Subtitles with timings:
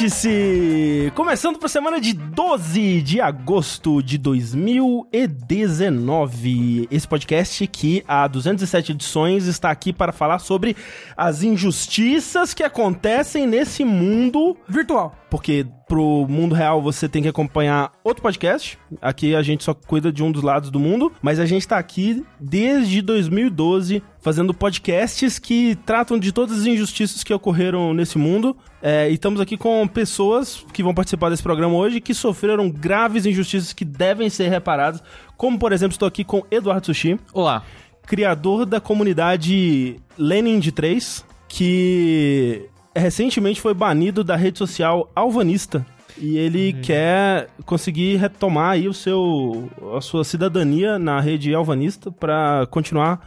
[0.00, 1.12] Vértice!
[1.14, 6.88] Começando para a semana de 12 de agosto de 2019.
[6.90, 10.74] Esse podcast que há 207 edições está aqui para falar sobre
[11.14, 15.19] as injustiças que acontecem nesse mundo Virtual.
[15.30, 18.78] Porque pro mundo real você tem que acompanhar outro podcast.
[19.00, 21.78] Aqui a gente só cuida de um dos lados do mundo, mas a gente tá
[21.78, 28.56] aqui desde 2012 fazendo podcasts que tratam de todas as injustiças que ocorreram nesse mundo.
[28.82, 33.24] É, e estamos aqui com pessoas que vão participar desse programa hoje que sofreram graves
[33.24, 35.02] injustiças que devem ser reparadas.
[35.36, 37.62] Como, por exemplo, estou aqui com Eduardo Sushi, Olá.
[38.06, 45.84] criador da comunidade Lenin de 3, que recentemente foi banido da rede social Alvanista.
[46.18, 52.66] E ele quer conseguir retomar aí o seu, a sua cidadania na rede Alvanista para
[52.70, 53.20] continuar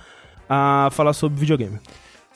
[0.48, 1.80] a falar sobre videogame.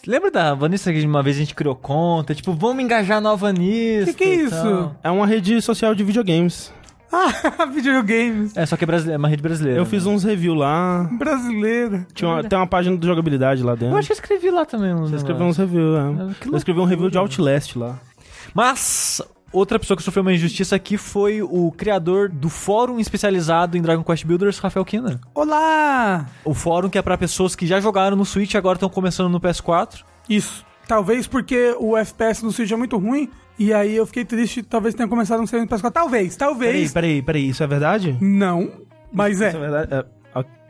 [0.05, 2.33] Lembra da Vanessa que uma vez a gente criou conta?
[2.33, 4.13] Tipo, vamos engajar no Alvanista.
[4.13, 4.55] Que que é isso?
[4.55, 4.95] tal.
[5.03, 6.71] É uma rede social de videogames.
[7.11, 8.55] Ah, videogames.
[8.55, 9.79] É, só que é, brasile- é uma rede brasileira.
[9.79, 10.11] Eu fiz né?
[10.11, 11.09] uns review lá.
[11.17, 12.05] Brasileira.
[12.13, 13.95] Tinha uma- tem uma página de jogabilidade lá dentro.
[13.95, 14.93] Eu acho que eu escrevi lá também.
[14.95, 16.31] Você escreveu uns reviews, é.
[16.31, 17.17] É, que Eu escrevi um review de.
[17.17, 17.97] Outlast lá.
[18.53, 23.81] Mas, outra pessoa que sofreu uma injustiça aqui foi o criador do fórum especializado em
[23.81, 25.19] Dragon Quest Builders, Rafael Kina.
[25.33, 26.25] Olá!
[26.43, 29.29] O fórum que é pra pessoas que já jogaram no Switch e agora estão começando
[29.31, 30.03] no PS4.
[30.29, 30.65] Isso.
[30.87, 33.29] Talvez porque o FPS no Switch é muito ruim.
[33.59, 34.61] E aí eu fiquei triste.
[34.63, 35.91] Talvez tenha começado um segundo PS4.
[35.91, 36.91] Talvez, Peraí, talvez.
[36.93, 37.49] peraí, peraí.
[37.49, 38.17] Isso é verdade?
[38.21, 38.69] Não.
[39.11, 39.51] Mas Isso é é.
[39.59, 39.93] verdade?
[39.93, 40.05] É,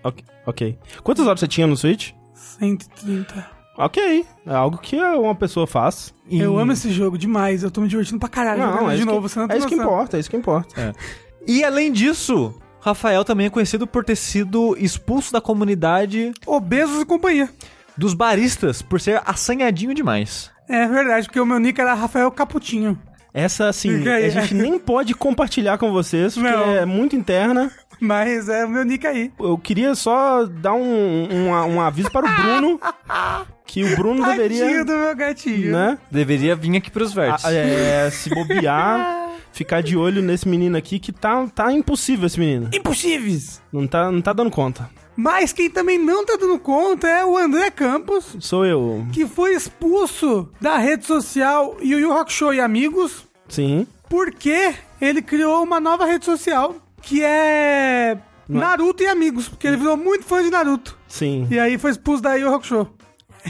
[0.04, 0.80] ok- ok.
[1.04, 2.12] Quantas horas você tinha no Switch?
[2.34, 3.46] 130.
[3.78, 4.26] Ok.
[4.46, 6.14] É algo que uma pessoa faz.
[6.30, 7.62] E- Eu amo esse jogo demais.
[7.64, 8.60] Eu tô me divertindo pra caralho.
[8.62, 9.92] Não, é de novo, que, você não é isso que noção.
[9.94, 10.96] importa, é isso que importa.
[11.46, 17.06] E além disso, Rafael também é conhecido por ter sido expulso da comunidade Obesos e
[17.06, 17.50] companhia.
[17.98, 20.52] dos baristas por ser assanhadinho demais.
[20.70, 22.98] É verdade, porque o meu nick era Rafael Caputinho.
[23.34, 26.76] Essa, assim, a gente nem pode compartilhar com vocês, porque Não.
[26.76, 27.72] é muito interna.
[28.00, 29.32] Mas é o meu nick aí.
[29.40, 32.80] Eu queria só dar um, um, um aviso para o Bruno,
[33.66, 35.72] que o Bruno Tadinho deveria, do meu gatinho.
[35.72, 37.46] né, Deveria vir aqui pros vértices.
[37.46, 42.40] a- é, se bobear, ficar de olho nesse menino aqui, que tá, tá impossível esse
[42.40, 42.70] menino.
[42.74, 43.62] Impossíveis.
[43.74, 44.90] Não tá, não tá dando conta.
[45.18, 49.06] Mas quem também não tá dando conta é o André Campos, Sou eu.
[49.12, 53.88] que foi expulso da rede social Yu Yu Hakusho e Amigos, Sim.
[54.08, 58.16] porque ele criou uma nova rede social, que é
[58.48, 58.62] Não.
[58.62, 60.96] Naruto e Amigos, porque ele virou muito fã de Naruto.
[61.08, 61.48] Sim.
[61.50, 62.88] E aí foi expulso da Yu Yu Hakusho.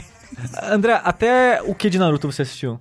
[0.62, 2.80] André, até o que de Naruto você assistiu?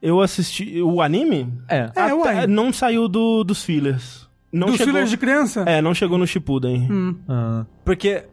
[0.00, 1.52] Eu assisti o anime?
[1.68, 1.90] É.
[1.96, 2.46] É, uai.
[2.46, 4.27] não saiu do, dos fillers.
[4.52, 5.62] Não Dos chegou, fillers de criança?
[5.66, 6.88] É, não chegou no Shippuden.
[7.28, 8.24] Ah, porque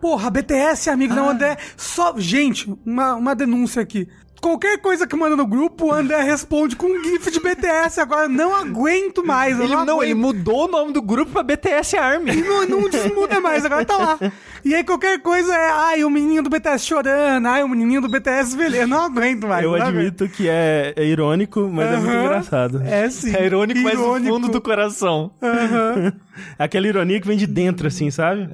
[0.00, 1.20] Porra, BTS, amigos, Ah.
[1.20, 1.58] não, André.
[1.76, 2.14] Só.
[2.18, 4.08] Gente, uma, uma denúncia aqui.
[4.40, 8.00] Qualquer coisa que manda no grupo, o André responde com um GIF de BTS.
[8.00, 9.58] Agora não aguento mais.
[9.60, 10.02] ele não, aguento.
[10.02, 12.36] ele mudou o nome do grupo pra BTS Army.
[12.36, 14.18] Não, não desmuda mais, agora tá lá.
[14.64, 18.08] E aí qualquer coisa é, ai, o menininho do BTS chorando, ai, o menininho do
[18.08, 18.76] BTS velho.
[18.76, 19.64] Eu não aguento mais.
[19.64, 22.82] Eu não admito que é, é irônico, mas é muito engraçado.
[22.82, 23.34] É sim.
[23.34, 24.34] É irônico, mas no Irônico.
[24.34, 25.30] fundo do coração.
[25.42, 26.12] Aham.
[26.58, 28.48] Aquela ironia que vem de dentro, assim, sabe?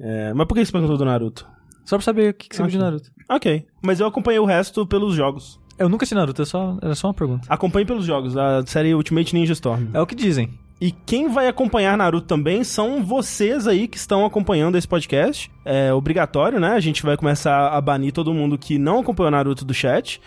[0.00, 1.46] É, mas por que você perguntou do Naruto?
[1.84, 2.78] Só pra saber o que, que você viu de.
[2.78, 3.10] Naruto.
[3.28, 3.66] Ok.
[3.82, 5.60] Mas eu acompanhei o resto pelos jogos.
[5.78, 7.46] Eu nunca assisti Naruto, é só, era só uma pergunta.
[7.48, 9.88] Acompanhei pelos jogos, a série Ultimate Ninja Storm.
[9.92, 10.50] É o que dizem.
[10.80, 15.50] E quem vai acompanhar Naruto também são vocês aí que estão acompanhando esse podcast.
[15.64, 16.72] É obrigatório, né?
[16.72, 20.20] A gente vai começar a banir todo mundo que não acompanhou Naruto do chat.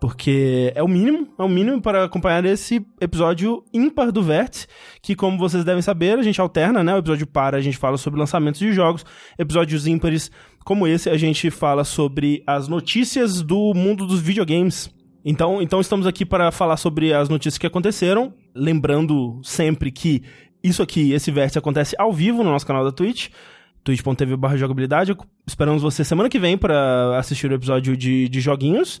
[0.00, 4.68] Porque é o mínimo, é o mínimo para acompanhar esse episódio ímpar do Vértice,
[5.02, 6.94] que como vocês devem saber, a gente alterna, né?
[6.94, 9.04] O episódio para, a gente fala sobre lançamentos de jogos,
[9.36, 10.30] episódios ímpares
[10.68, 14.94] como esse, a gente fala sobre as notícias do mundo dos videogames.
[15.24, 20.22] Então, então estamos aqui para falar sobre as notícias que aconteceram, lembrando sempre que
[20.62, 23.28] isso aqui, esse vértice acontece ao vivo no nosso canal da Twitch,
[23.82, 25.16] twitch.tv jogabilidade.
[25.46, 29.00] Esperamos você semana que vem para assistir o episódio de, de joguinhos.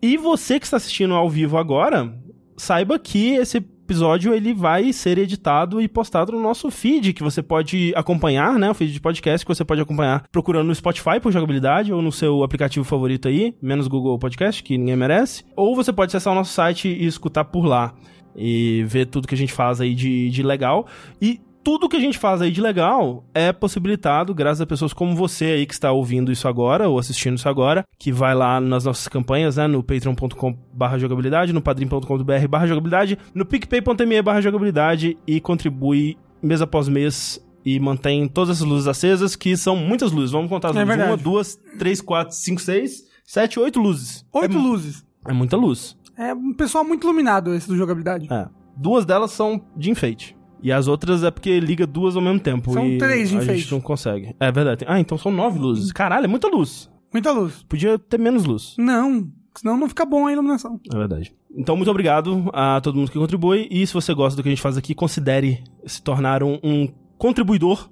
[0.00, 2.10] E você que está assistindo ao vivo agora,
[2.56, 7.42] saiba que esse episódio ele vai ser editado e postado no nosso feed, que você
[7.42, 8.70] pode acompanhar, né?
[8.70, 12.12] O feed de podcast que você pode acompanhar procurando no Spotify por jogabilidade ou no
[12.12, 15.44] seu aplicativo favorito aí, menos Google Podcast, que ninguém merece.
[15.56, 17.94] Ou você pode acessar o nosso site e escutar por lá
[18.34, 20.86] e ver tudo que a gente faz aí de, de legal.
[21.20, 25.14] E tudo que a gente faz aí de legal é possibilitado graças a pessoas como
[25.14, 28.84] você aí que está ouvindo isso agora ou assistindo isso agora, que vai lá nas
[28.84, 35.16] nossas campanhas, né, no patreon.com barra jogabilidade, no padrim.com.br barra jogabilidade, no picpay.me barra jogabilidade
[35.26, 40.32] e contribui mês após mês e mantém todas essas luzes acesas, que são muitas luzes.
[40.32, 40.88] Vamos contar as É luzes.
[40.88, 41.10] verdade.
[41.12, 44.26] Uma, duas, três, quatro, cinco, seis, sete, oito luzes.
[44.32, 45.06] Oito é, luzes.
[45.28, 45.96] É muita luz.
[46.16, 48.26] É um pessoal muito iluminado esse do jogabilidade.
[48.32, 48.48] É.
[48.76, 50.36] Duas delas são de enfeite.
[50.62, 52.72] E as outras é porque liga duas ao mesmo tempo.
[52.72, 54.34] São e três de A gente não consegue.
[54.38, 54.84] É verdade.
[54.86, 55.92] Ah, então são nove luzes.
[55.92, 56.88] Caralho, é muita luz.
[57.12, 57.64] Muita luz.
[57.68, 58.74] Podia ter menos luz.
[58.78, 60.80] Não, senão não fica bom a iluminação.
[60.92, 61.34] É verdade.
[61.54, 63.68] Então, muito obrigado a todo mundo que contribui.
[63.70, 66.88] E se você gosta do que a gente faz aqui, considere se tornar um, um
[67.18, 67.90] contribuidor.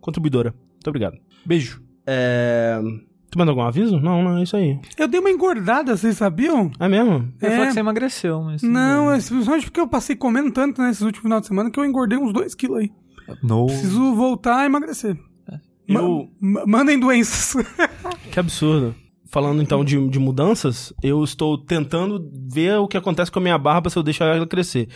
[0.00, 0.54] Contribuidora.
[0.72, 1.18] Muito obrigado.
[1.44, 1.82] Beijo.
[2.06, 2.80] É.
[3.32, 3.98] Tu mandou algum aviso?
[3.98, 4.78] Não, não, é isso aí.
[4.98, 6.70] Eu dei uma engordada, vocês sabiam?
[6.78, 7.32] É mesmo?
[7.40, 7.56] Eu ia É.
[7.56, 8.62] falar que você emagreceu, mas.
[8.62, 11.84] Não, é simplesmente porque eu passei comendo tanto nesses últimos final de semana que eu
[11.86, 12.90] engordei uns 2 quilos aí.
[13.42, 13.66] No.
[13.66, 15.16] Preciso voltar a emagrecer.
[15.88, 16.28] Ma- Eu.
[16.38, 17.54] ma- mandem doenças.
[18.30, 18.94] Que absurdo.
[19.30, 23.56] Falando então de, de mudanças, eu estou tentando ver o que acontece com a minha
[23.56, 24.88] barba se eu deixar ela crescer.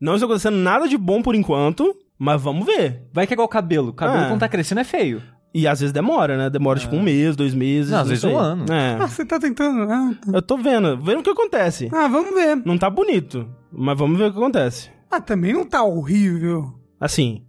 [0.00, 3.02] Não está acontecendo nada de bom por enquanto, mas vamos ver.
[3.12, 3.88] Vai que é igual o cabelo.
[3.88, 4.28] O cabelo Ah.
[4.28, 5.20] quando tá crescendo é feio.
[5.52, 6.48] E às vezes demora, né?
[6.48, 7.90] Demora tipo um mês, dois meses.
[7.90, 8.32] Não, às vezes sei.
[8.32, 8.64] um ano.
[8.70, 8.96] ah, É.
[9.06, 9.82] você tá tentando.
[9.90, 10.30] Ah, tá.
[10.32, 11.88] Eu tô vendo, vendo o que acontece.
[11.92, 12.56] Ah, vamos ver.
[12.64, 14.90] Não tá bonito, mas vamos ver o que acontece.
[15.10, 16.72] Ah, também não tá horrível.
[17.00, 17.42] Assim,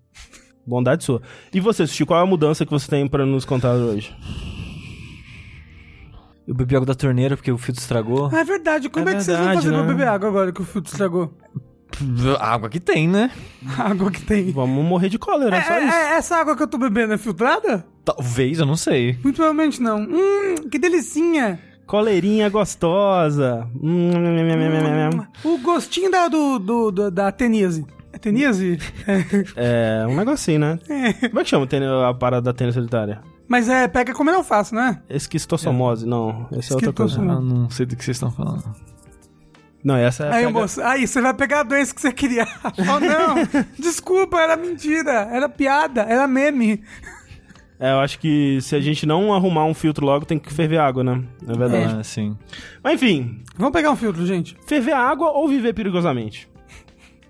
[0.65, 1.21] bondade sua.
[1.53, 4.15] E você, Sushi, qual é a mudança que você tem pra nos contar hoje?
[6.47, 8.29] Eu bebi água da torneira porque o filtro estragou.
[8.33, 8.89] Ah, é verdade.
[8.89, 9.93] Como é, É que vocês vão verdade, fazer pra né?
[9.93, 11.31] beber água agora que o filtro estragou?
[12.39, 13.31] Água que tem, né?
[13.77, 14.51] Água que tem.
[14.51, 15.95] Vamos morrer de cólera, É, só é- isso.
[15.95, 17.85] é- essa água que eu tô bebendo é filtrada?
[18.03, 19.17] Talvez, eu não sei.
[19.23, 20.01] Muito provavelmente não.
[20.01, 21.59] Hum, que delicinha.
[21.85, 23.67] Coleirinha gostosa.
[23.81, 25.27] Hum, nham.
[25.43, 27.85] O gostinho da, do, do, do- da teníase.
[28.13, 28.77] É teníase?
[29.55, 30.03] É.
[30.03, 30.79] É, um negocinho, né?
[31.29, 31.67] Como é que chama
[32.09, 33.21] a parada da tênis solitária?
[33.47, 35.01] Mas é, pega comendo alface, não é?
[35.09, 36.47] Esquistossomose, não.
[36.53, 37.19] Essa é outra coisa.
[37.19, 38.63] Eu não sei do que vocês estão falando.
[39.83, 40.33] Não, essa é.
[40.33, 42.45] Aí, pega- moço, aí você vai pegar a doença que você queria.
[42.79, 43.65] Oh, não!
[43.79, 46.83] Desculpa, era mentira, era piada, era meme.
[47.79, 50.77] É, eu acho que se a gente não arrumar um filtro logo, tem que ferver
[50.77, 51.23] água, né?
[51.47, 51.95] É verdade.
[51.99, 52.37] Ah, sim.
[52.83, 54.55] Mas enfim, Vamos pegar um filtro, gente.
[54.67, 56.47] ferver água ou viver perigosamente?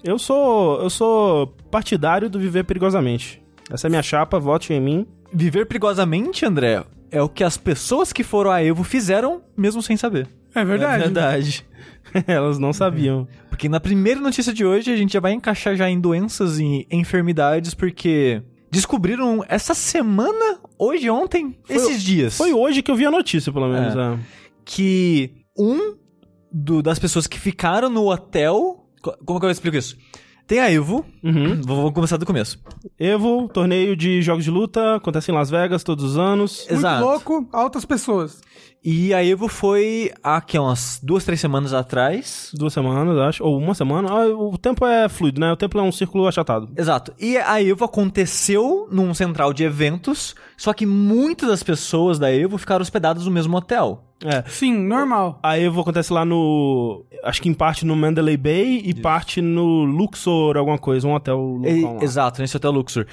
[0.04, 0.82] Eu sou.
[0.82, 3.42] Eu sou partidário do viver perigosamente.
[3.72, 5.08] Essa é a minha chapa, vote em mim.
[5.32, 9.96] Viver perigosamente, André, é o que as pessoas que foram a Evo fizeram, mesmo sem
[9.96, 10.28] saber.
[10.54, 10.96] É verdade.
[10.96, 11.66] É verdade.
[12.28, 13.28] Elas não sabiam.
[13.50, 16.86] Porque na primeira notícia de hoje a gente já vai encaixar já em doenças e
[16.92, 18.42] enfermidades, porque
[18.72, 23.68] descobriram essa semana, hoje, ontem, esses dias, Foi hoje que eu vi a notícia, pelo
[23.68, 23.96] menos.
[23.96, 24.00] É.
[24.14, 24.20] é.
[24.64, 25.96] que um
[26.52, 28.86] do- das pessoas que ficaram no hotel.
[29.02, 29.98] co- Como que eu explico isso?
[30.48, 31.06] Tem a Evo.
[31.24, 31.62] Uhum.
[31.66, 32.60] Vou, vou começar do começo.
[33.00, 36.66] Evo, torneio de jogos de luta, acontece em Las Vegas todos os anos.
[36.70, 37.04] Muito Exato.
[37.04, 38.42] louco, altas pessoas.
[38.84, 42.52] E a Evo foi há que, umas duas, três semanas atrás.
[42.56, 43.44] Duas semanas, acho.
[43.44, 44.10] Ou uma semana.
[44.10, 45.52] Ah, o tempo é fluido, né?
[45.52, 46.68] O tempo é um círculo achatado.
[46.76, 47.14] Exato.
[47.20, 52.58] E a Evo aconteceu num central de eventos, só que muitas das pessoas da Evo
[52.58, 54.04] ficaram hospedadas no mesmo hotel.
[54.24, 54.44] É.
[54.48, 55.40] Sim, normal.
[55.42, 57.04] A Evo acontece lá no.
[57.24, 61.60] Acho que em parte no Mandalay Bay e parte no Luxor, alguma coisa, um hotel
[61.66, 61.98] E- local.
[61.98, 62.04] lá.
[62.04, 63.06] exato, nesse hotel Luxor.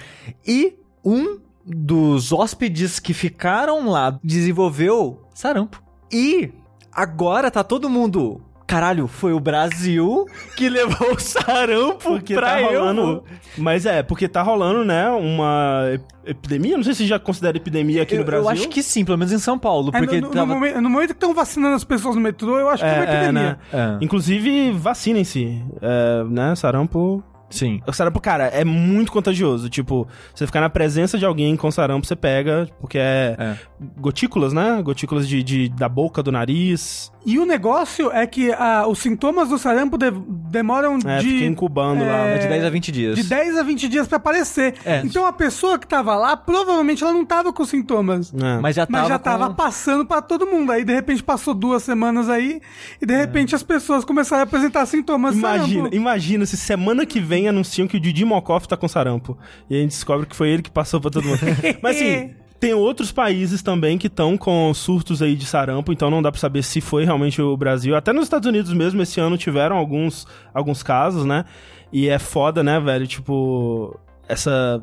[0.47, 0.75] E
[1.05, 5.83] um dos hóspedes que ficaram lá desenvolveu sarampo.
[6.13, 6.51] E
[6.93, 8.41] agora tá todo mundo.
[8.69, 13.01] Caralho, foi o Brasil que levou o sarampo Porque pra tá rolando.
[13.01, 13.25] Evo.
[13.57, 16.77] Mas é, porque tá rolando, né, uma ep- epidemia.
[16.77, 18.45] Não sei se já considera epidemia aqui Eu, no Brasil.
[18.45, 20.55] eu acho que sim, pelo menos em São Paulo, É, porque no, no tava...
[20.55, 23.05] momento, no momento que estão vacinando as pessoas no metrô, eu acho que é uma
[23.05, 23.33] epidemia.
[23.33, 23.57] né?
[23.73, 25.65] É, Inclusive, vacinem-se.
[25.81, 27.25] É, né, sarampo.
[27.51, 27.81] Sim.
[27.87, 29.69] O sarampo, cara, é muito contagioso.
[29.69, 33.57] Tipo, você ficar na presença de alguém com sarampo, você pega, porque é, É.
[33.99, 34.81] gotículas, né?
[34.83, 37.11] Gotículas de, de- da boca, do nariz.
[37.27, 40.11] E o negócio é que ah, os sintomas do sarampo de-
[40.51, 42.27] demoram É, de, fica incubando lá.
[42.27, 43.17] é, É de 10 a 20 dias.
[43.17, 44.75] de 10 a 20 dias pra aparecer.
[44.85, 45.03] É.
[45.05, 48.33] Então a pessoa que tava lá, provavelmente ela não tava com sintomas.
[48.35, 48.59] É.
[48.61, 50.73] Mas já tava, Mas já com- tava passando pra todo mundo.
[50.73, 52.61] Aí, de repente, passou duas semanas aí,
[53.01, 55.95] e de repente as pessoas começaram a apresentar sintomas Imagina, sarampo.
[55.97, 59.39] imagina se semana que vem anunciam que o Didi Mokoff tá com sarampo.
[59.69, 61.41] E a gente descobre que foi ele que passou pra todo mundo.
[61.83, 66.21] Mas assim, tem outros países também que estão com surtos aí de sarampo, então não
[66.21, 67.95] dá pra saber se foi realmente o Brasil.
[67.95, 71.45] Até nos Estados Unidos mesmo, esse ano tiveram alguns, alguns casos, né?
[71.93, 73.07] E é foda, né, velho?
[73.07, 74.83] Tipo, essa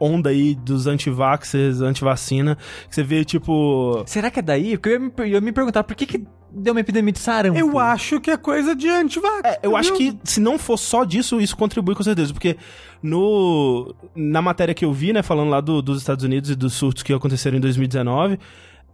[0.00, 2.56] onda aí dos antivaxxers, antivacina,
[2.88, 4.02] que você vê, tipo...
[4.06, 4.76] Será que é daí?
[4.76, 7.18] Porque eu ia me, eu ia me perguntar por que, que deu uma epidemia de
[7.18, 7.58] sarampo.
[7.58, 9.40] Eu acho que é coisa de antivax.
[9.44, 10.12] É, eu acho viu?
[10.12, 12.32] que se não for só disso, isso contribui com certeza.
[12.32, 12.56] Porque
[13.02, 16.74] no, na matéria que eu vi, né, falando lá do- dos Estados Unidos e dos
[16.74, 18.38] surtos que aconteceram em 2019,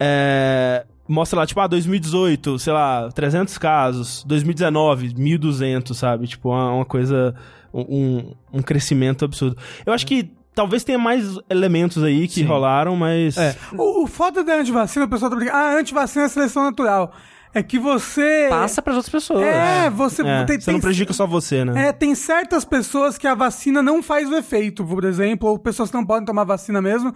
[0.00, 6.26] é, mostra lá, tipo, ah, 2018, sei lá, 300 casos, 2019, 1.200, sabe?
[6.26, 7.34] Tipo, uma, uma coisa,
[7.72, 9.56] um, um crescimento absurdo.
[9.84, 12.44] Eu acho que talvez tenha mais elementos aí que Sim.
[12.44, 13.36] rolaram, mas...
[13.36, 13.56] É.
[13.76, 15.56] O, o foda da antivacina, o pessoal tá brincando.
[15.58, 17.12] Ah, antivacina é seleção natural.
[17.58, 18.46] É que você.
[18.48, 19.42] Passa pras outras pessoas.
[19.42, 21.88] É, você É, tem, você não tem- prejudica só você, né?
[21.88, 25.90] É, tem certas pessoas que a vacina não faz o efeito, por exemplo, ou pessoas
[25.90, 27.12] que não podem tomar vacina mesmo.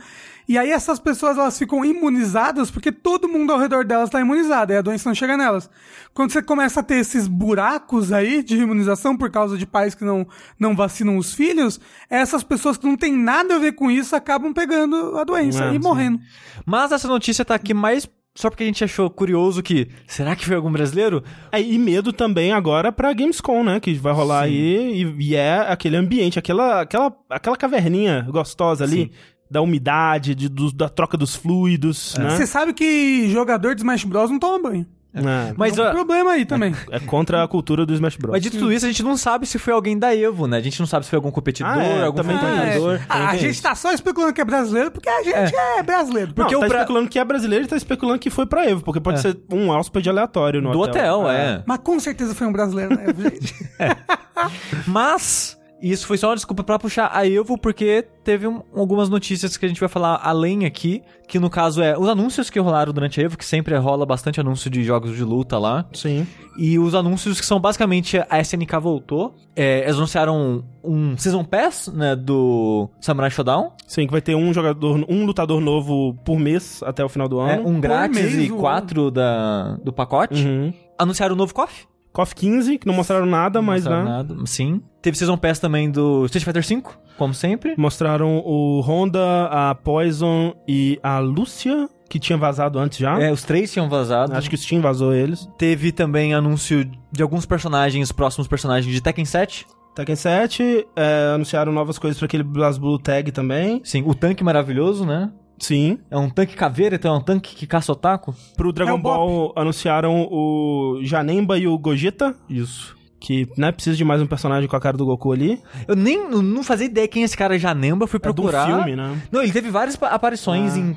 [0.48, 4.72] E aí essas pessoas elas ficam imunizadas porque todo mundo ao redor delas está imunizado,
[4.72, 5.70] e a doença não chega nelas.
[6.12, 10.04] Quando você começa a ter esses buracos aí de imunização por causa de pais que
[10.04, 10.26] não,
[10.58, 11.80] não vacinam os filhos,
[12.10, 15.68] essas pessoas que não têm nada a ver com isso acabam pegando a doença É,
[15.70, 15.78] e sim.
[15.78, 16.18] morrendo.
[16.66, 19.88] Mas essa notícia tá aqui mais só porque a gente achou curioso que.
[20.06, 21.22] Será que foi algum brasileiro?
[21.50, 23.78] É, e medo também agora pra Gamescom, né?
[23.80, 25.02] Que vai rolar aí.
[25.02, 29.12] E, e é aquele ambiente, aquela, aquela, aquela caverninha gostosa ali.
[29.50, 32.30] Da umidade, de, do- da troca dos fluidos, né?
[32.30, 34.86] Você sabe que jogador de Smash Bros não toma banho.
[35.14, 36.74] É, Mas, é um problema aí também.
[36.90, 38.32] é contra a cultura do Smash Bros.
[38.32, 40.56] mas dito tudo isso, a gente não sabe se foi alguém da Evo, né?
[40.56, 42.94] A gente não sabe se foi algum competidor, Ah, é, algum também frequentador.
[42.96, 43.04] isso.
[43.10, 46.28] Ah, a tem gente tá só especulando que é brasileiro porque a gente é, brasileiro.
[46.28, 48.64] Não, porque tá o Bra- especulando que é brasileiro e tá especulando que foi pra
[48.64, 49.20] Evo, porque pode É.
[49.22, 51.62] ser um hóspede aleatório no Do hotel, é.
[51.66, 53.54] Mas com certeza foi um brasileiro, né, gente?
[54.86, 55.58] Mas
[55.90, 59.64] isso foi só uma desculpa pra puxar a Evo, porque teve um- algumas notícias que
[59.64, 63.20] a gente vai falar além aqui, que no caso é os anúncios que rolaram durante
[63.20, 65.84] a Evo, que sempre rola bastante anúncio de jogos de luta lá.
[65.92, 66.26] Sim.
[66.58, 69.34] E os anúncios que são basicamente a SNK voltou.
[69.56, 73.72] É, eles anunciaram um Season Pass, né, do Samurai Shodown.
[73.86, 77.40] Sim, que vai ter um jogador, um lutador novo por mês até o final do
[77.40, 77.68] É, ano.
[77.68, 80.44] um grátis e quatro da, do pacote.
[80.46, 80.72] Uhum.
[80.98, 81.86] Anunciaram o novo KOF.
[82.12, 84.10] KOF 15, que não mostraram nada, mas Mostraram né?
[84.10, 84.82] nada, Sim.
[85.02, 86.82] Teve Season Pass também do Street Fighter V,
[87.18, 87.74] como sempre.
[87.76, 93.20] Mostraram o Honda, a Poison e a Lúcia, que tinha vazado antes já.
[93.20, 94.32] É, os três tinham vazado.
[94.34, 95.48] Acho que o Steam vazou eles.
[95.58, 99.66] Teve também anúncio de alguns personagens, próximos personagens de Tekken 7.
[99.94, 103.80] Tekken 7, é, anunciaram novas coisas pra aquele BlazBlue Tag também.
[103.84, 105.30] Sim, o tanque maravilhoso, né?
[105.58, 105.98] Sim.
[106.10, 108.34] É um tanque caveira, então é um tanque que caça otaku.
[108.56, 109.16] Pro Dragon É o Bop.
[109.16, 112.96] Ball anunciaram o Janemba e o Gogeta, Isso.
[113.22, 115.60] Que, né, precisa de mais um personagem com a cara do Goku ali.
[115.86, 118.66] Eu nem eu não fazia ideia quem esse cara Janemba, fui É de um procurar.
[118.66, 119.16] filme, né?
[119.30, 120.78] Não, ele teve várias pa- aparições Ah.
[120.78, 120.96] em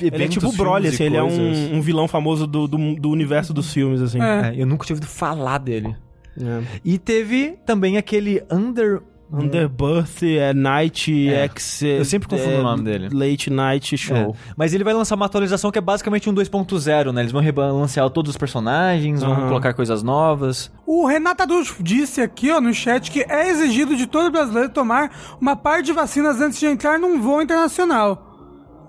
[0.00, 3.10] Ele é tipo o Broly, assim, ele é um, um vilão famoso do, do, do
[3.10, 4.20] universo dos filmes, assim.
[4.22, 4.50] É.
[4.50, 5.94] É, eu nunca tinha ouvido falar dele.
[6.40, 6.62] É.
[6.84, 9.00] E teve também aquele Under...
[9.32, 11.44] Underbirth, é Night É.
[11.44, 11.82] X...
[11.82, 13.08] Eu sempre confundo é, o nome dele.
[13.12, 14.16] Late Night Show.
[14.16, 14.32] É.
[14.56, 17.22] Mas ele vai lançar uma atualização que é basicamente um 2.0, né?
[17.22, 19.48] Eles vão rebalancear todos os personagens, vão Aham.
[19.48, 20.72] colocar coisas novas.
[20.86, 25.10] O Renato Adolfo disse aqui, ó, no chat, que é exigido de todo brasileiro tomar
[25.40, 28.30] uma parte de vacinas antes de entrar num voo internacional.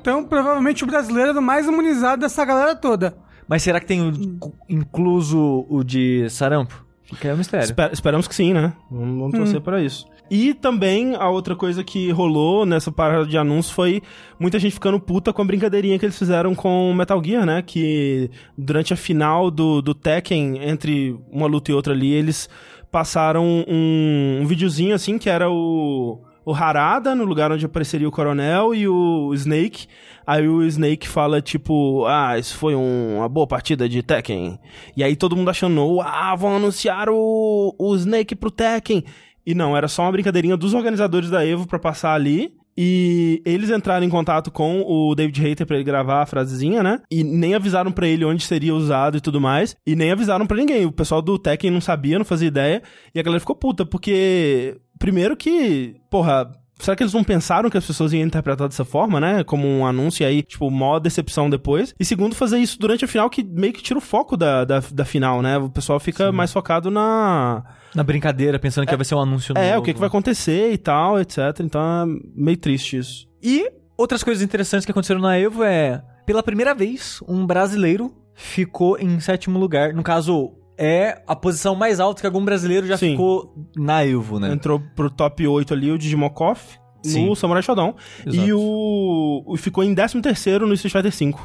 [0.02, 3.18] Então, provavelmente o brasileiro é o mais imunizado dessa galera toda.
[3.48, 6.86] Mas será que tem o- incluso o de sarampo?
[7.04, 7.64] Fica aí o mistério.
[7.66, 8.74] Esper- esperamos que sim, né?
[8.90, 10.06] Vamos, vamos torcer pra isso.
[10.30, 14.02] E também a outra coisa que rolou nessa parada de anúncio foi
[14.40, 17.62] muita gente ficando puta com a brincadeirinha que eles fizeram com Metal Gear, né?
[17.62, 22.50] Que durante a final do, do Tekken, entre uma luta e outra ali, eles
[22.92, 26.22] passaram um, um videozinho assim que era o.
[26.48, 29.88] O Harada, no lugar onde apareceria o Coronel, e o Snake.
[30.28, 34.60] Aí o Snake fala, tipo, ah, isso foi um- uma boa partida de Tekken.
[34.96, 39.04] E aí todo mundo achando, ah, vão anunciar o, o Snake pro Tekken.
[39.46, 42.54] E não, era só uma brincadeirinha dos organizadores da Evo pra passar ali.
[42.78, 47.00] E eles entraram em contato com o David Hayter pra ele gravar a frasezinha, né?
[47.10, 49.78] E nem avisaram pra ele onde seria usado e tudo mais.
[49.88, 50.86] E nem avisaram pra ninguém.
[50.86, 52.84] O pessoal do Tekken não sabia, não fazia ideia.
[53.14, 54.78] E a galera ficou puta, porque.
[55.00, 56.52] Primeiro que, porra.
[56.80, 59.44] Será que eles não pensaram que as pessoas iam interpretar dessa forma, né?
[59.44, 61.96] Como um anúncio e aí, tipo, maior decepção depois.
[62.00, 64.84] E segundo, fazer isso durante a final, que meio que tira o foco da, da,
[64.92, 65.58] da final, né?
[65.58, 67.64] O pessoal fica mais focado na.
[67.94, 69.66] Na brincadeira, pensando que vai ser um anúncio novo.
[69.66, 71.38] É, o que, que vai acontecer e tal, etc.
[71.62, 72.06] Então é
[72.36, 73.26] meio triste isso.
[73.42, 76.04] E outras coisas interessantes que aconteceram na Evo é...
[76.26, 79.94] Pela primeira vez, um brasileiro ficou em sétimo lugar.
[79.94, 83.12] No caso, é a posição mais alta que algum brasileiro já Sim.
[83.12, 84.52] ficou na Evo, né?
[84.52, 87.28] Entrou pro top 8 ali o Digimon Koff Sim.
[87.28, 87.96] no Samurai Shodown.
[88.26, 88.48] Exato.
[88.48, 91.36] E o, o ficou em 13 terceiro no Street Fighter V.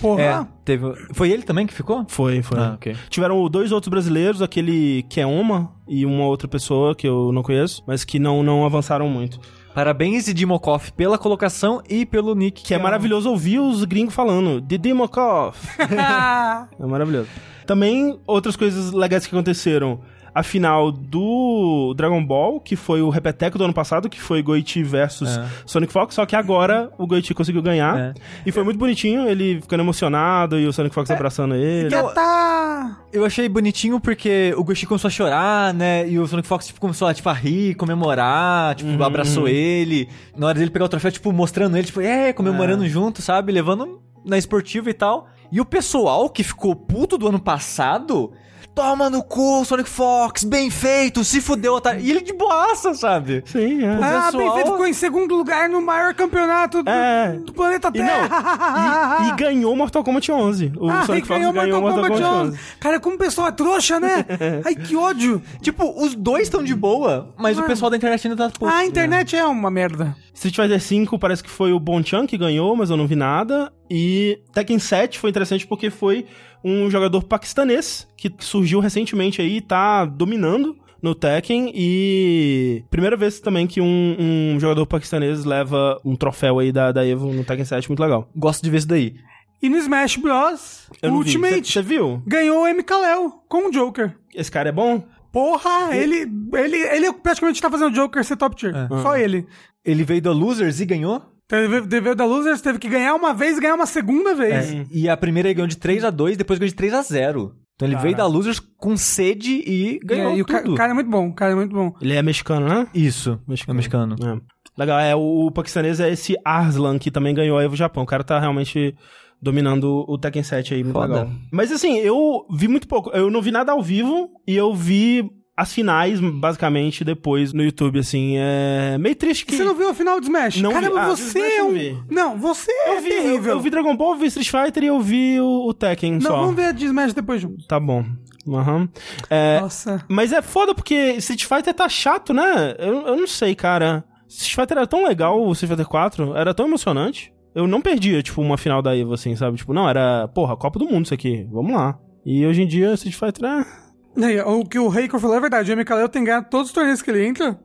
[0.00, 0.22] Porra.
[0.22, 0.94] É, teve...
[1.12, 2.04] Foi ele também que ficou?
[2.08, 2.58] Foi, foi.
[2.58, 2.96] Ah, ok.
[3.08, 8.04] Tiveram dois outros brasileiros, aquele Keoma e uma outra pessoa que eu não conheço, mas
[8.04, 9.40] que não, não avançaram muito.
[9.74, 12.62] Parabéns, Dimokoff, pela colocação e pelo nick.
[12.62, 15.56] Que é maravilhoso ouvir os gringos falando Didimokov.
[15.78, 17.28] é maravilhoso.
[17.68, 20.00] Também outras coisas legais que aconteceram.
[20.34, 24.82] A final do Dragon Ball, que foi o repeteco do ano passado, que foi Goichi
[24.84, 25.44] versus É.
[25.66, 27.98] Sonic Fox, só que agora o Goichi conseguiu ganhar.
[27.98, 28.14] É.
[28.46, 31.90] E foi muito bonitinho, ele ficando emocionado e o Sonic Fox abraçando ele.
[31.90, 33.00] Já tá.
[33.12, 36.08] Eu achei bonitinho porque o Goshi começou a chorar, né?
[36.08, 40.08] E o Sonic Fox tipo, começou a, tipo, a rir, comemorar, tipo, Uhum, abraçou ele.
[40.36, 42.88] Na hora dele pegar o troféu, tipo, mostrando ele, tipo, é, comemorando É.
[42.88, 43.50] junto, sabe?
[43.50, 45.28] Levando na esportiva e tal.
[45.50, 48.30] E o pessoal que ficou puto do ano passado,
[48.74, 52.00] toma no cu, Sonic Fox, bem feito, se fudeu, otário.
[52.00, 53.42] E ele de boaça, sabe?
[53.46, 53.94] Sim, é.
[53.94, 57.32] Ah, pessoal- bem feito, ficou em segundo lugar no maior campeonato do, É.
[57.44, 59.18] do planeta E, não, Terra.
[59.22, 60.72] e, e ganhou Mortal Kombat 11.
[60.78, 62.56] O Ah, Sonic e Fox ganhou ganhou Mortal Mortal Kombat Kombat 11.
[62.58, 62.76] 11.
[62.78, 64.24] Cara, como o pessoal é trouxa, né?
[64.64, 65.42] Ai, que ódio.
[65.62, 67.68] Tipo, os dois estão de boa, mas o Mano.
[67.72, 68.70] pessoal da internet ainda tá puto.
[68.70, 70.14] A internet é uma merda.
[70.34, 73.72] Street Fighter V parece que foi o Bonchan que ganhou, mas eu não vi nada.
[73.90, 76.26] E Tekken 7 foi interessante porque foi
[76.64, 83.40] um jogador paquistanês que surgiu recentemente aí e tá dominando no Tekken e primeira vez
[83.40, 87.64] também que um, um jogador paquistanês leva um troféu aí da, da Evo no Tekken
[87.64, 88.28] 7, muito legal.
[88.34, 89.14] Gosto de ver isso daí.
[89.60, 90.88] E no Smash Bros.
[91.02, 91.14] Eu.
[91.14, 92.22] Ultimate Você viu?
[92.26, 92.82] ganhou o M.
[92.82, 94.16] Kalel com o Joker.
[94.34, 95.04] Esse cara é bom?
[95.32, 98.74] Porra, ele, ele, ele praticamente tá fazendo o Joker ser top tier.
[98.74, 98.88] É.
[99.02, 99.46] Só ele.
[99.84, 101.22] Ele veio da Losers e ganhou.
[101.48, 104.70] Teve, teve da Losers, teve que ganhar uma vez e ganhar uma segunda vez.
[104.72, 104.84] É.
[104.92, 107.54] E a primeira ele ganhou de 3 a 2 depois ganhou de 3 a 0
[107.74, 110.72] Então ele veio da Losers com sede e ganhou É, e tudo.
[110.72, 111.92] o cara é muito bom, o cara é muito bom.
[112.02, 112.86] Ele é mexicano, né?
[112.94, 113.74] Isso, Mexicano.
[113.74, 114.16] é mexicano.
[114.22, 114.58] É.
[114.78, 118.02] Legal, é, o, o paquistanês é esse Arslan, que também ganhou a Evo Japão.
[118.02, 118.94] O cara tá realmente
[119.40, 121.14] dominando o Tekken 7 aí, muito Foda.
[121.14, 121.30] legal.
[121.52, 123.10] Mas assim, eu vi muito pouco.
[123.10, 125.24] Eu não vi nada ao vivo e eu vi
[125.60, 128.34] as finais, basicamente, depois no YouTube, assim.
[128.38, 129.56] É meio triste que...
[129.56, 130.56] Você não viu o final do Smash?
[130.60, 130.74] Não vi.
[130.80, 131.72] Caramba, Ah, do você Smash é eu um...
[131.72, 131.98] vi.
[132.10, 133.52] Não, você é Eu vi, eu, terrível.
[133.54, 136.20] eu vi Dragon Ball, eu vi Street Fighter e eu vi o, o Tekken Não,
[136.22, 136.40] só.
[136.40, 137.66] vamos ver a de Smash depois junto.
[137.66, 138.04] Tá bom.
[138.48, 138.88] Aham.
[139.28, 140.04] É, Nossa.
[140.08, 142.74] Mas é foda porque Street Fighter tá chato, né?
[142.78, 144.04] Eu, eu não sei, cara.
[144.28, 147.32] Street Fighter era tão legal, o Street Fighter 4, era tão emocionante.
[147.54, 149.56] Eu não perdia, tipo, uma final da EVO, assim, sabe?
[149.56, 151.98] Tipo, não, era, porra, Copa do Mundo isso aqui, vamos lá.
[152.24, 153.87] E hoje em dia, Street Fighter é...
[154.22, 155.70] Aí, o que o Reiko falou é verdade.
[155.70, 155.84] O M.
[155.84, 157.58] Kalel tem ganhado todos os torneios que ele entra.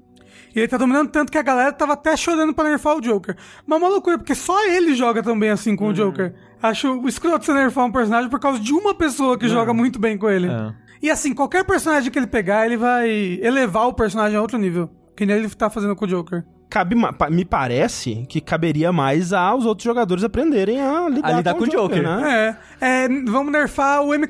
[0.56, 3.36] E ele tá dominando tanto que a galera tava até chorando pra nerfar o Joker.
[3.66, 6.34] Mas é uma loucura, porque só ele joga tão bem assim com o Joker.
[6.62, 10.00] Acho o escroto você nerfar um personagem por causa de uma pessoa que joga muito
[10.00, 10.48] bem com ele.
[10.48, 10.74] É.
[11.02, 14.90] E assim, qualquer personagem que ele pegar, ele vai elevar o personagem a outro nível.
[15.18, 16.46] Que nem ele tá fazendo com o Joker.
[16.70, 16.96] Cabe,
[17.30, 21.70] me parece que caberia mais aos outros jogadores aprenderem a lidar, A lidar com o
[21.70, 22.58] Joker, né?
[22.80, 24.26] É, é, vamos nerfar o M.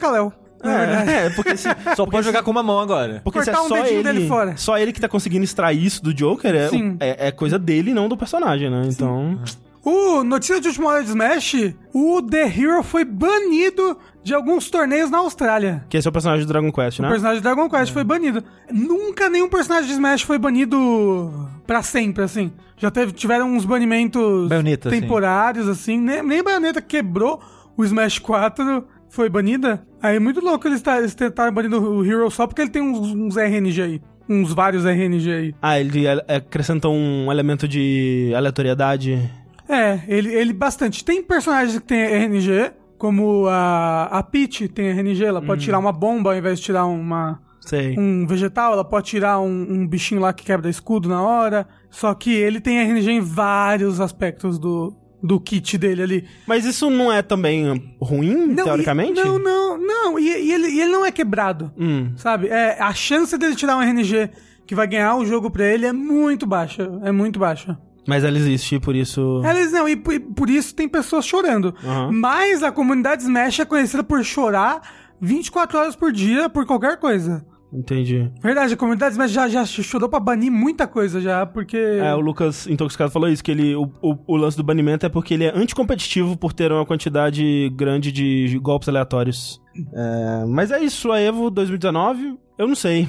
[0.64, 1.10] Verdade.
[1.12, 3.22] É, é, porque se, Só pode jogar com uma mão agora.
[3.24, 4.58] porque se é Cortar um só dedinho ele, dele fora.
[4.58, 6.98] só ele que tá conseguindo extrair isso do Joker, é, Sim.
[7.00, 8.84] é, é coisa dele, não do personagem, né?
[8.86, 9.40] Então...
[9.86, 15.12] O notícia de última hora de Smash, o The Hero foi banido de alguns torneios
[15.12, 15.84] na Austrália.
[15.90, 17.10] Que esse é o personagem do Dragon Quest, O né?
[17.10, 18.42] personagem de Dragon Quest foi banido.
[18.72, 22.54] Nunca nenhum personagem de Smash foi banido pra sempre, assim.
[22.78, 26.00] Já teve, tiveram uns banimentos Baioneta, temporários, assim.
[26.00, 27.42] Nem, nem a Bayonetta quebrou
[27.76, 29.86] o Smash 4 foi banida.
[30.02, 33.14] Aí é muito louco eles, eles tentaram banir o Hero só porque ele tem uns,
[33.14, 34.02] uns RNG aí.
[34.28, 35.56] Uns vários RNG aí.
[35.62, 39.30] Ah, ele acrescentou um elemento de aleatoriedade.
[39.70, 41.06] É, ele, ele bastante.
[41.06, 45.92] Tem personagens que tem RNG, como a, a Peach tem RNG, ela pode tirar uma
[45.92, 47.96] bomba ao invés de tirar uma, Sei.
[48.00, 51.68] um vegetal, ela pode tirar um, um bichinho lá que quebra escudo na hora.
[51.92, 54.92] Só que ele tem RNG em vários aspectos do,
[55.24, 56.26] do kit dele ali.
[56.46, 59.20] Mas isso não é também ruim, Não, teoricamente?
[59.20, 60.20] e- não, não, não.
[60.20, 61.72] E, e ele, e ele não é quebrado.
[61.80, 62.12] Hum.
[62.18, 62.48] Sabe?
[62.50, 64.30] É, a chance dele tirar um RNG
[64.68, 66.92] que vai ganhar o jogo pra ele é muito baixa.
[67.04, 67.78] É muito baixa.
[68.06, 69.42] Mas ela existe, por isso...
[69.50, 71.74] Eles não, e por, por isso tem pessoas chorando.
[71.86, 72.12] Aham.
[72.12, 74.82] Mas a comunidade Smash é conhecida por chorar
[75.22, 77.46] 24 horas por dia por qualquer coisa.
[77.74, 78.32] Entendi.
[78.42, 81.78] Verdade, a comunidade Smash já, já chorou pra banir muita coisa já, porque...
[81.78, 85.10] É, o Lucas Intoxicado falou isso, que ele, o, o, o lance do banimento é
[85.10, 89.60] porque ele é anticompetitivo por ter uma quantidade grande de golpes aleatórios.
[89.94, 93.08] É, mas é isso, a EVO 2019, eu não sei.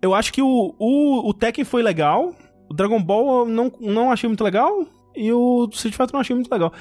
[0.00, 2.32] Eu acho que o, o, o Tekken foi legal,
[2.70, 6.20] o Dragon Ball eu não, não achei muito legal, e o Street Fighter eu não
[6.20, 6.72] achei muito legal.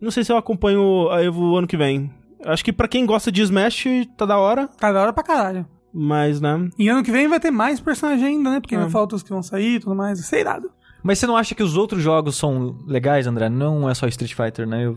[0.00, 2.10] Não sei se eu acompanho a EVO ano que vem.
[2.44, 3.84] Acho que pra quem gosta de Smash,
[4.16, 5.64] tá da hora, Tá da hora pra caralho.
[5.92, 6.68] Mas, né...
[6.78, 8.60] E ano que vem vai ter mais personagem ainda, né?
[8.60, 8.78] Porque É.
[8.78, 10.18] ainda falta os que vão sair e tudo mais.
[10.18, 10.70] Isso é irado.
[11.02, 13.48] Mas você não acha que os outros jogos são legais, André?
[13.48, 14.86] Não é só Street Fighter, né?
[14.86, 14.96] Eu...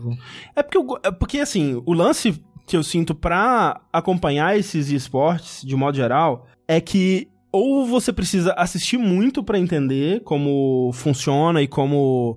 [0.54, 5.62] É porque, eu é porque, assim, o lance que eu sinto pra acompanhar esses esportes,
[5.64, 11.66] de modo geral, é que ou você precisa assistir muito pra entender como funciona e
[11.66, 12.36] como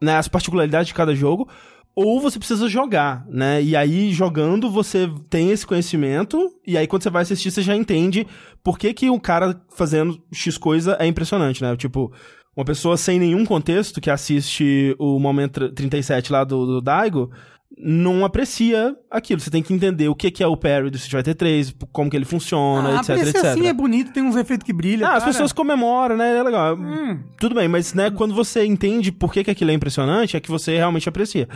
[0.00, 1.48] né, as particularidades de cada jogo,
[1.94, 3.62] ou você precisa jogar, né?
[3.62, 7.76] E aí, jogando, você tem esse conhecimento, e aí quando você vai assistir, você já
[7.76, 8.26] entende
[8.62, 11.76] por que, que um cara fazendo X coisa é impressionante, né?
[11.76, 12.12] Tipo,
[12.56, 17.30] uma pessoa sem nenhum contexto que assiste o momento 37 lá do, do Daigo
[17.78, 19.40] não aprecia aquilo.
[19.40, 22.16] Você tem que entender o que, é o parry do Street Fighter 3, como que
[22.16, 23.44] ele funciona, ah, etc, etc.
[23.44, 25.08] assim é bonito, tem uns efeitos que brilham.
[25.08, 25.32] Ah, as cara.
[25.32, 26.36] pessoas comemoram, né?
[26.36, 26.76] É legal.
[26.76, 27.20] Hum.
[27.38, 30.50] Tudo bem, mas né, quando você entende por que, que aquilo é impressionante, é que
[30.50, 31.48] você realmente aprecia.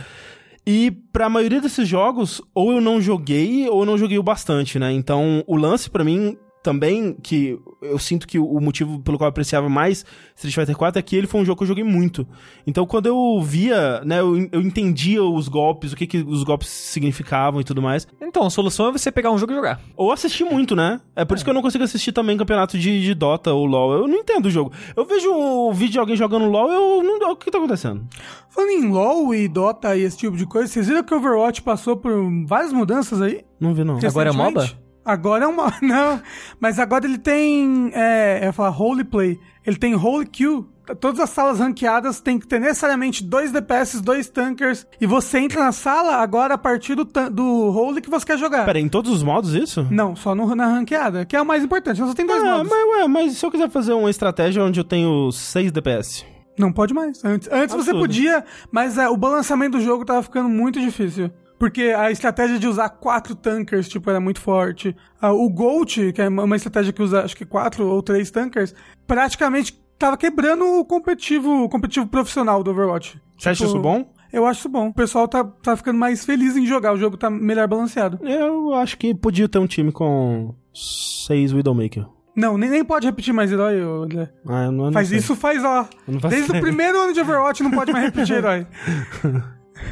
[0.67, 4.79] E pra maioria desses jogos, ou eu não joguei, ou eu não joguei o bastante,
[4.79, 4.91] né?
[4.91, 9.29] Então, o lance pra mim também, que eu sinto que o motivo pelo qual eu
[9.29, 10.03] apreciava mais
[10.35, 12.27] Street Fighter 4 é que ele foi um jogo que eu joguei muito.
[12.65, 16.67] Então, quando eu via, né, eu, eu entendia os golpes, o que, que os golpes
[16.67, 18.07] significavam e tudo mais.
[18.19, 19.79] Então, a solução é você pegar um jogo e jogar.
[19.95, 20.99] Ou assistir muito, né?
[21.15, 23.93] É por isso que eu não consigo assistir também campeonato de, de Dota ou LoL.
[23.93, 24.71] Eu não entendo o jogo.
[24.95, 27.31] Eu vejo o vídeo de alguém jogando LoL, eu não.
[27.31, 28.07] O que tá acontecendo?
[28.49, 31.61] Falando em LoL e Dota e esse tipo de coisa, vocês viram que o Overwatch
[31.61, 32.11] passou por
[32.47, 33.45] várias mudanças aí?
[33.59, 33.99] Não vi, não.
[34.03, 34.33] Agora é?
[34.33, 34.84] MOBA?
[35.05, 35.71] Agora é uma.
[35.81, 36.19] Não,
[36.59, 37.91] mas agora ele tem.
[37.93, 39.39] É, eu ia falar Holy Play.
[39.65, 40.65] Ele tem Holy Queue.
[40.99, 44.85] Todas as salas ranqueadas tem que ter necessariamente dois DPS, dois tankers.
[45.01, 47.43] E você entra na sala agora a partir do, do
[47.75, 48.65] Holy que você quer jogar.
[48.65, 49.87] Pera, em todos os modos isso?
[49.89, 51.97] Não, só no, na ranqueada, que é o mais importante.
[51.97, 52.71] Só tem dois Ah, modos.
[52.71, 56.23] mas, ué, mas se eu quiser fazer uma estratégia onde eu tenho 6 DPS.
[56.55, 57.25] Não pode mais.
[57.25, 61.31] Antes, antes você podia, mas é, o balanceamento do jogo tava ficando muito difícil.
[61.57, 64.95] Porque a estratégia de usar quatro tankers, tipo, era muito forte.
[65.21, 68.73] Ah, o Gold, que é uma estratégia que usa, acho que quatro ou três tankers,
[69.07, 73.21] praticamente tava quebrando o competitivo, o competitivo profissional do Overwatch.
[73.37, 74.13] Você acha Tipo, isso bom?
[74.33, 74.87] Eu acho isso bom.
[74.89, 78.19] O pessoal tá, tá ficando mais feliz em jogar, o jogo tá melhor balanceado.
[78.21, 82.05] Eu acho que podia ter um time com 6 Widowmaker.
[82.35, 84.29] Não, nem, nem pode repetir mais herói, André.
[84.45, 85.19] Ah, eu não, eu não Faz sei.
[85.19, 85.87] isso, faz ó.
[86.29, 88.67] Desde o primeiro ano de Overwatch não pode mais repetir herói.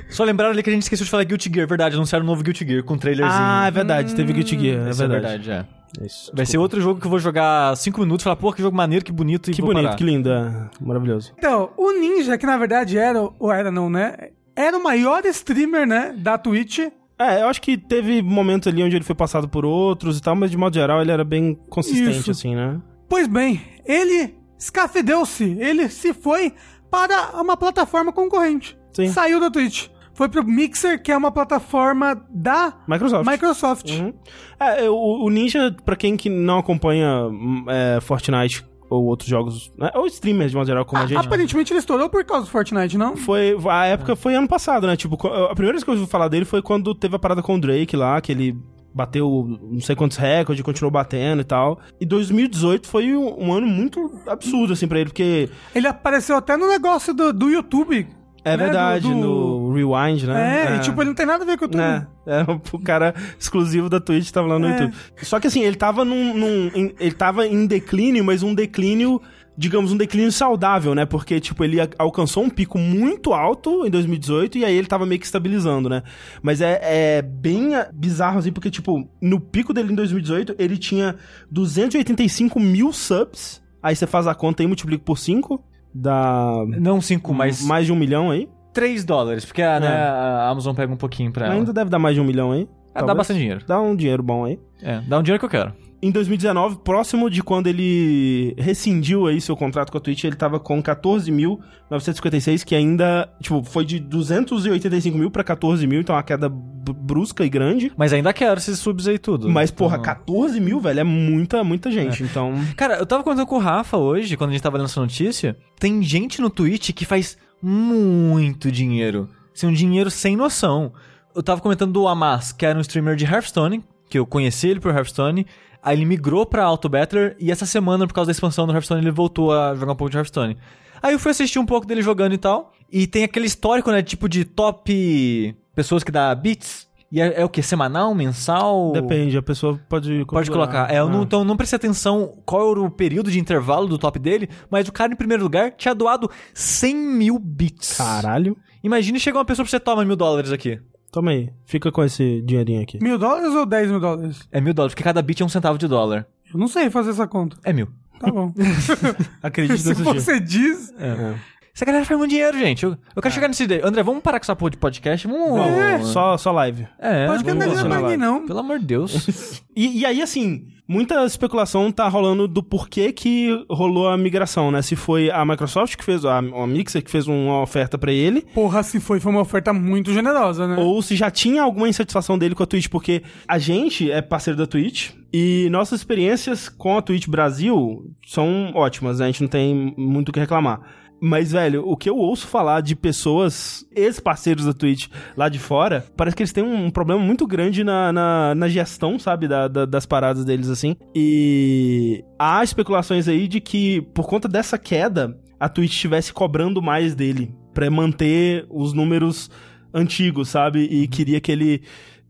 [0.10, 1.96] Só lembraram ali que a gente esqueceu de falar Guilty Gear, verdade.
[1.96, 3.41] Anunciaram um novo Guilty Gear com um trailerzinho.
[3.43, 5.52] Ah, é verdade, teve Guilty Gear, é Isso verdade.
[5.52, 5.65] é.
[6.02, 8.52] É Isso, Vai ser outro jogo que eu vou jogar 5 minutos e falar, pô,
[8.52, 9.96] que jogo maneiro, que bonito e Que vou bonito, parar.
[9.98, 11.34] que lindo, é maravilhoso.
[11.38, 14.15] Então, o Ninja, que na verdade era, ou era não, né?
[14.56, 16.80] Era o maior streamer, né, da Twitch.
[17.19, 20.36] É, eu acho que teve momentos ali onde ele foi passado por outros e tal,
[20.36, 22.32] mas de modo geral ele era bem consistente, Isso.
[22.32, 22.80] assim, né?
[23.08, 26.54] Pois bem, ele escafedeu-se, ele se foi
[26.89, 28.76] para uma plataforma concorrente.
[28.93, 29.08] Sim.
[29.10, 29.88] Saiu da Twitch.
[30.13, 33.27] Foi pro Mixer, que é uma plataforma da Microsoft.
[33.29, 33.89] Microsoft.
[33.89, 34.13] Uhum.
[34.60, 39.71] É, o, o Ninja, pra quem que não acompanha hum, é, Fortnite ou outros jogos,
[39.75, 41.17] né, ou streamers de modo geral como a Ah, gente...
[41.25, 43.17] Aparentemente ele estourou por causa do Fortnite, não?
[43.17, 44.95] Foi, a época foi ano passado, né?
[44.95, 47.56] Tipo, a primeira vez que eu ouvi falar dele foi quando teve a parada com
[47.56, 48.56] o Drake lá, que ele
[48.93, 51.79] bateu não sei quantos recordes, continuou batendo e tal.
[51.99, 56.56] E 2018 foi um, um ano muito absurdo, assim, pra ele, porque Ele apareceu até
[56.56, 58.08] no negócio do, do YouTube.
[58.45, 60.73] É né, verdade, do- do- no Rewind, né?
[60.73, 61.82] É, e tipo, ele não tem nada a ver com o YouTube.
[61.82, 64.71] É, é o cara exclusivo da Twitch tava lá no É.
[64.71, 64.93] YouTube.
[65.21, 66.34] Só que assim, ele tava num.
[66.38, 69.21] num- em- ele tava em declínio, mas um declínio.
[69.56, 71.06] Digamos, um declínio saudável, né?
[71.06, 75.19] Porque, tipo, ele alcançou um pico muito alto em 2018 e aí ele tava meio
[75.19, 76.01] que estabilizando, né?
[76.41, 81.15] Mas é, é bem bizarro, assim, porque, tipo, no pico dele em 2018, ele tinha
[81.51, 83.62] 285 mil subs.
[83.82, 87.91] Aí você faz a conta e multiplica por 5, dá Não 5, mas mais de
[87.91, 88.49] um milhão aí.
[88.73, 89.91] 3 dólares, porque a, né, É.
[89.99, 91.56] a Amazon pega um pouquinho pra ela.
[91.56, 92.67] Ainda deve dar mais de um milhão aí.
[92.95, 93.63] Ah, dá bastante dinheiro.
[93.67, 94.60] Dá um dinheiro bom aí.
[94.82, 95.73] É, dá um dinheiro que eu quero.
[96.01, 100.60] Em 2019, próximo de quando ele rescindiu aí seu contrato com a Twitch, ele tava
[100.60, 106.23] com 14.956, que ainda, tipo, foi de 285 mil pra 14 mil, então é uma
[106.23, 107.91] queda brusca e grande.
[107.95, 109.49] Mas ainda quero esses subs aí tudo.
[109.49, 112.53] Mas, porra, Então- 14 mil, velho, é muita, muita gente, então...
[112.75, 115.56] Cara, eu tava contando com o Rafa hoje, quando a gente tava lendo essa notícia.
[115.79, 119.29] Tem gente no Twitch que faz muito dinheiro.
[119.56, 120.91] Assim, um dinheiro sem noção.
[121.36, 124.80] Eu tava comentando do Amas, que era um streamer de Hearthstone, que eu conheci ele
[124.80, 125.48] por Hearthstone.
[125.82, 129.02] Aí ele migrou pra Auto Battler e essa semana, por causa da expansão do Hearthstone,
[129.02, 130.58] ele voltou a jogar um pouco de Hearthstone.
[131.02, 132.72] Aí eu fui assistir um pouco dele jogando e tal.
[132.91, 134.02] E tem aquele histórico, né?
[134.02, 136.88] Tipo de top pessoas que dá bits.
[137.12, 137.62] E é, é o que?
[137.62, 138.91] Semanal, mensal?
[138.91, 140.89] Depende, a pessoa pode Pode colocar.
[140.91, 144.17] É, eu não, então não prestei atenção qual era o período de intervalo do top
[144.17, 147.98] dele, mas o cara em primeiro lugar tinha doado 100 mil bits.
[147.98, 148.58] Caralho.
[148.84, 150.80] Imagine chegar uma pessoa pra você toma mil dólares aqui.
[151.13, 152.97] Toma aí, fica com esse dinheirinho aqui.
[152.99, 154.49] Mil dólares ou 10 mil dólares?
[154.52, 156.26] É mil dólares, porque cada bit é um centavo de dólar.
[156.52, 157.56] Eu não sei fazer essa conta.
[157.63, 157.88] É mil.
[158.19, 158.52] Tá bom.
[159.43, 160.13] Acredito Se nesse dia.
[160.13, 160.91] você diz.
[160.97, 161.36] É.
[161.75, 162.83] Essa galera faz muito dinheiro, gente.
[162.83, 163.81] Eu, eu quero chegar nesse ideia.
[163.83, 165.27] André, vamos parar com essa porra de podcast?
[165.27, 165.57] Vamos.
[165.57, 166.88] Vamos, só, só live.
[166.99, 168.45] É, Pode que eu não pra ninguém, não.
[168.45, 169.63] Pelo amor de Deus.
[169.75, 174.83] E, e aí, assim, muita especulação tá rolando do porquê que rolou a migração, né?
[174.83, 178.41] Se foi a Microsoft que fez, a, a Mixer que fez uma oferta pra ele,
[178.53, 180.75] Porra, se foi, foi uma oferta muito generosa, né?
[180.77, 184.59] ou se já tinha alguma insatisfação dele com a Twitch, porque a gente é parceiro
[184.59, 189.25] da Twitch e nossas experiências com a Twitch Brasil são ótimas, né?
[189.25, 190.81] A gente não tem muito o que reclamar.
[191.25, 195.07] Mas, velho, o que eu ouço falar de pessoas, ex-parceiros da Twitch
[195.38, 199.17] lá de fora, parece que eles têm um problema muito grande na, na, na gestão,
[199.17, 200.97] sabe, da, da- das paradas deles, assim.
[201.15, 207.15] E há especulações aí de que, por conta dessa queda, a Twitch estivesse cobrando mais
[207.15, 209.49] dele pra manter os números
[209.93, 210.81] antigo, sabe?
[210.91, 211.83] E queria que ele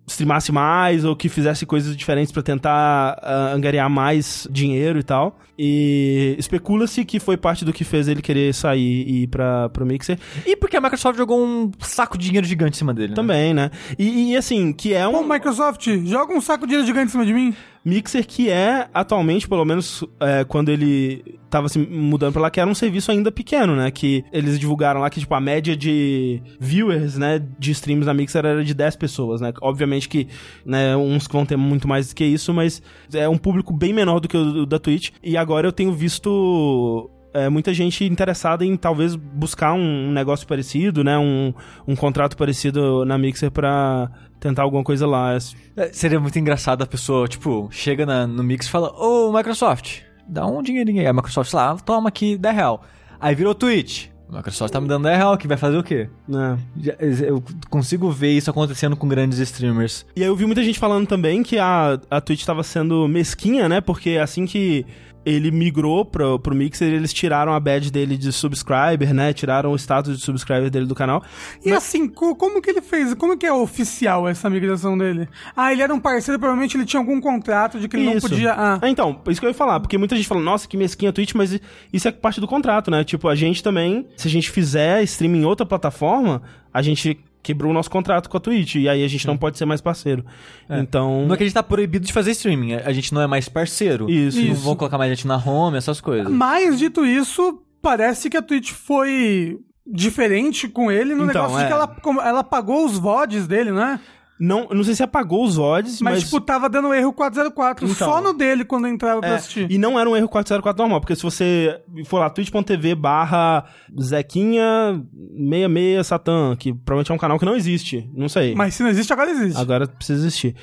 [0.06, 5.40] streamasse mais ou que fizesse coisas diferentes pra tentar uh, angariar mais dinheiro e tal.
[5.58, 9.86] E especula-se que foi parte do que fez ele querer sair e ir pra, pro
[9.86, 10.18] Mixer.
[10.46, 13.16] E porque a Microsoft jogou um saco de dinheiro gigante em cima dele, né?
[13.16, 13.70] Também, né?
[13.98, 17.12] E, e, assim, que é Pô, um Microsoft, joga um saco de dinheiro gigante em
[17.12, 17.54] cima de mim.
[17.86, 22.60] Mixer que é, atualmente, pelo menos é, quando ele tava se mudando pra lá, que
[22.60, 23.92] era um serviço ainda pequeno, né?
[23.92, 28.44] Que eles divulgaram lá que, tipo, a média de viewers, né, de streams na Mixer
[28.44, 29.54] era de 10 pessoas, né?
[29.62, 30.28] Obviamente que,
[30.66, 32.82] né, uns vão ter muito mais que isso, mas
[33.14, 35.12] é um público bem menor do que o da Twitch.
[35.22, 41.04] E agora eu tenho visto é, muita gente interessada em talvez buscar um, negócio parecido,
[41.04, 41.18] né?
[41.18, 41.54] Um,
[41.88, 45.36] um contrato parecido na Mixer pra tentar alguma coisa lá.
[45.76, 50.02] É, seria muito engraçado a pessoa, tipo, chega na, no Mix e fala: Ô, Microsoft,
[50.28, 51.08] dá um dinheirinho aí.
[51.08, 52.84] A Microsoft lá, toma aqui 10 real.
[53.20, 54.08] Aí virou Twitch.
[54.30, 56.10] A Microsoft tá me dando 10 real, que vai fazer o quê?
[56.30, 57.28] É.
[57.28, 60.06] Eu consigo ver isso acontecendo com grandes streamers.
[60.16, 63.70] E aí eu vi muita gente falando também que a, a Twitch tava sendo mesquinha,
[63.70, 63.80] né?
[63.80, 64.86] Porque assim que
[65.26, 69.34] ele migrou pro, pro Mixer, eles tiraram a badge dele de subscriber, né?
[69.34, 71.24] Tiraram o status de subscriber dele do canal.
[71.64, 71.80] E Mas...
[71.80, 73.14] assim, como que ele fez?
[73.14, 75.28] Como que é oficial essa migração dele?
[75.56, 78.14] Ah, ele era um parceiro, provavelmente ele tinha algum contrato de que ele isso.
[78.14, 78.54] não podia...
[78.54, 78.80] Ah.
[78.82, 81.14] É, então, isso que eu ia falar, porque muita gente fala, nossa, que mesquinha a
[81.14, 81.60] Twitch, mas
[81.92, 83.04] isso é parte do contrato, né?
[83.04, 86.42] Tipo, a gente também, se a gente fizer streaming em outra plataforma,
[86.74, 88.76] a gente quebrou o nosso contrato com a Twitch.
[88.76, 90.26] E aí a gente não pode ser mais parceiro.
[90.70, 90.80] É.
[90.80, 91.28] Então.
[91.28, 92.76] Não é que a gente tá proibido de fazer streaming.
[92.76, 94.10] A gente não é mais parceiro.
[94.10, 94.42] Isso.
[94.42, 94.62] Não isso.
[94.62, 96.32] vão colocar mais gente na home, essas coisas.
[96.32, 101.62] Mas, dito isso, parece que a Twitch foi diferente com ele no então, negócio é.
[101.62, 104.00] de que ela, ela pagou os VODs dele, né?
[104.44, 106.16] Não, não sei se apagou os VODs, mas...
[106.16, 109.36] Mas, tipo, tava dando erro 404, então, só no dele quando eu entrava pra é,
[109.36, 109.72] assistir.
[109.72, 113.64] E não era um erro 404 normal, porque se você for lá, twitch.tv barra
[114.02, 115.02] Zequinha
[115.32, 118.54] 66 Satan, que provavelmente é um canal que não existe, não sei.
[118.54, 119.58] Mas se não existe, agora existe.
[119.58, 120.56] Agora precisa existir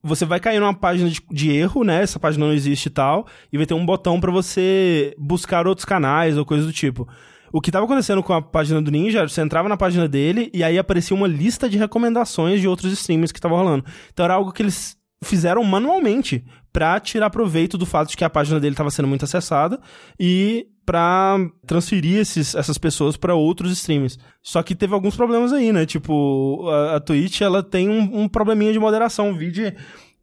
[0.00, 2.02] você vai cair numa página de, de, erro, né?
[2.02, 5.84] Essa página não existe e tal, e vai ter um botão para você buscar outros
[5.84, 7.06] canais ou coisa do tipo.
[7.52, 10.62] O que estava acontecendo com a página do Ninja, você entrava na página dele e
[10.62, 13.84] aí aparecia uma lista de recomendações de outros streamers que estavam rolando.
[14.12, 18.30] Então era algo que eles fizeram manualmente para tirar proveito do fato de que a
[18.30, 19.80] página dele estava sendo muito acessada
[20.18, 24.18] e para transferir esses, essas pessoas para outros streams.
[24.42, 25.84] Só que teve alguns problemas aí, né?
[25.84, 29.30] Tipo, a, a Twitch ela tem um, um probleminha de moderação.
[29.30, 29.70] O vídeo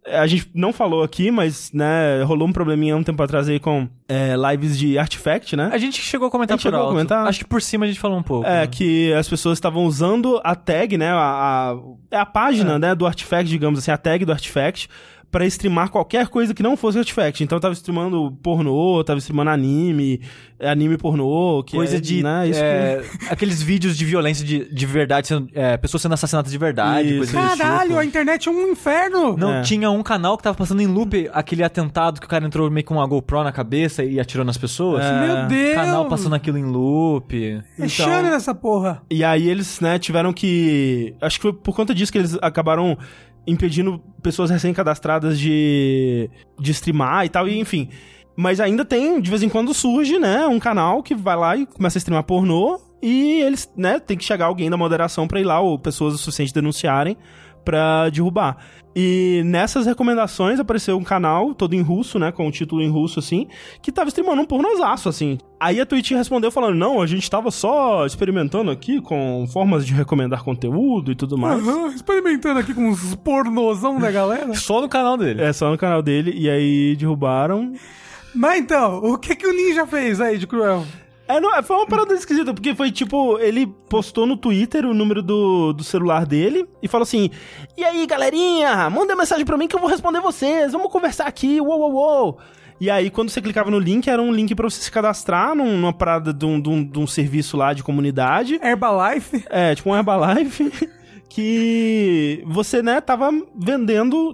[0.07, 3.87] a gente não falou aqui, mas, né, rolou um probleminha um tempo atrás aí com
[4.07, 5.69] é, lives de Artifact, né?
[5.71, 6.89] A gente chegou a comentar a chegou alto.
[6.89, 7.27] A comentar.
[7.27, 8.47] Acho que por cima a gente falou um pouco.
[8.47, 8.67] É, né?
[8.67, 11.75] que as pessoas estavam usando a tag, né, a, a,
[12.11, 12.79] é a página, é.
[12.79, 14.89] né, do Artifact, digamos assim, a tag do Artifact,
[15.36, 17.43] para streamar qualquer coisa que não fosse Artifact.
[17.43, 20.21] Então eu tava streamando pornô, tava streamando anime,
[20.58, 23.28] anime pornô, que coisa é, de né, é, que...
[23.30, 27.34] aqueles vídeos de violência de, de verdade, sendo, é, pessoas sendo assassinadas de verdade, coisa
[27.34, 28.00] Caralho, tipo.
[28.00, 29.36] a internet é um inferno.
[29.36, 29.62] Não, é.
[29.62, 32.86] tinha um canal que tava passando em loop aquele atentado que o cara entrou meio
[32.86, 35.04] com uma GoPro na cabeça e atirou nas pessoas.
[35.04, 35.19] É.
[35.19, 35.76] Meu Deus!
[35.76, 37.36] Canal passando aquilo em loop.
[37.45, 39.02] É então, nessa porra.
[39.12, 42.98] E aí eles, né, tiveram que acho que foi por conta disso que eles acabaram
[43.47, 46.29] impedindo pessoas recém-cadastradas de,
[46.60, 47.89] de streamar e tal, e enfim.
[48.36, 51.65] Mas ainda tem, de vez em quando surge, né, um canal que vai lá e
[51.65, 55.43] começa a streamar pornô, e eles, né, tem que chegar alguém da moderação pra ir
[55.43, 57.17] lá, ou pessoas o suficiente denunciarem
[57.63, 58.58] pra derrubar.
[58.95, 62.89] E nessas recomendações apareceu um canal todo em russo, né, com o um título em
[62.89, 63.47] russo, assim,
[63.81, 65.38] que tava streamando um pornozaço, assim.
[65.60, 69.93] Aí a Twitch respondeu falando, não, a gente tava só experimentando aqui com formas de
[69.93, 71.62] recomendar conteúdo e tudo mais.
[71.62, 74.53] Uhum, experimentando aqui com os pornozão da galera.
[74.55, 75.41] só no canal dele.
[75.41, 77.73] É, só no canal dele, e aí derrubaram.
[78.34, 80.86] Mas então, o que que o Ninja fez aí de cruel?
[81.27, 85.23] É, não, foi uma parada esquisita, porque foi tipo, ele postou no Twitter o número
[85.23, 87.31] do, do celular dele e falou assim:
[87.75, 91.59] E aí, galerinha, manda mensagem pra mim que eu vou responder vocês, vamos conversar aqui,
[91.59, 92.39] uou, uou, uou.
[92.79, 95.77] E aí, quando você clicava no link, era um link para você se cadastrar num,
[95.77, 98.59] numa parada de um, de, um, de um serviço lá de comunidade.
[98.61, 99.45] Herbalife?
[99.49, 100.71] É, tipo um Herbalife.
[101.29, 104.33] que você, né, tava vendendo,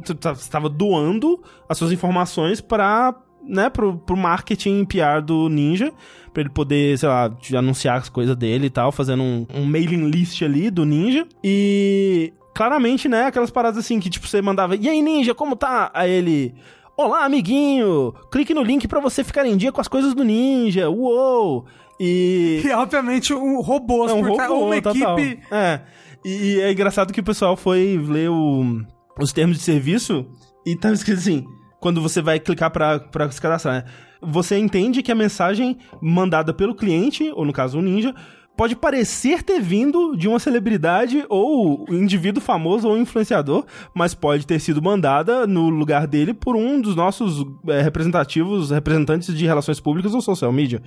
[0.51, 5.91] tava doando as suas informações para né, pro, pro marketing PR do Ninja,
[6.33, 10.09] pra ele poder, sei lá, anunciar as coisas dele e tal, fazendo um, um mailing
[10.09, 11.27] list ali do Ninja.
[11.43, 15.91] E claramente, né, aquelas paradas assim que, tipo, você mandava, e aí, Ninja, como tá?
[15.93, 16.53] Aí ele.
[16.97, 18.13] Olá, amiguinho!
[18.31, 20.89] Clique no link para você ficar em dia com as coisas do Ninja.
[20.89, 21.65] Uou!
[21.99, 22.61] E.
[22.65, 25.19] E obviamente um robô, é um robô, uma total.
[25.19, 25.41] equipe.
[25.51, 25.81] É.
[26.23, 28.81] E, e, é engraçado que o pessoal foi ler o,
[29.19, 30.25] os termos de serviço
[30.65, 31.45] e tava escrito assim:
[31.79, 33.85] quando você vai clicar para se cadastrar, né?
[34.21, 38.13] Você entende que a mensagem mandada pelo cliente, ou no caso o Ninja,
[38.55, 44.59] pode parecer ter vindo de uma celebridade ou indivíduo famoso ou influenciador, mas pode ter
[44.59, 50.13] sido mandada no lugar dele por um dos nossos é, representativos, representantes de relações públicas
[50.13, 50.81] ou social media.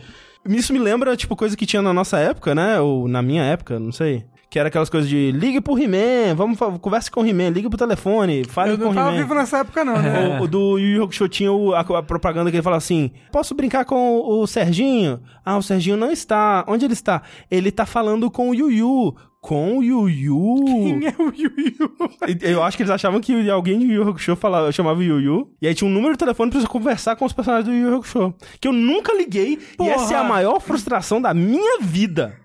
[0.47, 2.79] Isso me lembra, tipo, coisa que tinha na nossa época, né?
[2.79, 4.25] Ou na minha época, não sei.
[4.51, 7.77] Que era aquelas coisas de ligue pro He-Man, vamos, converse com o He-Man, ligue pro
[7.79, 9.23] telefone, fale Eu com o não tava He-Man.
[9.23, 10.39] vivo nessa época, não, né?
[10.39, 13.11] O, o do Yu Yu Hakusho tinha o- a, a propaganda que ele fala assim:
[13.33, 15.21] Posso brincar com o, o Serginho?
[15.45, 16.65] Ah, o Serginho não está.
[16.69, 17.23] Onde ele está?
[17.51, 19.15] Ele tá falando com o Yu Yu.
[19.41, 20.65] Com o Yu Yu.
[20.67, 21.93] Quem é o Yu Yu?
[22.41, 25.51] Eu acho que eles achavam que alguém de Yu Yu Hakusho falava, chamava Yu Yu.
[25.61, 27.89] E aí tinha um número de telefone pra você conversar com os personagens do Yu
[27.91, 28.35] Yu Hakusho.
[28.61, 29.59] Que eu nunca liguei.
[29.81, 30.29] E essa é a Porra.
[30.33, 32.37] maior frustração da minha vida.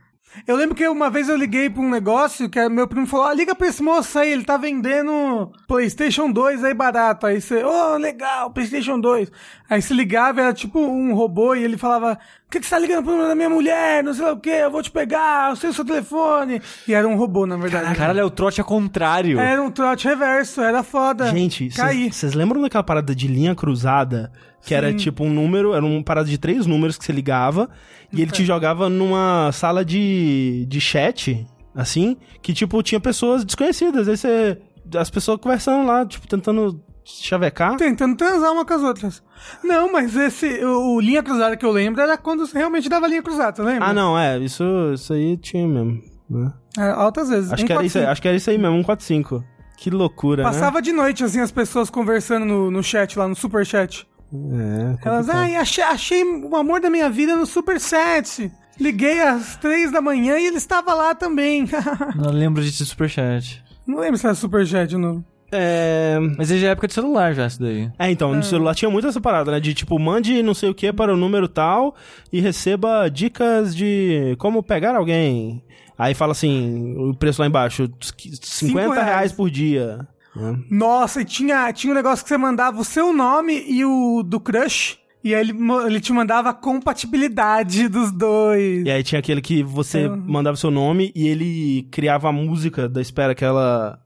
[0.46, 3.34] Eu lembro que uma vez eu liguei pra um negócio que meu primo falou: ah,
[3.34, 7.26] liga pra esse moço aí, ele tá vendendo PlayStation 2 aí barato.
[7.26, 9.32] Aí você, ô, legal, PlayStation 2.
[9.70, 13.04] Aí se ligava, era tipo um robô e ele falava: que, que você tá ligando
[13.04, 14.04] pro número da minha mulher?
[14.04, 16.62] Não sei lá o que, eu vou te pegar, eu sei o seu telefone.
[16.88, 17.96] E era um robô, na verdade.
[17.96, 19.40] Caralho, é o trote ao contrário.
[19.40, 21.30] Era um trote reverso, era foda.
[21.30, 24.32] Gente, vocês lembram daquela parada de linha cruzada?
[24.62, 27.70] Que era tipo um número, era uma parada de três números que você ligava
[28.12, 34.08] e ele te jogava numa sala de, de chat, assim, que tipo tinha pessoas desconhecidas.
[34.08, 34.58] Aí você.
[34.98, 36.84] As pessoas conversando lá, tipo, tentando
[37.22, 37.76] chavecar.
[37.78, 39.24] Tentando transar uma com as outras.
[39.64, 43.08] Não, mas esse, o, o linha cruzada que eu lembro era quando você realmente dava
[43.08, 43.88] linha cruzada, lembra?
[43.88, 46.02] Ah, não, é, isso, isso aí tinha mesmo.
[46.30, 46.52] né?
[46.78, 47.52] É, altas vezes.
[47.52, 48.12] Acho, Um que era isso aí, 45.
[48.12, 49.44] acho que era isso aí mesmo, 145.
[49.78, 53.66] Que loucura, Passava de noite, assim, as pessoas conversando no, no chat lá, no super
[53.66, 54.06] chat.
[54.32, 54.98] né?
[55.04, 58.52] É, Elas, ai, achei, achei o amor da minha vida no super set.
[58.80, 61.66] Liguei às três da manhã e ele estava lá também.
[62.16, 63.64] Não lembro de superchat.
[63.88, 65.26] não lembro se era super chat ou não.
[65.52, 66.18] É...
[66.38, 67.90] Mas desde a época de celular já, isso daí.
[67.98, 69.60] É, então, no celular tinha muito essa parada, né?
[69.60, 71.96] De tipo, mande não sei o que para o número tal
[72.32, 75.64] e receba dicas de como pegar alguém.
[75.98, 77.90] Aí fala assim, o preço lá embaixo,
[78.42, 79.06] 50 reais.
[79.06, 80.08] reais por dia.
[80.36, 80.58] né?
[80.70, 84.40] Nossa, e tinha, tinha um negócio que você mandava o seu nome e o do
[84.40, 84.98] crush.
[85.22, 85.54] E aí ele,
[85.86, 88.86] ele te mandava a compatibilidade dos dois.
[88.86, 90.08] E aí tinha aquele que você É.
[90.08, 94.00] mandava seu nome e ele criava a música da espera, aquela...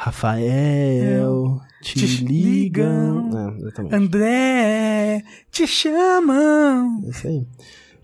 [0.00, 3.28] Rafael, te, Te ligam.
[3.30, 3.90] ligam.
[3.90, 3.96] É.
[3.96, 7.02] André, te chamam.
[7.06, 7.46] É isso aí.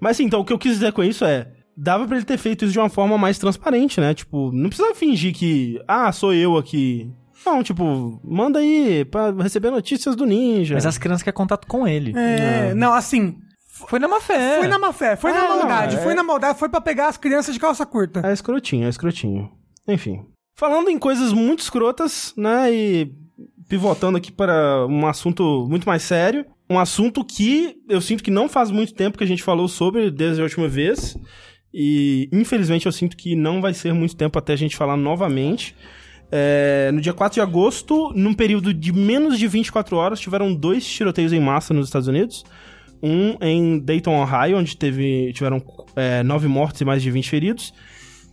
[0.00, 1.48] Mas assim, então o que eu quis dizer com isso é.
[1.76, 4.14] Dava pra ele ter feito isso de uma forma mais transparente, né?
[4.14, 5.80] Tipo, não precisa fingir que.
[5.88, 7.11] Ah, sou eu aqui.
[7.44, 10.74] Não, tipo, manda aí pra receber notícias do ninja.
[10.74, 12.12] Mas as crianças querem contato com ele.
[12.16, 13.37] É, não, assim,
[13.88, 14.59] Foi na má fé.
[14.59, 16.80] foi na má fé, foi É, na não, maldade, é- foi na maldade, foi pra
[16.80, 18.20] pegar as crianças de calça curta.
[18.24, 19.50] É escrotinho, é escrotinho.
[19.88, 20.22] Enfim.
[20.54, 22.72] Falando em coisas muito escrotas, né?
[22.72, 23.12] E
[23.68, 26.46] pivotando aqui para um assunto muito mais sério.
[26.70, 30.10] Um assunto que eu sinto que não faz muito tempo que a gente falou sobre
[30.10, 31.16] desde a última vez.
[31.72, 35.74] E infelizmente eu sinto que não vai ser muito tempo até a gente falar novamente.
[36.30, 40.86] É, no dia 4 de agosto, num período de menos de 24 horas, tiveram dois
[40.86, 42.44] tiroteios em massa nos Estados Unidos.
[43.02, 45.62] Um em Dayton, Ohio, onde teve, tiveram
[45.96, 47.74] é, nove mortes e mais de 20 feridos.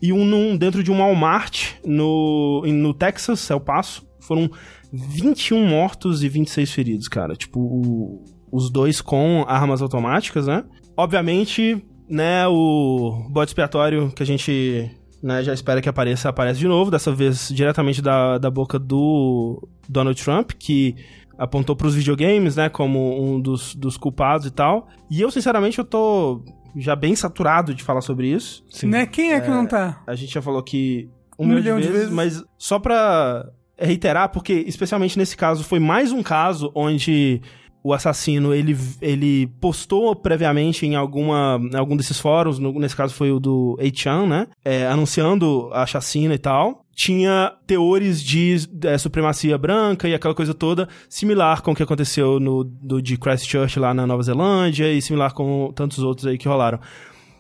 [0.02, 4.04] E um num- dentro de um Walmart no, no Texas, El Paso.
[4.20, 4.50] Foram
[4.92, 7.36] 21 mortos e 26 feridos, cara.
[7.36, 10.64] Tipo, o- os dois com armas automáticas, né?
[10.98, 14.92] Obviamente, né, o bode expiatório que a gente
[15.24, 16.90] né, já espera que apareça, aparece de novo.
[16.92, 20.96] Dessa vez diretamente da, da boca do Donald Trump, que
[21.38, 24.88] apontou pros videogames, né, como um dos, dos culpados e tal.
[25.10, 26.44] E eu, sinceramente, eu tô
[26.76, 28.64] já bem saturado de falar sobre isso.
[28.84, 29.06] Né?
[29.06, 30.02] Quem é que não tá?
[30.08, 32.14] A gente já falou aqui um, Um milhão, milhão de, de vezes, vezes.
[32.16, 37.42] mas só pra reiterar, porque especialmente nesse caso foi mais um caso onde
[37.84, 43.14] o assassino ele, ele postou previamente em alguma em algum desses fóruns, no- nesse caso
[43.14, 44.48] foi o do 8chan, né?
[44.64, 46.86] É, anunciando a chacina e tal.
[46.94, 52.40] Tinha teores de é, supremacia branca e aquela coisa toda, similar com o que aconteceu
[52.40, 56.48] no do, de Christchurch lá na Nova Zelândia e similar com tantos outros aí que
[56.48, 56.80] rolaram.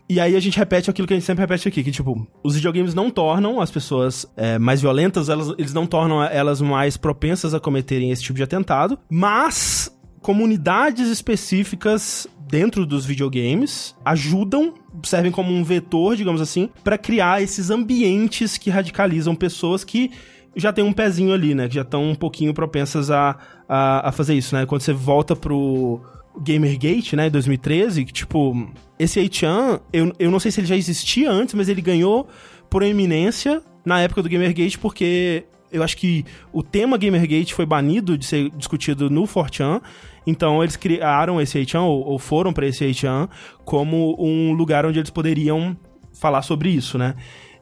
[0.10, 2.56] E aí a gente repete aquilo que a gente sempre repete aqui, que tipo, os
[2.56, 7.54] videogames não tornam as pessoas é, mais violentas, elas, eles não tornam elas mais propensas
[7.54, 9.90] a cometerem esse tipo de atentado, mas
[10.22, 17.70] comunidades específicas dentro dos videogames ajudam, servem como um vetor, digamos assim, pra criar esses
[17.70, 20.12] ambientes que radicalizam pessoas que
[20.56, 21.68] já tem um pezinho ali, né?
[21.68, 24.66] Que já estão um pouquinho propensas a, a, a fazer isso, né?
[24.66, 26.02] Quando você volta pro
[26.38, 28.70] Gamergate, né, em 2013, que, tipo,
[29.00, 32.28] esse 8chan, eu, eu não sei se ele já existia antes, mas ele ganhou
[32.70, 38.26] proeminência na época do Gamergate, porque eu acho que o tema Gamergate foi banido de
[38.26, 39.82] ser discutido no 4chan,
[40.26, 43.30] então eles criaram esse 8chan, ou, ou foram pra esse 8chan,
[43.66, 45.76] como um lugar onde eles poderiam
[46.14, 47.16] falar sobre isso, né?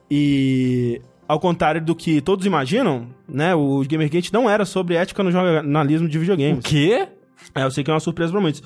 [0.10, 3.54] E ao contrário do que todos imaginam, né?
[3.54, 6.60] O Gamergate não era sobre ética no jornalismo de videogames.
[6.60, 7.08] O quê?
[7.56, 8.64] É, eu sei que é uma surpresa pra muitos.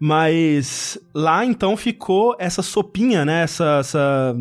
[0.00, 3.42] Mas lá então ficou essa sopinha, né?
[3.42, 3.78] Essa.
[3.80, 4.36] essa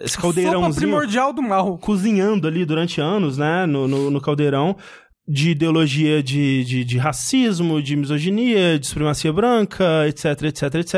[0.00, 1.76] esse Sopa caldeirãozinho primordial do mal.
[1.76, 3.66] cozinhando ali durante anos, né?
[3.66, 4.76] No, no, no caldeirão
[5.30, 10.94] de ideologia de, de, de racismo, de misoginia, de supremacia branca, etc, etc, etc.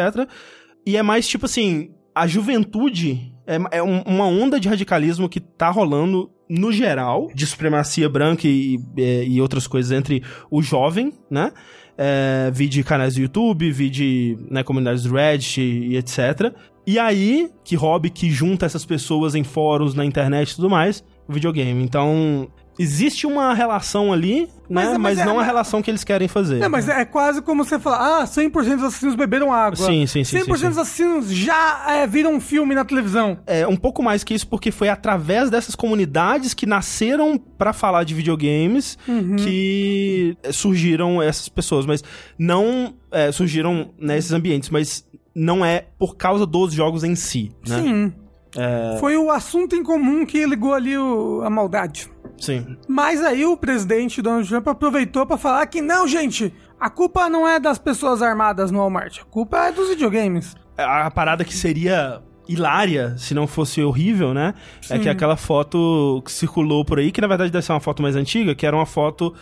[0.86, 5.38] E é mais tipo assim, a juventude é, é um- uma onda de radicalismo que
[5.38, 11.12] tá rolando no geral, de supremacia branca e, e, e outras coisas entre o jovem,
[11.30, 11.52] né?
[11.98, 16.54] É, vi de canais do YouTube, vi de né, comunidades do Reddit e etc.
[16.86, 21.04] E aí, que hobby que junta essas pessoas em fóruns, na internet e tudo mais,
[21.28, 21.82] videogame.
[21.84, 22.48] Então,
[22.82, 24.94] existe uma relação ali, Mas né?
[24.94, 26.58] é- Mas, mas é- não a relação que eles querem fazer.
[26.58, 29.76] Não, mas é quase como você falar, ah, 100% dos assassinos beberam água.
[29.76, 30.68] Sim, sim, sim, 100% sim, sim.
[30.68, 33.38] dos assassinos já é, viram um filme na televisão.
[33.46, 38.04] É um pouco mais que isso, porque foi através dessas comunidades que nasceram pra falar
[38.04, 39.36] de videogames Uhum.
[39.36, 42.02] que surgiram essas pessoas, mas
[42.38, 45.04] não é, surgiram nesses ambientes, mas
[45.34, 47.80] não é por causa dos jogos em si, né?
[47.80, 48.12] Sim.
[49.00, 52.10] Foi o assunto em comum que ligou ali o- a maldade.
[52.42, 52.76] Sim.
[52.88, 57.46] Mas aí o presidente Donald Trump aproveitou pra falar que não, gente, a culpa não
[57.46, 60.56] é das pessoas armadas no Walmart, a culpa é dos videogames.
[60.76, 64.54] a parada que seria hilária se não fosse horrível, né?
[64.90, 68.02] É que aquela foto que circulou por aí, que na verdade deve ser uma foto
[68.02, 69.32] mais antiga, que era uma foto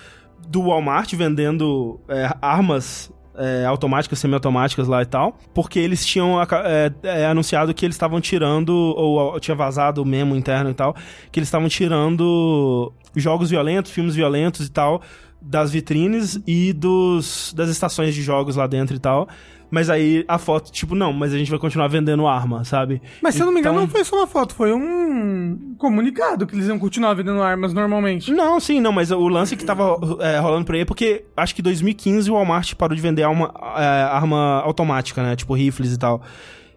[0.47, 6.93] do Walmart vendendo é, armas é, automáticas, semiautomáticas lá e tal, porque eles tinham é,
[7.03, 10.95] é, anunciado que eles estavam tirando, ou, ou tinha vazado o memo interno e tal,
[11.31, 15.03] que eles estavam tirando jogos violentos, filmes violentos e tal,
[15.41, 19.29] das vitrines e dos das estações de jogos lá dentro e tal.
[19.71, 23.01] Mas aí a foto, tipo, não, mas a gente vai continuar vendendo arma, sabe?
[23.23, 26.47] Mas se eu não me engano, Então- não foi só uma foto, foi um comunicado
[26.47, 28.33] que eles iam continuar vendendo armas normalmente.
[28.33, 31.55] Não, sim, não, mas o lance que tava é, rolando por aí é porque acho
[31.55, 35.37] que em 2015 o Walmart parou de vender arma, é, arma automática, né?
[35.37, 36.21] Tipo rifles e tal.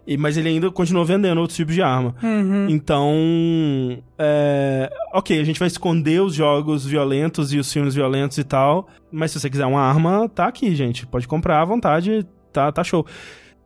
[0.06, 2.14] E, mas ele ainda continuou vendendo outros tipos de arma.
[2.70, 3.16] Então,
[4.18, 8.88] é, ok, a gente vai esconder os jogos violentos e os filmes violentos e tal.
[9.12, 11.06] Mas se você quiser uma arma, tá aqui, gente.
[11.06, 13.06] Pode comprar à vontade, tá, tá show.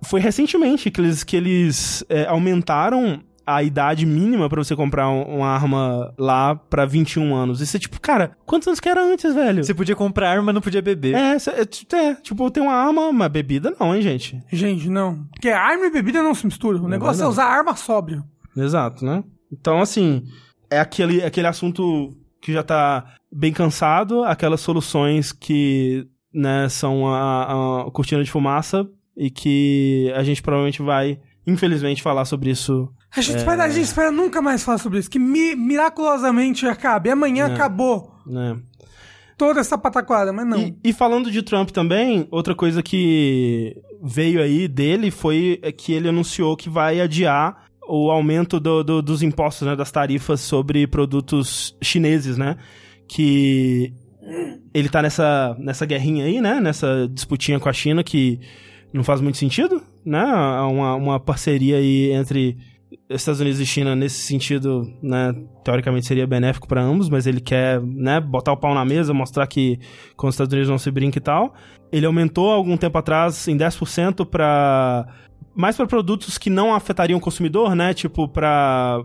[0.01, 5.37] Foi recentemente que eles, que eles é, aumentaram a idade mínima pra você comprar um-
[5.37, 7.61] uma arma lá pra 21 anos.
[7.61, 9.63] Isso é tipo, cara, quantos anos que era antes, velho?
[9.63, 11.15] Você podia comprar arma, mas não podia beber.
[11.15, 11.61] É, cê- é,
[11.95, 14.41] é, tipo, tem uma arma, mas bebida não, hein, gente?
[14.51, 15.23] Gente, não.
[15.31, 16.83] Porque arma e bebida não se misturam.
[16.83, 17.31] O negócio é verdade.
[17.31, 18.23] usar arma sóbrio.
[18.55, 19.23] Exato, né?
[19.51, 20.23] Então, assim,
[20.69, 27.81] é aquele, aquele assunto que já tá bem cansado, aquelas soluções que, né, são a,
[27.87, 32.89] a cortina de fumaça e que a gente provavelmente vai, infelizmente, falar sobre isso.
[33.15, 35.09] A gente, espera, a gente espera nunca mais falar sobre isso.
[35.09, 37.09] Que mi- miraculosamente acabe.
[37.09, 37.53] Amanhã É.
[37.53, 38.57] acabou Né?
[39.37, 40.59] toda essa pataquada, mas não.
[40.59, 46.09] E, e falando de Trump também, outra coisa que veio aí dele foi que ele
[46.09, 51.75] anunciou que vai adiar o aumento do- do- dos impostos, né, das tarifas sobre produtos
[51.81, 52.57] chineses, né?
[53.07, 53.93] Que
[54.73, 56.59] ele tá nessa, nessa guerrinha aí, né?
[56.59, 58.39] Nessa disputinha com a China que
[58.93, 60.23] não faz muito sentido, né?
[60.23, 62.57] Uma, uma parceria aí entre
[63.09, 67.81] Estados Unidos e China nesse sentido, né, teoricamente seria benéfico para ambos, mas ele quer,
[67.81, 69.79] né, botar o pau na mesa, mostrar que
[70.15, 71.53] com os Estados Unidos não se brinca e tal.
[71.91, 75.07] Ele aumentou algum tempo atrás em 10% para
[75.55, 79.03] mais para produtos que não afetariam o consumidor, né, tipo para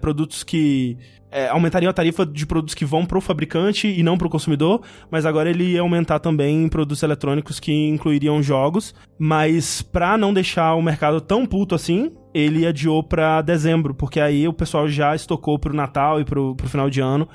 [0.00, 0.96] produtos que
[1.30, 5.26] é, aumentariam a tarifa de produtos que vão pro fabricante e não pro consumidor, mas
[5.26, 10.82] agora ele ia aumentar também produtos eletrônicos que incluiriam jogos, mas pra não deixar o
[10.82, 15.74] mercado tão puto assim, ele adiou pra dezembro, porque aí o pessoal já estocou pro
[15.74, 17.28] Natal e pro, pro final de ano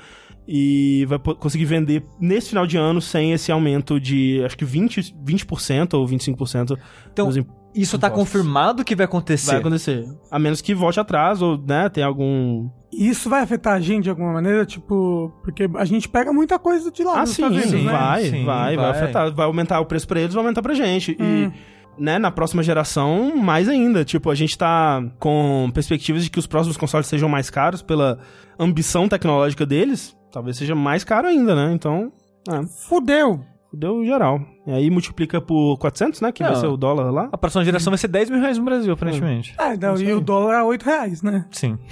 [0.46, 5.14] e vai conseguir vender nesse final de ano sem esse aumento de acho que 20%,
[5.24, 6.76] 20% ou 25%
[7.12, 7.36] Então, dos
[7.74, 8.32] Isso tá impostos.
[8.32, 9.50] confirmado que vai acontecer.
[9.52, 10.04] vai acontecer.
[10.30, 14.10] A menos que volte atrás ou, né, tem algum isso vai afetar a gente de
[14.10, 17.84] alguma maneira, tipo, porque a gente pega muita coisa de lá Ah, sim, Unidos, sim,
[17.84, 17.92] né?
[17.92, 18.90] vai, Sim, vai, vai, vai.
[18.90, 19.32] afetar.
[19.32, 21.16] Vai aumentar o preço pra eles, vai aumentar pra gente.
[21.18, 21.50] Hum.
[21.98, 24.04] E, né, na próxima geração, mais ainda.
[24.04, 28.18] Tipo, a gente tá com perspectivas de que os próximos consoles sejam mais caros pela
[28.58, 30.16] ambição tecnológica deles.
[30.30, 31.72] Talvez seja mais caro ainda, né?
[31.74, 32.10] Então,
[32.50, 33.44] é, Fudeu.
[33.72, 34.40] Deu geral.
[34.66, 36.32] E aí multiplica por 400, né?
[36.32, 36.60] Que vai Não.
[36.60, 37.28] ser o dólar lá.
[37.32, 39.54] A próxima geração vai ser 10 mil reais no Brasil, aparentemente.
[39.58, 41.46] É, não, Isso e o dólar é 8 reais, né?
[41.50, 41.78] Sim.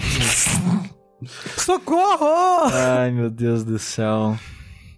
[1.57, 2.71] Socorro!
[2.73, 4.37] Ai, meu Deus do céu.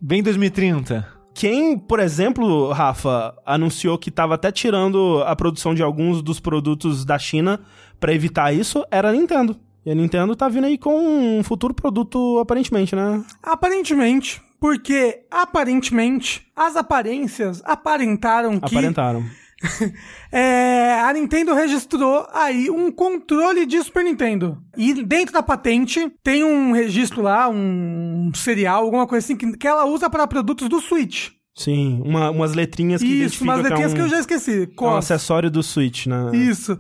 [0.00, 1.06] Bem 2030.
[1.34, 7.04] Quem, por exemplo, Rafa, anunciou que tava até tirando a produção de alguns dos produtos
[7.04, 7.60] da China
[7.98, 9.56] pra evitar isso, era a Nintendo.
[9.84, 13.24] E a Nintendo tá vindo aí com um futuro produto, aparentemente, né?
[13.42, 19.24] Aparentemente, porque aparentemente as aparências aparentaram que Aparentaram.
[20.30, 24.62] é, a Nintendo registrou aí um controle de Super Nintendo.
[24.76, 29.66] E dentro da patente tem um registro lá, um serial, alguma coisa assim, que, que
[29.66, 31.30] ela usa para produtos do Switch.
[31.56, 34.68] Sim, uma- umas letrinhas que Isso, umas letrinhas que que, é um, eu já esqueci.
[34.80, 36.30] é um acessório do Switch, né?
[36.34, 36.78] Isso.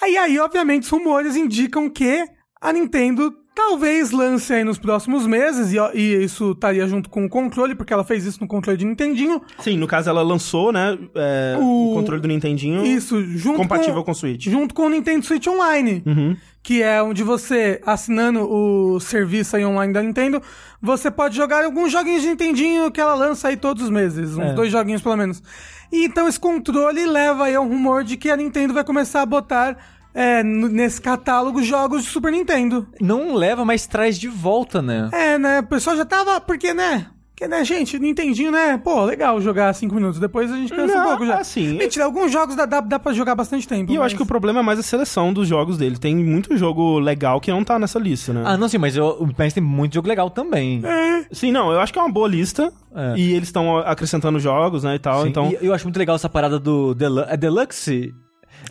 [0.00, 2.24] Aí, aí, obviamente, os rumores indicam que
[2.60, 7.28] a Nintendo talvez lance aí nos próximos meses, e, e isso estaria junto com o
[7.28, 9.42] controle, porque ela fez isso no controle de Nintendinho.
[9.58, 11.90] Sim, no caso ela lançou, né, é, o...
[11.90, 14.44] O- controle do Nintendinho Isso, junto compatível com, com o Switch.
[14.46, 16.02] junto com o Nintendo Switch Online.
[16.06, 16.36] Uhum.
[16.62, 20.40] que é onde você, assinando o serviço aí online da Nintendo,
[20.80, 24.50] você pode jogar alguns joguinhos de Nintendinho que ela lança aí todos os meses, uns
[24.50, 24.52] É.
[24.52, 25.42] dois joguinhos pelo menos.
[25.90, 29.26] E então esse controle leva aí ao rumor de que a Nintendo vai começar a
[29.26, 29.76] botar
[30.20, 32.86] é, nesse catálogo jogos de Super Nintendo.
[33.00, 35.08] Não leva, mas traz de volta, né?
[35.12, 37.06] É, né, o pessoal já tava, porque, né...
[37.38, 38.76] Porque, né, gente, Nintendinho, né?
[38.78, 40.18] Pô, legal jogar cinco minutos.
[40.18, 41.36] Depois a gente cansa um Não, pouco já.
[41.38, 43.92] assim, Mentira, alguns jogos dá, dá, dá pra jogar bastante tempo.
[43.92, 45.96] E eu mas- acho que o problema é mais a seleção dos jogos dele.
[45.98, 48.42] Tem muito jogo legal que não tá nessa lista, né?
[48.44, 50.82] Ah, não sei, mas, eu, mas tem muito jogo legal também.
[51.30, 52.72] Sim, não, eu acho que é uma boa lista.
[52.92, 53.14] É.
[53.16, 55.22] E eles estão acrescentando jogos, né, e tal.
[55.22, 58.12] Sim, Então, e eu acho muito legal essa parada do Delu é Deluxe.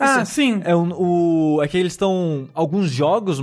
[0.00, 0.60] Ah, Esse- sim.
[0.64, 2.48] É, um- o, é que eles estão.
[2.54, 3.38] Alguns jogos,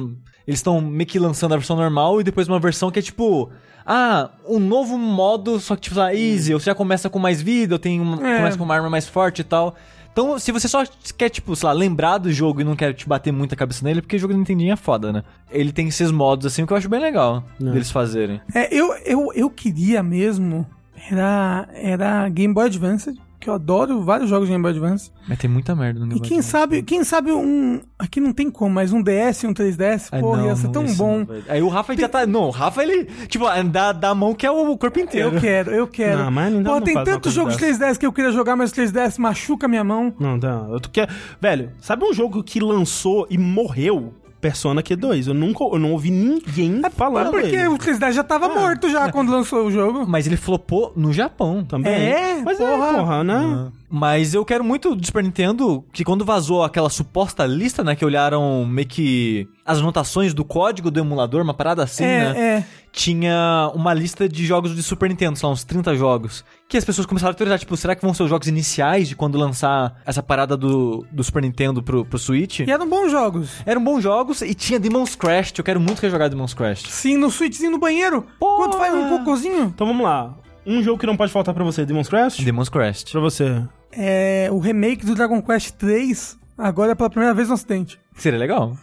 [0.47, 3.49] eles estão meio que lançando a versão normal e depois uma versão que é tipo.
[3.85, 6.53] Ah, um novo modo, só que tipo, lá, easy.
[6.53, 8.37] Você já começa com mais vida, eu tenho uma, É.
[8.37, 9.75] começa com uma arma mais forte e tal.
[10.11, 10.81] Então, se você só
[11.17, 14.01] quer, tipo, sei lá, lembrar do jogo e não quer te bater muita cabeça nele,
[14.01, 15.23] porque o jogo do Nintendinho é foda, né?
[15.51, 18.39] Ele tem esses modos, assim, que eu acho bem legal deles fazerem.
[18.55, 20.65] É, eu, eu, eu queria mesmo.
[21.11, 23.13] Era, era Game Boy Advance,
[23.45, 25.11] que eu adoro vários jogos de Game Boy Advance.
[25.27, 26.51] Mas tem muita merda no E Game Boy quem Advance.
[26.51, 27.79] sabe, quem sabe um.
[27.99, 30.65] Aqui não tem como, mas um DS e um 3DS, Ai, porra, não, ia ser
[30.65, 31.19] não, tão bom.
[31.19, 31.27] não.
[31.47, 32.25] Aí o Rafa já tá.
[32.25, 33.05] Não, o Rafa ele.
[33.27, 35.35] Tipo, dá, dá a mão que é o corpo inteiro.
[35.35, 36.23] Eu quero, eu quero.
[36.23, 38.55] Não, mas Pô, não tem faz uma tantos jogos de 3DS que eu queria jogar,
[38.55, 40.11] mas o 3DS machuca minha mão.
[40.19, 40.73] não, não.
[40.73, 41.07] Eu tô que...
[41.39, 44.11] Velho, sabe um jogo que lançou e morreu?
[44.41, 45.27] Persona Q2.
[45.27, 47.67] Eu nunca eu não ouvi ninguém falando É porque dele.
[47.67, 50.05] o 3DS já tava morto já quando lançou o jogo.
[50.07, 51.63] Mas ele flopou no Japão.
[51.63, 51.93] Também.
[51.93, 52.87] É, Mas porra.
[52.87, 53.71] é, porra, né?
[53.89, 57.95] Mas eu quero muito do Super Nintendo que quando vazou aquela suposta lista, né?
[57.95, 62.39] Que olharam meio que as anotações do código do emulador, uma parada assim, é, né?
[62.57, 62.63] é.
[62.95, 66.45] Tinha uma lista de jogos de Super Nintendo, sei lá, uns 30 jogos.
[66.69, 69.17] Que as pessoas começaram a teorizar, tipo, será que vão ser os jogos iniciais de
[69.17, 72.61] quando lançar essa parada do, do Super Nintendo pro, pro Switch?
[72.61, 73.51] E eram bons jogos.
[73.65, 76.83] Eram bons jogos e tinha Demon's Crash, eu quero muito rejogar Demon's Crash.
[76.83, 78.25] Sim, no Switchzinho no banheiro.
[78.39, 78.69] Porra.
[78.69, 79.65] Quando faz um cocôzinho.
[79.65, 80.33] Então vamos lá.
[80.65, 82.37] Um jogo que não pode faltar pra você, Demon's Crash?
[82.37, 83.03] Demon's Crash.
[83.03, 83.61] Pra você.
[83.91, 87.99] É, o remake do Dragon Quest 3, agora é pela primeira vez no Ocidente.
[88.15, 88.75] Seria legal.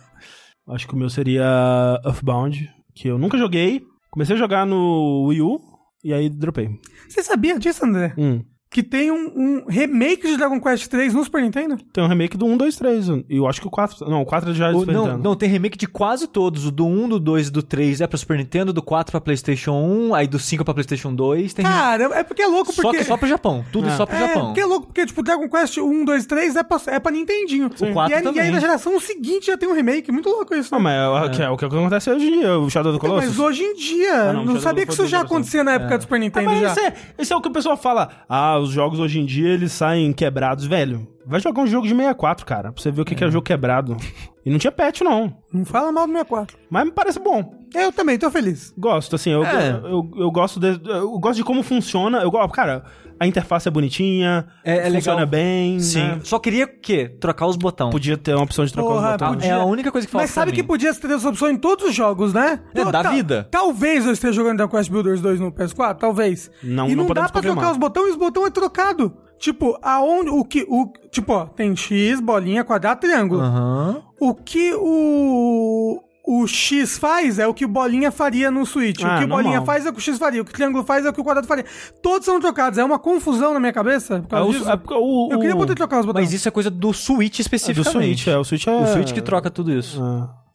[0.69, 3.83] Acho que o meu seria Earthbound, que eu nunca joguei.
[4.13, 5.59] Comecei a jogar no Wii U
[6.05, 6.69] e aí dropei.
[7.09, 8.15] Você sabia disso, André?
[8.19, 8.45] Hum.
[8.73, 11.77] Que tem um, um remake de Dragon Quest 3 no Super Nintendo?
[11.93, 13.09] Tem um remake do 1, 2, 3.
[13.29, 14.09] E eu acho que o 4.
[14.09, 15.23] Não, o 4 já é do O- Super não, Nintendo.
[15.23, 16.65] não, tem remake de quase todos.
[16.67, 19.21] O do 1, do 2 e do 3 é pra Super Nintendo, do 4 pra
[19.21, 21.53] PlayStation 1, aí do 5 pra PlayStation 2.
[21.53, 22.99] Tem Cara, é porque é louco, só porque...
[22.99, 23.63] que só pro Japão.
[23.71, 23.91] Tudo É.
[23.97, 24.47] só pro é, Japão.
[24.47, 27.67] porque é louco, porque, tipo, Dragon Quest 1, 2, 3 é pra, é pra Nintendinho.
[27.67, 28.51] O 4 e, aí, e aí também.
[28.53, 30.11] na geração seguinte já tem um remake.
[30.11, 30.73] Muito louco isso.
[30.75, 31.07] Não, né?
[31.11, 33.11] mas é, o que é o que acontece hoje em dia, o Shadow do Então,
[33.11, 33.29] Colossus.
[33.37, 35.31] mas hoje em dia, Ah, não, não, sabia que isso já gerações.
[35.31, 36.69] acontecia na época do Super Ah, Nintendo mas já.
[36.73, 38.09] esse é, esse é o que o pessoal fala.
[38.27, 40.65] Ah, os jogos hoje em dia eles saem quebrados.
[40.65, 43.25] Velho, vai jogar um jogo de 64, cara, pra você ver o que é, que
[43.25, 43.97] é jogo quebrado.
[44.45, 45.37] E não tinha patch, não.
[45.53, 46.57] Não fala mal do 64.
[46.69, 47.55] Mas me parece bom.
[47.75, 48.75] Eu também, tô feliz.
[48.77, 49.71] Gosto, assim, eu, É.
[49.71, 52.19] eu, eu, eu gosto de, eu gosto de como funciona.
[52.19, 52.83] Eu, cara,
[53.21, 55.27] a interface é bonitinha, É- é funciona legal.
[55.31, 55.79] bem.
[55.79, 56.01] Sim.
[56.01, 56.19] né?
[56.25, 57.09] Só queria o quê?
[57.21, 57.91] Trocar os botões.
[57.93, 59.35] Podia ter uma opção de trocar Porra, os botões.
[59.37, 59.49] podia.
[59.49, 60.67] É a única coisa que falta Mas sabe pra que mim.
[60.69, 62.61] podia ter essa opção em todos os jogos, né?
[62.75, 63.47] É, Pô, da vida.
[63.49, 66.51] Talvez eu esteja jogando Dragon Quest Builders 2 no PS4, talvez.
[66.65, 67.55] Não- e não não, dá pra confirmar.
[67.59, 69.17] trocar os botões, os botões é trocado.
[69.43, 73.41] Tipo, aonde o que o tipo, ó, tem X, bolinha, quadrado, triângulo.
[73.43, 74.01] Aham.
[74.21, 79.03] O que o o X faz é o que o bolinha faria no Switch.
[79.03, 79.67] Ah, o que o bolinha normal.
[79.67, 80.41] faz é o que o X faria.
[80.41, 81.65] O que o triângulo faz é o que o quadrado faria.
[82.01, 82.79] Todos são trocados.
[82.79, 84.25] É uma confusão na minha cabeça.
[84.31, 86.27] É o- é o- eu queria poder trocar os botões.
[86.27, 88.23] Mas isso é coisa do Switch É do especificamente.
[88.23, 88.39] Switch, é.
[88.39, 88.71] O Switch é.
[88.77, 90.01] O Switch que troca tudo isso.
[90.01, 90.05] É.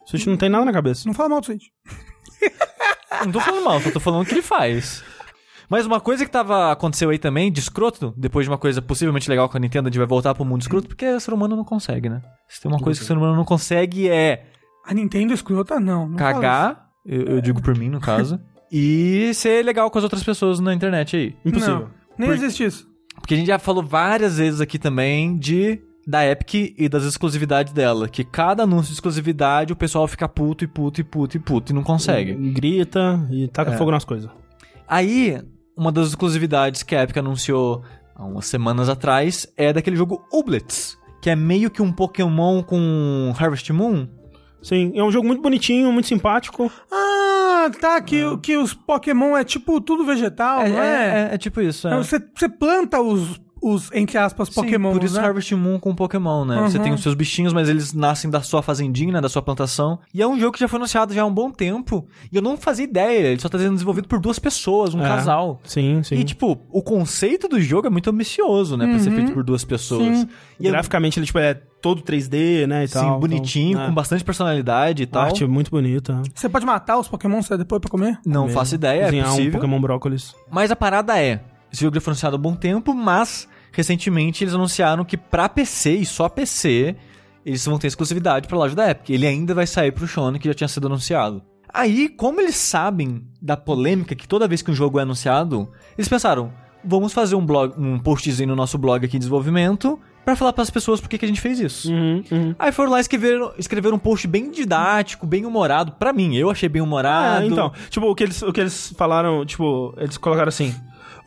[0.02, 1.02] O Switch não tem nada na cabeça.
[1.06, 1.64] Não fala mal do Switch.
[3.26, 5.04] Não tô falando mal, só tô falando o que ele faz.
[5.68, 9.28] Mas uma coisa que tava aconteceu aí também, de escroto, depois de uma coisa possivelmente
[9.28, 11.54] legal com a Nintendo, a gente vai voltar pro mundo escroto, porque o ser humano
[11.56, 12.22] não consegue, né?
[12.48, 14.46] Se tem uma coisa que o ser humano não consegue é
[14.86, 16.08] A Nintendo escrota, não.
[16.08, 18.40] não cagar, eu, eu digo por mim no caso,
[18.72, 21.36] e ser legal com as outras pessoas na internet aí.
[21.44, 21.80] Impossível.
[21.80, 21.90] Não.
[22.18, 22.88] Nem Por- existe isso.
[23.20, 27.72] Porque a gente já falou várias vezes aqui também de da Epic e das exclusividades
[27.72, 28.08] dela.
[28.08, 31.72] Que cada anúncio de exclusividade o pessoal fica puto e puto e puto e puto
[31.72, 32.32] e não consegue.
[32.52, 33.76] Grita e taca É.
[33.76, 34.30] fogo nas coisas.
[34.86, 35.38] Aí,
[35.78, 37.82] uma das exclusividades que a Epic anunciou
[38.14, 40.98] há umas semanas atrás é daquele jogo Ublets.
[41.22, 44.06] Que é meio que um Pokémon com Harvest Moon.
[44.62, 46.70] Sim, é um jogo muito bonitinho, muito simpático.
[46.92, 48.00] Ah, tá.
[48.00, 51.28] Que, que os Pokémon é tipo tudo vegetal, É, não é?
[51.30, 51.86] é- é tipo isso.
[51.88, 51.96] é.
[51.96, 54.92] Você, você planta os, os, entre aspas, Sim, Pokémon.
[54.92, 55.26] por isso né?
[55.26, 56.62] Harvest Moon com Pokémon, né?
[56.62, 56.84] Você Uhum.
[56.84, 59.20] tem os seus bichinhos, mas eles nascem da sua fazendinha, né?
[59.20, 59.98] Da sua plantação.
[60.12, 62.06] E é um jogo que já foi anunciado já há um bom tempo.
[62.32, 63.28] E eu não fazia ideia.
[63.28, 65.08] Ele só tá sendo desenvolvido por duas pessoas, um É.
[65.08, 65.60] casal.
[65.64, 66.16] Sim, sim.
[66.16, 68.86] E, tipo, o conceito do jogo é muito ambicioso, né?
[68.86, 70.18] Pra ser feito por duas pessoas.
[70.18, 70.28] Sim.
[70.60, 72.84] E é Graficamente ele tipo, é todo 3D, né?
[72.84, 73.94] E sim, tal, bonitinho, então, com é.
[73.94, 75.22] bastante personalidade e tal.
[75.22, 76.20] Arte muito bonita.
[76.34, 78.18] Você pode matar os Pokémon você depois pra comer?
[78.26, 79.52] Não faço ideia, é Cozinhar um possível.
[79.52, 80.34] Pokémon Brócolis.
[80.50, 81.40] Mas a parada é,
[81.72, 85.96] esse jogo já foi anunciado há bom tempo, mas recentemente eles anunciaram que pra PC
[85.96, 86.96] e só PC,
[87.44, 89.10] eles vão ter exclusividade pra loja da Epic.
[89.10, 91.42] Ele ainda vai sair pro Shone, que já tinha sido anunciado.
[91.72, 96.08] Aí, como eles sabem da polêmica que toda vez que um jogo é anunciado, eles
[96.08, 96.52] pensaram,
[96.82, 100.68] vamos fazer um blog, um postzinho no nosso blog aqui de desenvolvimento pra falar pras
[100.68, 101.90] pessoas por que que a gente fez isso.
[101.90, 102.54] Uhum, uhum.
[102.58, 105.92] Aí foram lá e escreveram, escreveram um post bem didático, bem humorado.
[105.92, 107.44] Pra mim, eu achei bem humorado.
[107.44, 110.74] Ah, então, tipo, o que, eles, o que eles falaram, tipo, eles colocaram assim: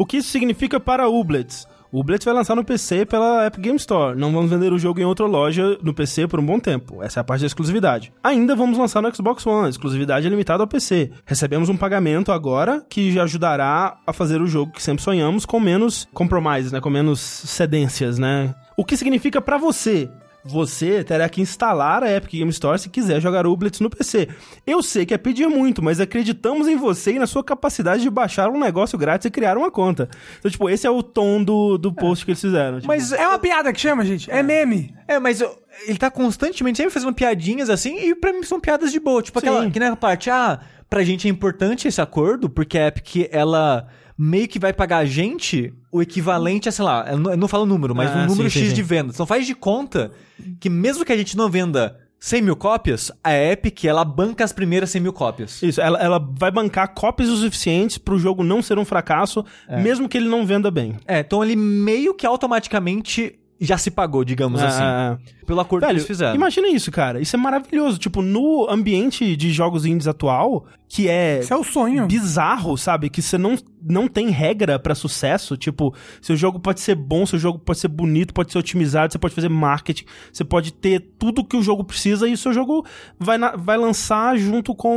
[0.01, 1.67] o que isso significa para Ublets?
[1.91, 4.17] O vai lançar no PC pela Epic Game Store.
[4.17, 7.03] Não vamos vender o jogo em outra loja no PC por um bom tempo.
[7.03, 8.11] Essa é a parte da exclusividade.
[8.23, 9.67] Ainda vamos lançar no Xbox One.
[9.67, 11.11] A exclusividade é limitada ao PC.
[11.23, 15.59] Recebemos um pagamento agora que já ajudará a fazer o jogo que sempre sonhamos com
[15.59, 16.81] menos compromises, né?
[16.81, 18.55] Com menos cedências, né?
[18.75, 20.09] O que significa pra você?
[20.43, 24.27] Você terá que instalar a Epic Game Store se quiser jogar Ublets no PC.
[24.65, 28.09] Eu sei que é pedir muito, mas acreditamos em você e na sua capacidade de
[28.09, 30.09] baixar um negócio grátis e criar uma conta.
[30.39, 32.77] Então, tipo, esse é o tom do, do post que eles fizeram.
[32.79, 34.31] Tipo, Mas É uma piada que chama, gente.
[34.31, 34.95] É meme.
[35.07, 35.55] É, mas eu-
[35.87, 39.21] ele tá constantemente sempre fazendo piadinhas assim, e pra mim são piadas de boa.
[39.21, 39.69] Tipo aquela, Sim.
[39.69, 43.87] que nem a parte, ah, pra gente é importante esse acordo, porque a Epic, ela
[44.17, 47.47] meio que vai pagar a gente o equivalente a, sei lá, eu não, eu não
[47.47, 48.75] falo o número, mas Ah, um número sim, X sim.
[48.75, 49.15] de vendas.
[49.15, 50.11] Então faz de conta
[50.59, 54.53] que mesmo que a gente não venda 100 mil cópias, a Epic, ela banca as
[54.53, 55.61] primeiras 100 mil cópias.
[55.63, 59.43] Isso, ela, ela vai bancar cópias o suficientes pro jogo não ser um fracasso,
[59.81, 60.97] mesmo que ele não venda bem.
[61.07, 65.87] É, então ele meio que automaticamente já se pagou, digamos assim, Ah, pelo acordo que
[65.87, 66.33] Velho, eles fizeram.
[66.35, 67.21] imagina isso, cara.
[67.21, 67.99] Isso é maravilhoso.
[67.99, 72.07] Tipo, no ambiente de jogos indies atual, que é Isso é o sonho.
[72.07, 73.09] bizarro, sabe?
[73.09, 75.55] Que você não, não tem regra pra sucesso.
[75.55, 79.19] Tipo, seu jogo pode ser bom, seu jogo pode ser bonito, pode ser otimizado, você
[79.19, 82.83] pode fazer marketing, você pode ter tudo que o jogo precisa e o seu jogo
[83.19, 84.91] vai, na- vai lançar junto com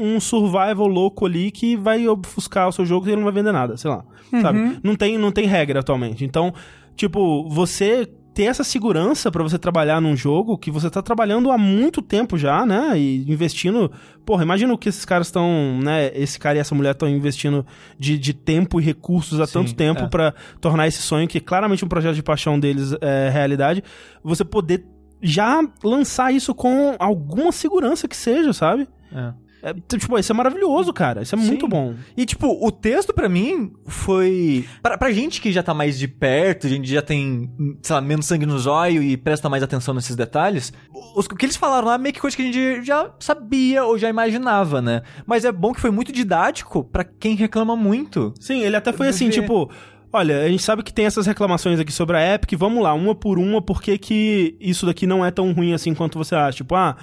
[0.00, 3.52] um survival louco ali que vai ofuscar o seu jogo e ele não vai vender
[3.52, 4.04] nada, sei lá.
[4.40, 4.78] Sabe?
[4.82, 6.24] Não tem, não tem regra atualmente.
[6.24, 6.52] Então,
[6.96, 11.56] tipo, você ter essa segurança pra você trabalhar num jogo que você tá trabalhando há
[11.56, 12.98] muito tempo já, né?
[12.98, 13.92] E investindo.
[14.26, 16.10] Porra, imagina o que esses caras estão, né?
[16.14, 17.64] Esse cara e essa mulher estão investindo
[17.96, 20.08] de, de tempo e recursos há Sim, tanto tempo é.
[20.08, 23.84] pra tornar esse sonho, que é claramente um projeto de paixão deles, é realidade.
[24.24, 24.84] Você poder
[25.22, 28.88] já lançar isso com alguma segurança que seja, sabe?
[29.12, 29.32] É.
[29.64, 31.22] É, tipo, isso é maravilhoso, cara.
[31.22, 31.46] Isso é Sim.
[31.46, 31.94] muito bom.
[32.14, 34.66] E, tipo, o texto pra mim foi.
[34.82, 37.50] Pra, pra gente que já tá mais de perto, a gente já tem,
[37.82, 40.70] sei lá, menos sangue no zóio e presta mais atenção nesses detalhes,
[41.16, 43.84] os, o que eles falaram lá é meio que coisa que a gente já sabia
[43.84, 45.00] ou já imaginava, né?
[45.24, 48.34] Mas é bom que foi muito didático pra quem reclama muito.
[48.38, 49.40] Sim, ele até foi assim, ver.
[49.40, 49.70] tipo.
[50.12, 53.16] Olha, a gente sabe que tem essas reclamações aqui sobre a Epic, vamos lá, uma
[53.16, 56.58] por uma, por que que isso daqui não é tão ruim assim quanto você acha?
[56.58, 56.96] Tipo, ah,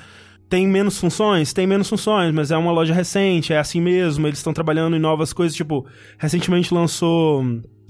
[0.51, 1.53] tem menos funções?
[1.53, 4.99] Tem menos funções, mas é uma loja recente, é assim mesmo, eles estão trabalhando em
[4.99, 5.87] novas coisas, tipo,
[6.19, 7.41] recentemente lançou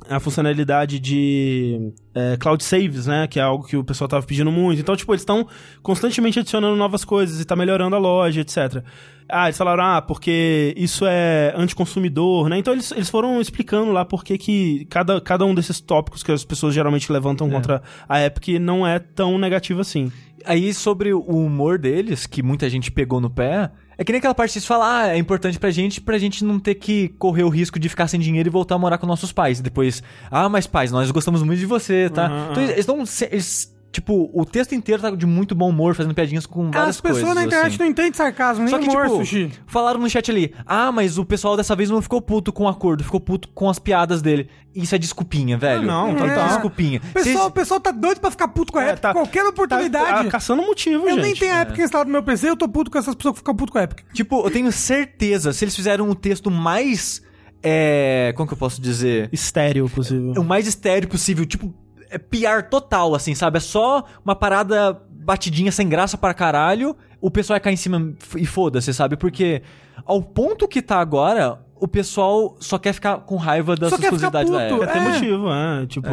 [0.09, 4.51] a funcionalidade de é, cloud saves, né, que é algo que o pessoal tava pedindo
[4.51, 4.81] muito.
[4.81, 5.47] Então, tipo, eles estão
[5.81, 8.83] constantemente adicionando novas coisas e tá melhorando a loja, etc.
[9.29, 12.57] Ah, eles falaram, ah, porque isso é anticonsumidor, né?
[12.57, 16.43] Então eles, eles foram explicando lá por que cada, cada um desses tópicos que as
[16.43, 20.11] pessoas geralmente levantam contra a Epic não é tão negativo assim.
[20.45, 23.71] Aí, sobre o humor deles, que muita gente pegou no pé,
[24.01, 26.59] é que nem aquela parte que falam, ah, é importante pra gente, pra gente não
[26.59, 29.31] ter que correr o risco de ficar sem dinheiro e voltar a morar com nossos
[29.31, 29.59] pais.
[29.59, 32.27] E depois, ah, mas pais, nós gostamos muito de você, tá?
[32.27, 33.03] Uhum, então eles estão.
[33.29, 37.01] Eles, tipo, o texto inteiro tá de muito bom humor, fazendo piadinhas com várias As
[37.01, 37.35] pessoas coisas.
[37.35, 37.77] na internet assim.
[37.83, 39.51] não entendem sarcasmo, nem Só que, humor, tipo, sushi.
[39.67, 42.67] falaram no chat ali, ah, mas o pessoal dessa vez não ficou puto com o
[42.67, 44.49] acordo, ficou puto com as piadas dele.
[44.73, 45.81] Isso é desculpinha, velho.
[45.81, 46.47] Ah, não, é total.
[46.47, 47.01] desculpinha.
[47.09, 49.01] O pessoal, o pessoal tá doido pra ficar puto com a É, Epic.
[49.01, 50.23] tá- Qualquer oportunidade.
[50.23, 51.21] Tá caçando motivo, eu gente.
[51.23, 53.39] nem tenho a Epic instalada no meu PC, eu tô puto com essas pessoas que
[53.39, 53.99] ficam puto com a Epic.
[54.13, 57.21] Tipo, eu tenho certeza, se eles fizeram um texto mais
[57.63, 58.33] é.
[58.35, 59.29] Como que eu posso dizer?
[59.31, 60.33] Estéreo possível.
[60.37, 61.73] O mais estéreo possível, tipo,
[62.11, 63.57] é PR total, assim, sabe?
[63.57, 68.13] É só uma parada batidinha sem graça para caralho, o pessoal vai cair em cima
[68.35, 69.15] e foda-se, sabe?
[69.15, 69.61] Porque
[70.05, 74.11] ao ponto que tá agora, o pessoal só quer ficar com raiva da Só quer
[74.11, 74.81] ficar exclusividade da Epic.
[74.81, 75.85] É, tem motivo, é.
[75.87, 76.09] Tipo.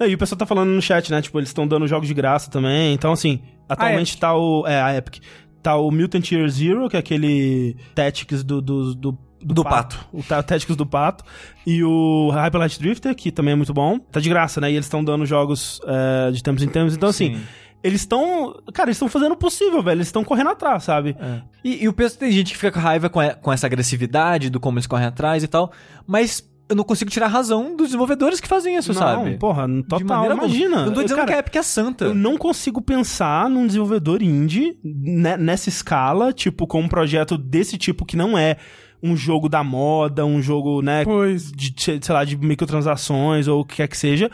[0.00, 0.08] É.
[0.08, 1.22] E o pessoal tá falando no chat, né?
[1.22, 2.92] Tipo, eles estão dando jogos de graça também.
[2.94, 4.66] Então, assim, atualmente tá o.
[4.66, 5.22] É, a Epic.
[5.62, 8.60] Tá o Mutant Year Zero, que é aquele Tactics do.
[8.60, 9.98] do, do Do pato.
[10.12, 11.24] O ta- Tactics do pato.
[11.66, 13.98] E o Hyper Light Drifter, que também é muito bom.
[13.98, 14.70] Tá de graça, né?
[14.70, 16.94] E eles estão dando jogos é, de tempos em tempos.
[16.94, 17.40] Então, assim, Sim.
[17.82, 18.54] eles estão.
[18.74, 19.98] Cara, eles estão fazendo o possível, velho.
[19.98, 21.16] Eles estão correndo atrás, sabe?
[21.20, 21.42] É.
[21.64, 24.50] E, e o pessoal tem gente que fica com raiva com, a- com essa agressividade,
[24.50, 25.70] do como eles correm atrás e tal,
[26.06, 29.38] mas eu não consigo tirar a razão dos desenvolvedores que fazem isso, não, sabe?
[29.38, 30.24] porra, De total.
[30.24, 30.44] alguma.
[30.44, 30.76] Imagina.
[30.80, 32.04] Eu não tô dizendo Cara, que a Epic é santa.
[32.04, 37.78] Eu não consigo pensar num desenvolvedor indie ne- nessa escala, tipo, com um projeto desse
[37.78, 38.56] tipo que não é
[39.02, 41.50] um jogo da moda, um jogo, né, Pois.
[41.52, 44.30] de, sei lá, de microtransações ou o que quer que seja,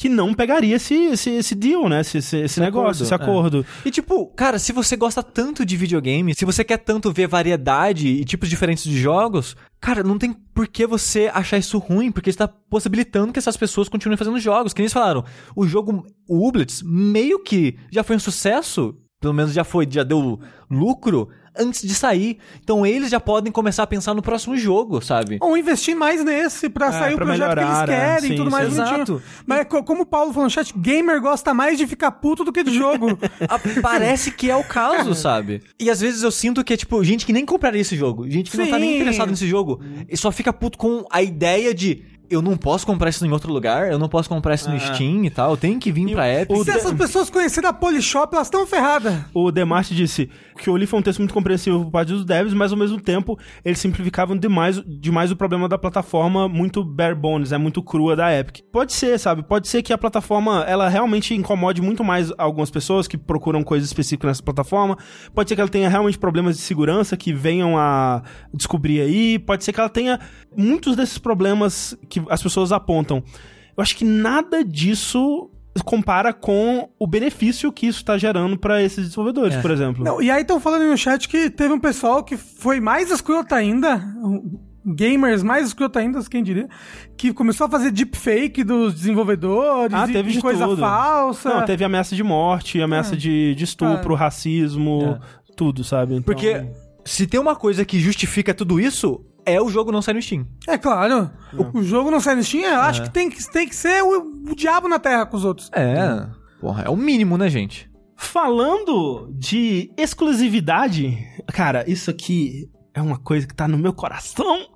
[0.00, 3.16] que não pegaria esse, esse, esse deal, né, esse, esse, esse negócio, acordo, esse é.
[3.16, 3.66] acordo.
[3.84, 8.08] E tipo, cara, se você gosta tanto de videogame, se você quer tanto ver variedade
[8.08, 12.30] e tipos diferentes de jogos, cara, não tem por que você achar isso ruim, porque
[12.30, 14.72] está possibilitando que essas pessoas continuem fazendo jogos.
[14.72, 15.22] Que nem eles falaram,
[15.54, 20.02] o jogo, o Ublets, meio que já foi um sucesso, pelo menos já foi, já
[20.02, 20.40] deu
[20.70, 21.28] lucro
[21.60, 22.38] antes de sair.
[22.62, 25.38] Então eles já podem começar a pensar no próximo jogo, sabe?
[25.40, 28.28] Ou investir mais nesse pra sair o pra projeto melhorar, que eles é, querem e
[28.32, 28.72] sim, tudo mais sim.
[28.72, 29.22] Exato.
[29.46, 32.52] Mas co- como o Paulo falou no chat, gamer gosta mais de ficar puto do
[32.52, 33.18] que de jogo.
[33.82, 35.62] Parece que é o caso, sabe?
[35.78, 38.50] E às vezes eu sinto que é tipo gente que nem compraria esse jogo, gente
[38.50, 38.96] que não tá nem Sim.
[38.96, 43.10] interessado nesse jogo, e só fica puto com a ideia de eu não posso comprar
[43.10, 45.78] isso em outro lugar, eu não posso comprar isso no Steam e tal, eu tenho
[45.78, 46.56] que vir pra Epic.
[46.56, 49.14] o Se essas pessoas conhecerem a Polishop, elas estão ferradas.
[49.34, 52.54] O Demart disse que eu li foi um texto muito compreensivo por parte dos devs,
[52.54, 57.50] mas ao mesmo tempo eles simplificavam demais, demais o problema da plataforma muito bare bones,
[57.50, 58.60] é muito crua da Epic.
[58.70, 59.42] Pode ser, sabe?
[59.42, 63.88] Pode ser que a plataforma ela realmente incomode muito mais algumas pessoas que procuram coisas
[63.88, 64.96] específicas nessa plataforma.
[65.34, 68.22] Pode ser que ela tenha realmente problemas de segurança que venham a
[68.54, 69.38] descobrir aí.
[69.38, 70.20] Pode ser que ela tenha
[70.56, 73.22] muitos desses problemas que as pessoas apontam.
[73.76, 75.50] Eu acho que nada disso
[75.84, 79.62] compara com o benefício que isso tá gerando pra esses desenvolvedores, É.
[79.62, 80.04] por exemplo.
[80.04, 83.54] Não, e aí estão falando no chat que teve um pessoal que foi mais escroto
[83.54, 84.02] ainda,
[84.84, 86.68] gamers mais escroto ainda, quem diria,
[87.16, 90.80] que começou a fazer deepfake dos desenvolvedores Ah, teve e de coisa tudo.
[90.80, 91.48] falsa.
[91.54, 93.16] Não, teve ameaça de morte, ameaça É.
[93.16, 94.16] de, de estupro, É.
[94.18, 95.18] racismo,
[95.56, 96.14] tudo, sabe?
[96.14, 96.64] Então- Porque
[97.04, 100.46] se tem uma coisa que justifica tudo isso, é o jogo não sair no Steam.
[100.66, 103.68] É claro, o, o jogo não sai no Steam, eu acho que tem, que tem
[103.68, 105.70] que ser o, o diabo na terra com os outros.
[105.72, 106.26] É.
[106.60, 107.90] Porra, é o mínimo, né, gente?
[108.16, 114.66] Falando de exclusividade, cara, isso aqui é uma coisa que tá no meu coração,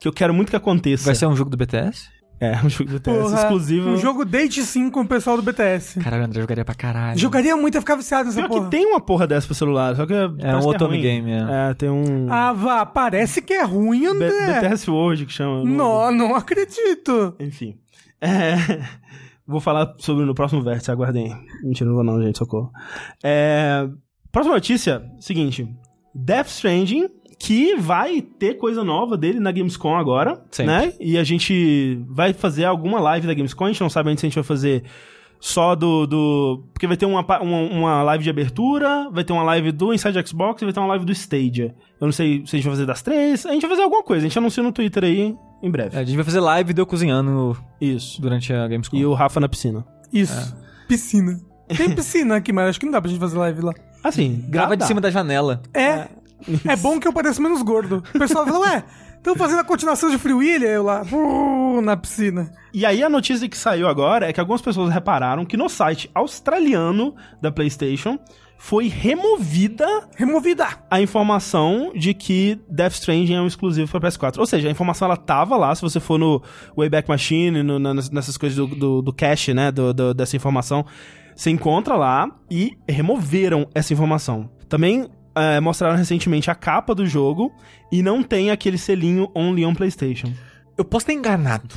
[0.00, 1.04] que eu quero muito que aconteça.
[1.04, 2.08] Vai ser um jogo do BTS?
[2.40, 3.90] É, um jogo do TS Porra, exclusivo.
[3.90, 5.98] Um jogo date sim com o pessoal do BTS.
[6.00, 7.18] Caralho, André jogaria pra caralho.
[7.18, 8.64] Jogaria muito e ficar viciado nessa Pior porra.
[8.64, 11.00] que tem uma porra dessa pro celular, só que é, É um que Otome ruim.
[11.02, 11.70] Game, é.
[11.70, 14.60] É, tem um Ah, vá, parece que é ruim, B- André.
[14.60, 15.64] BTS World que chama.
[15.64, 17.34] Não, não acredito.
[17.40, 17.76] Enfim.
[18.20, 18.54] É,
[19.46, 21.34] Vou falar sobre no próximo vértice, aguardem.
[21.64, 22.70] Mentira, não vou não, gente, socorro.
[23.24, 23.88] É,
[24.30, 25.66] Próxima notícia, seguinte.
[26.14, 27.08] Death Stranding,
[27.38, 30.72] que vai ter coisa nova dele na Gamescom agora, Sempre.
[30.72, 30.92] né?
[30.98, 34.26] E a gente vai fazer alguma live da Gamescom, a gente não sabe ainda se
[34.26, 34.82] a gente vai fazer
[35.38, 36.04] só do...
[36.04, 36.64] do...
[36.72, 40.26] Porque vai ter uma, uma, uma live de abertura, vai ter uma live do Inside
[40.26, 41.76] Xbox e vai ter uma live do Stadia.
[42.00, 44.02] Eu não sei se a gente vai fazer das três, a gente vai fazer alguma
[44.02, 45.96] coisa, a gente anuncia no Twitter aí em breve.
[45.96, 48.20] É, a gente vai fazer live de eu cozinhando Isso.
[48.20, 48.96] durante a Gamescom.
[48.96, 49.86] E o Rafa na piscina.
[50.12, 50.56] Isso.
[50.88, 51.40] Piscina.
[51.68, 53.74] Tem piscina aqui, mas acho que não dá pra gente fazer live lá.
[54.02, 55.62] Assim, Grava de cima da janela.
[55.72, 55.82] É.
[55.82, 56.08] É
[56.76, 58.02] bom que eu pareço menos gordo.
[58.14, 58.84] O pessoal fala, ué,
[59.16, 60.64] estão fazendo a continuação de Free Willy?
[60.66, 62.50] Eu lá, uh, na piscina.
[62.72, 66.10] E aí a notícia que saiu agora é que algumas pessoas repararam que no site
[66.14, 68.18] australiano da PlayStation
[68.60, 69.86] foi removida
[70.16, 70.66] Removida.
[70.90, 74.38] a informação de que Death Stranding é um exclusivo para PS4.
[74.38, 76.42] Ou seja, a informação ela tava lá, se você for no
[76.76, 80.84] Wayback Machine, no- nessas coisas do, do, do cache, né, do- do- dessa informação,
[81.36, 84.50] você encontra lá e removeram essa informação.
[84.68, 85.08] Também
[85.38, 87.52] é, mostraram recentemente a capa do jogo
[87.92, 90.32] e não tem aquele selinho Only on PlayStation.
[90.76, 91.74] Eu posso ter enganado.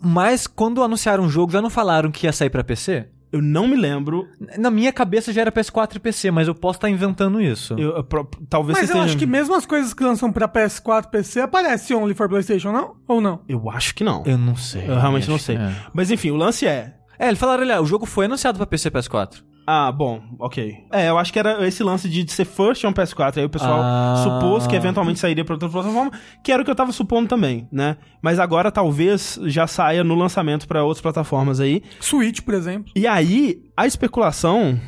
[0.00, 3.06] Mas quando anunciaram o jogo, já não falaram que ia sair pra PC?
[3.30, 4.28] Eu não me lembro.
[4.58, 7.74] Na minha cabeça já era PS4 e PC, mas eu posso estar inventando isso.
[7.78, 11.06] Eu, eu pro- talvez Mas eu acho que mesmo as coisas que lançam pra PS4
[11.08, 12.96] PC aparece Only for PlayStation, não?
[13.08, 13.40] Ou não?
[13.48, 14.22] Eu acho que não.
[14.26, 14.82] Eu não sei.
[14.86, 15.56] Eu realmente não sei.
[15.56, 15.74] é.
[15.94, 16.94] Mas enfim, o lance é.
[17.18, 19.42] É, eles falaram, olha, o jogo foi anunciado pra PC e PS4.
[19.66, 20.74] Ah, bom, ok.
[20.90, 23.38] É, eu acho que era esse lance de ser first on PS4.
[23.38, 24.14] Aí o pessoal Ah.
[24.24, 26.10] supôs que eventualmente sairia pra outra plataforma,
[26.42, 27.96] que era o que eu tava supondo também, né?
[28.20, 31.82] Mas agora talvez já saia no lançamento pra outras plataformas aí.
[32.00, 32.92] Switch, por exemplo.
[32.96, 34.78] E aí, a especulação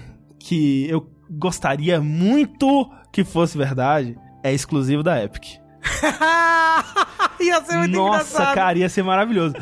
[0.41, 5.45] que eu gostaria muito que fosse verdade é exclusivo da Epic.
[7.41, 8.55] Ia ser muito Nossa, engraçado.
[8.55, 9.55] cara, ia ser maravilhoso.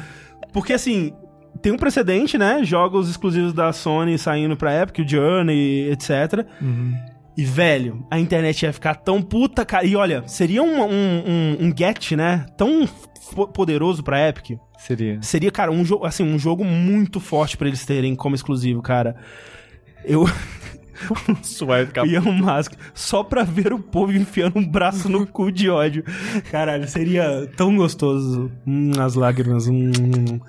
[0.52, 1.12] Porque assim,
[1.62, 2.64] tem um precedente, né?
[2.64, 6.44] Jogos exclusivos da Sony saindo pra Epic, o Journey, etc.
[7.36, 9.86] E, velho, a internet ia ficar tão puta, cara.
[9.86, 12.46] E olha, seria um, um, um, um get, né?
[12.58, 12.86] Tão
[13.54, 14.58] poderoso pra Epic.
[14.76, 15.22] Seria.
[15.22, 19.16] Seria, cara, um jogo, assim, um jogo muito forte pra eles terem como exclusivo, cara.
[20.04, 20.26] Eu.
[21.66, 22.06] Vai ficar.
[22.06, 26.04] Elon Musk, só pra ver o povo enfiando um braço no cu de ódio.
[26.50, 28.52] Caralho, seria tão gostoso.
[28.66, 29.68] Hum, as lágrimas.
[29.68, 30.40] hum.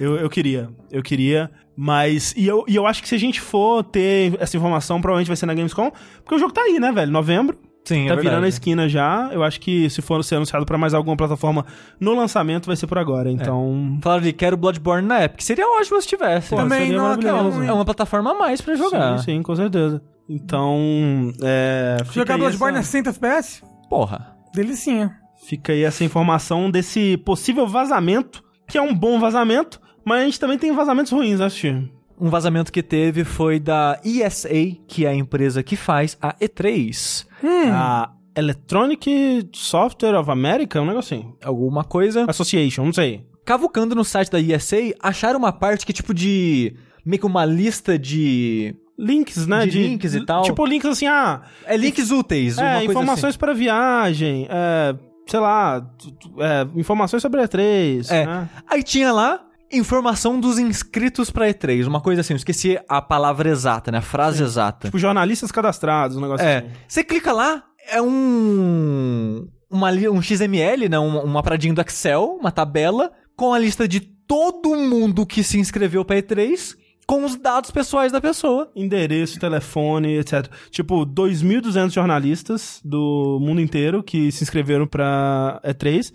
[0.00, 1.50] Eu, eu queria, eu queria.
[1.76, 2.34] Mas.
[2.36, 5.36] E eu, e eu acho que se a gente for ter essa informação, provavelmente vai
[5.36, 5.90] ser na Gamescom.
[6.22, 7.10] Porque o jogo tá aí, né, velho?
[7.12, 7.58] Novembro.
[7.84, 9.30] Sim, tá é virando a esquina já.
[9.32, 11.64] Eu acho que se for ser anunciado pra mais alguma plataforma
[11.98, 13.30] no lançamento, vai ser por agora.
[13.30, 13.98] Então.
[14.02, 15.40] Falaram ali, quero Bloodborne na Epic.
[15.40, 16.50] Seria ótimo se tivesse.
[16.50, 19.18] Pô, Também não, aquela- É uma plataforma a mais pra jogar.
[19.18, 20.02] Sim, sim, com certeza.
[20.28, 21.32] Então.
[21.42, 23.62] É, Jogar Bloodborne a essa- 60 FPS?
[23.88, 24.36] Porra.
[24.54, 25.16] Delicinha.
[25.46, 30.40] Fica aí essa informação desse possível vazamento, que é um bom vazamento, mas a gente
[30.40, 31.90] também tem vazamentos ruins, né, Steve?
[32.20, 34.48] Um vazamento que teve foi da ESA,
[34.86, 37.26] que é a empresa que faz a E3.
[37.42, 37.70] Hum.
[37.72, 41.36] A Electronic Software of America, um negocinho.
[41.42, 42.26] Alguma coisa.
[42.28, 43.24] Association, não sei.
[43.44, 46.74] Cavucando no site da ESA, acharam uma parte que tipo de.
[47.04, 48.74] meio que uma lista de.
[48.98, 49.66] Links, né?
[49.66, 50.42] De links e tal.
[50.42, 54.94] Tipo, links assim, ah, É links úteis, é, informações para viagem, é,
[55.26, 55.90] sei lá,
[56.38, 58.26] é, informações sobre a E3, É.
[58.26, 58.48] né?
[58.52, 58.64] assim.
[58.68, 59.40] Aí tinha lá
[59.72, 63.98] informação dos inscritos pra E3, uma coisa assim, eu esqueci a palavra exata, né?
[63.98, 64.88] A frase exata.
[64.88, 66.58] Tipo, jornalistas cadastrados, um negócio É.
[66.58, 66.68] assim.
[66.88, 69.46] Você clica lá, é um.
[69.70, 70.98] Uma, um XML, né?
[70.98, 75.58] Um, uma paradinha do Excel, uma tabela, com a lista de todo mundo que se
[75.58, 76.74] inscreveu pra E3,
[77.06, 78.70] com os dados pessoais da pessoa.
[78.74, 80.48] endereço, telefone, etc.
[80.70, 86.12] Tipo, 2.200 jornalistas do mundo inteiro que se inscreveram pra E3.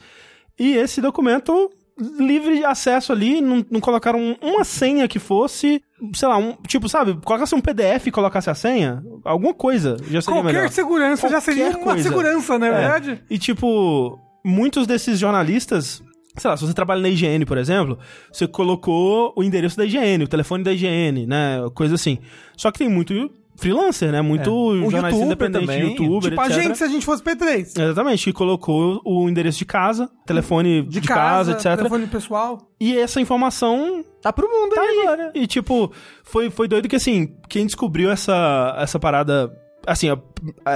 [0.59, 5.81] E esse documento livre de acesso ali, não, não colocaram um- uma senha que fosse,
[6.13, 10.21] sei lá, um, tipo, sabe, colocasse um PDF e colocasse a senha, alguma coisa, já
[10.21, 10.69] seria Qualquer melhor.
[10.69, 12.09] segurança já seria Qualquer uma coisa.
[12.09, 12.71] segurança, na É.
[12.71, 13.23] verdade.
[13.29, 16.03] E tipo, muitos desses jornalistas,
[16.37, 17.97] sei lá, se você trabalha na IGN, por exemplo,
[18.31, 22.17] você colocou o endereço da IGN, o telefone da IGN, né, coisa assim.
[22.57, 23.13] Só que tem muito
[23.55, 24.89] freelancer, né, muito É.
[24.91, 25.89] Jornalista independente, também.
[25.91, 26.61] youtuber, Tipo, a etc.
[26.63, 27.79] gente, se a gente fosse P3.
[27.79, 31.77] Exatamente, que colocou o endereço de casa, telefone de, De, casa, casa, etc.
[31.77, 32.57] telefone pessoal.
[32.79, 34.99] E essa informação Tá pro mundo tá aí aí.
[35.07, 35.31] agora.
[35.35, 35.91] E tipo,
[36.23, 39.51] foi, foi doido que assim, quem descobriu essa, essa parada.
[39.87, 40.17] Assim, a,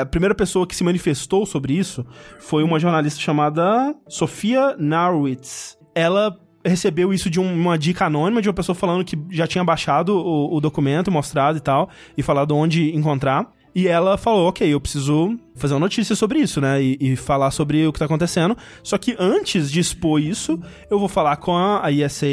[0.01, 2.05] a primeira pessoa que se manifestou sobre isso
[2.39, 5.77] foi uma jornalista chamada Sofia Narwitz.
[5.95, 9.63] Ela recebeu isso de um- uma dica anônima de uma pessoa falando que já tinha
[9.63, 13.51] baixado o, o documento, mostrado e tal, e falado onde encontrar.
[13.75, 16.81] E ela falou, ok, eu preciso fazer uma notícia sobre isso, né?
[16.81, 18.57] E, e falar sobre o que tá acontecendo.
[18.83, 22.25] Só que antes de expor isso, eu vou falar com a, a ESA,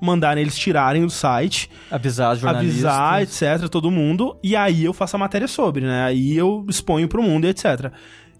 [0.00, 2.84] mandar eles tirarem do site, Avisar os jornalistas.
[2.84, 6.04] avisar, etc, todo mundo, e aí eu faço a matéria sobre, né?
[6.04, 7.90] Aí eu exponho pro mundo e etc.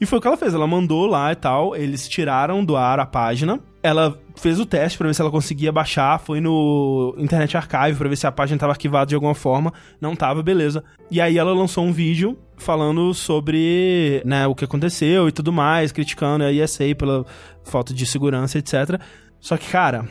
[0.01, 3.01] E foi o que ela fez, ela mandou lá e tal, eles tiraram do ar
[3.01, 7.55] a página, ela fez o teste pra ver se ela conseguia baixar, foi no Internet
[7.55, 10.83] Archive pra ver se a página tava arquivada de alguma forma, não tava, beleza.
[11.11, 15.93] E aí ela lançou um vídeo falando sobre, né, o que aconteceu e tudo mais,
[15.93, 17.27] criticando a ESA pela
[17.63, 18.99] falta de segurança, etc.
[19.39, 20.09] Só que, cara,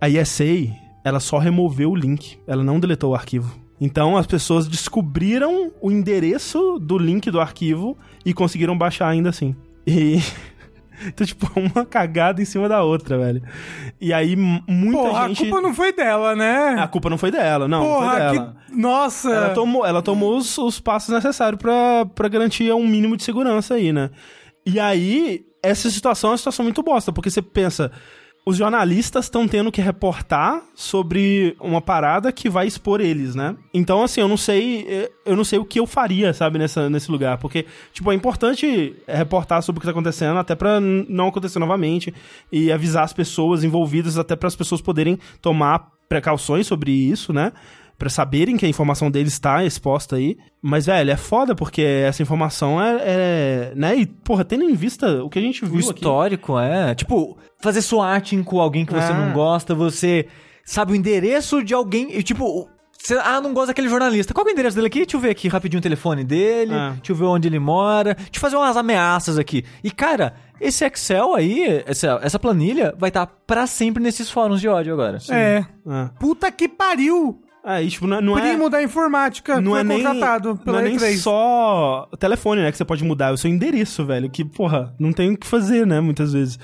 [0.00, 0.44] a ESA,
[1.04, 3.56] ela só removeu o link, ela não deletou o arquivo.
[3.80, 7.96] Então as pessoas descobriram o endereço do link do arquivo
[8.26, 9.54] e conseguiram baixar ainda assim.
[9.86, 10.18] E.
[11.06, 13.42] Então, tipo, uma cagada em cima da outra, velho.
[14.00, 15.40] E aí, muita Porra, gente.
[15.40, 16.76] a culpa não foi dela, né?
[16.78, 17.82] A culpa não foi dela, não.
[17.84, 18.56] não Porra, dela.
[18.68, 18.76] que...
[18.76, 19.30] Nossa!
[19.30, 23.92] Ela tomou, ela tomou os, os passos necessários pra garantir um mínimo de segurança aí,
[23.92, 24.10] né?
[24.66, 27.90] E aí, essa situação é uma situação muito bosta, porque você pensa,
[28.46, 33.56] os jornalistas estão tendo que reportar sobre uma parada que vai expor eles, né?
[33.72, 36.90] Então, assim, eu não sei, eh, eu não sei o que eu faria, sabe, nessa,
[36.90, 41.06] nesse lugar, porque, tipo, é importante reportar sobre o que tá acontecendo, até pra n-
[41.08, 42.12] não acontecer novamente,
[42.52, 47.50] e avisar as pessoas envolvidas, até para as pessoas poderem tomar precauções sobre isso, né?
[47.98, 50.36] Pra saberem que a informação deles está exposta aí.
[50.60, 53.72] Mas, velho, é foda porque essa informação é, é.
[53.76, 53.96] né?
[53.96, 56.00] E, porra, tendo em vista o que a gente O viu aqui.
[56.00, 56.94] histórico, é.
[56.94, 59.14] Tipo, fazer swatting com alguém que você É.
[59.14, 60.26] não gosta, você
[60.64, 62.08] sabe o endereço de alguém.
[62.16, 62.68] E, tipo,
[63.22, 64.34] ah, não gosta daquele jornalista.
[64.34, 64.98] Qual é o endereço dele aqui?
[65.00, 66.74] Deixa eu ver aqui rapidinho o telefone dele.
[66.74, 66.94] Ah.
[66.96, 68.14] Deixa eu ver onde ele mora.
[68.14, 69.64] Deixa eu fazer umas ameaças aqui.
[69.84, 74.68] E, cara, esse Excel aí, essa, essa planilha, vai estar pra sempre nesses fóruns de
[74.68, 75.18] ódio agora.
[75.30, 75.64] É.
[75.86, 76.10] É.
[76.18, 77.40] Puta que pariu!
[77.64, 78.42] Aí, tipo, não, não é...
[78.42, 81.16] Primo da informática Não é nem, contratado não pela é nem E3.
[81.16, 82.70] só telefone, né?
[82.70, 84.28] Que você pode mudar o seu endereço, velho.
[84.28, 85.98] Que, porra, não tem o que fazer, né?
[86.00, 86.58] Muitas vezes.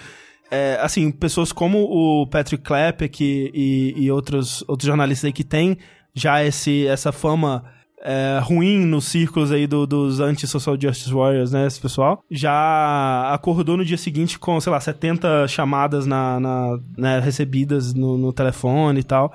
[0.51, 5.45] É, assim, pessoas como o Patrick Klepek e, e, e outros, outros jornalistas aí que
[5.45, 5.79] têm
[6.13, 7.65] já esse, essa fama
[8.03, 11.67] é, ruim nos círculos aí do- dos anti-social justice warriors, né?
[11.67, 12.23] Esse pessoal.
[12.31, 18.19] Já acordou no dia seguinte com, sei lá, 70 chamadas na, na- né, recebidas no,
[18.19, 19.33] no telefone e tal.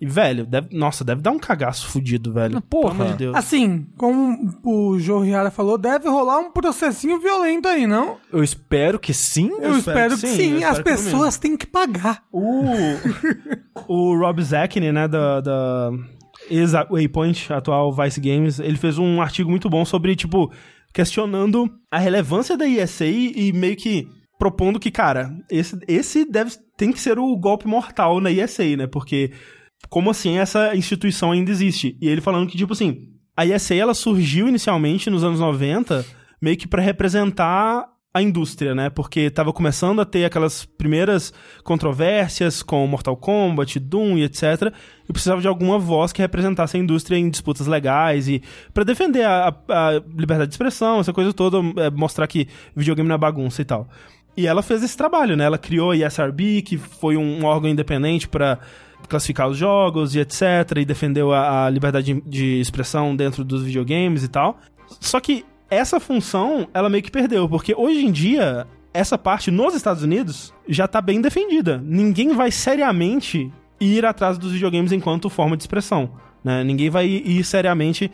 [0.00, 2.60] E, velho, deve- nossa, deve dar um cagaço fudido, velho.
[2.62, 2.90] Porra.
[2.90, 3.36] Pelo amor de Deus.
[3.36, 8.16] Assim, como o Joe Riara falou, deve rolar um processinho violento aí, não?
[8.32, 9.50] Eu espero que sim.
[9.60, 10.52] Eu, espero, que sim.
[10.52, 12.22] eu espero As que pessoas têm que pagar.
[12.32, 12.62] O,
[13.88, 15.90] o Rob Zacny, né, da, da
[16.48, 20.52] ex-Waypoint, atual Vice Games, ele fez um artigo muito bom sobre, tipo,
[20.94, 24.06] questionando a relevância da ESA e meio que
[24.38, 28.86] propondo que, cara, esse, esse deve, tem que ser o golpe mortal na ESA, né,
[28.86, 29.32] porque
[29.88, 31.96] como assim essa instituição ainda existe?
[32.00, 36.04] E ele falando que, tipo assim, a ESA, ela surgiu inicialmente nos anos 90
[36.40, 38.90] meio que pra representar a indústria, né?
[38.90, 44.72] Porque tava começando a ter aquelas primeiras controvérsias com Mortal Kombat, Doom e etc.
[45.08, 49.24] E precisava de alguma voz que representasse a indústria em disputas legais e pra defender
[49.24, 53.62] a, a liberdade de expressão, essa coisa toda, é, mostrar que videogame não é bagunça
[53.62, 53.88] e tal.
[54.36, 55.44] E ela fez esse trabalho, né?
[55.44, 58.58] Ela criou a ESRB, que foi um órgão independente pra
[59.08, 60.42] classificar os jogos e etc.
[60.78, 64.58] E defendeu a, a liberdade de, expressão dentro dos videogames e tal.
[65.00, 69.74] Só que essa função, ela meio que perdeu, porque hoje em dia, essa parte nos
[69.74, 71.80] Estados Unidos já tá bem defendida.
[71.84, 76.10] Ninguém vai seriamente ir atrás dos videogames enquanto forma de expressão.
[76.42, 76.64] Né?
[76.64, 78.10] Ninguém vai ir seriamente.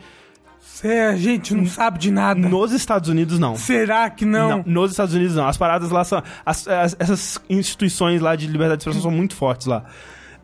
[0.59, 2.39] Cê, a gente não sabe de nada.
[2.39, 3.55] Nos Estados Unidos, não.
[3.55, 4.63] Será que não?
[4.65, 5.47] nos Estados Unidos não.
[5.47, 6.21] As paradas lá são.
[6.45, 9.85] as- as- essas instituições lá de liberdade de expressão são muito fortes lá.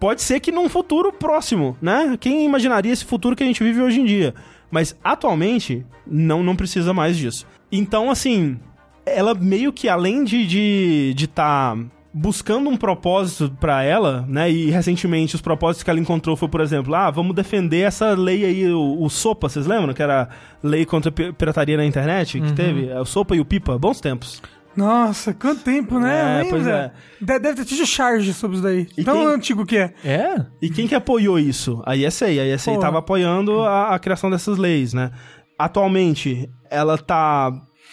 [0.02, 2.18] Pode ser que num futuro próximo, né?
[2.20, 4.34] Quem imaginaria esse futuro que a gente vive hoje em dia?
[4.72, 7.46] Mas atualmente, não, não precisa mais disso.
[7.72, 8.60] Então, assim,
[9.06, 11.78] ela meio que além de de de tá
[12.14, 14.52] buscando um propósito pra ela, né?
[14.52, 18.44] E recentemente os propósitos que ela encontrou foi, por exemplo, ah, vamos defender essa lei
[18.44, 19.94] aí, o, o SOPA, vocês lembram?
[19.94, 20.28] Que era
[20.64, 22.90] lei contra a pi- pirataria na internet que teve?
[22.90, 24.42] É, O SOPA e o PIPA, bons tempos.
[24.76, 26.42] Nossa, quanto tempo, né?
[26.42, 26.92] É, pois é.
[27.20, 28.88] De- Deve ter tido charge sobre isso daí.
[28.98, 29.94] E Tão quem- antigo que é.
[30.04, 30.46] É?
[30.62, 31.82] E quem que apoiou isso?
[31.86, 32.26] A ESA.
[32.28, 32.76] A ESA Pô.
[32.78, 35.12] estava apoiando a, a criação dessas leis, né?
[35.60, 37.52] Atualmente, ela tá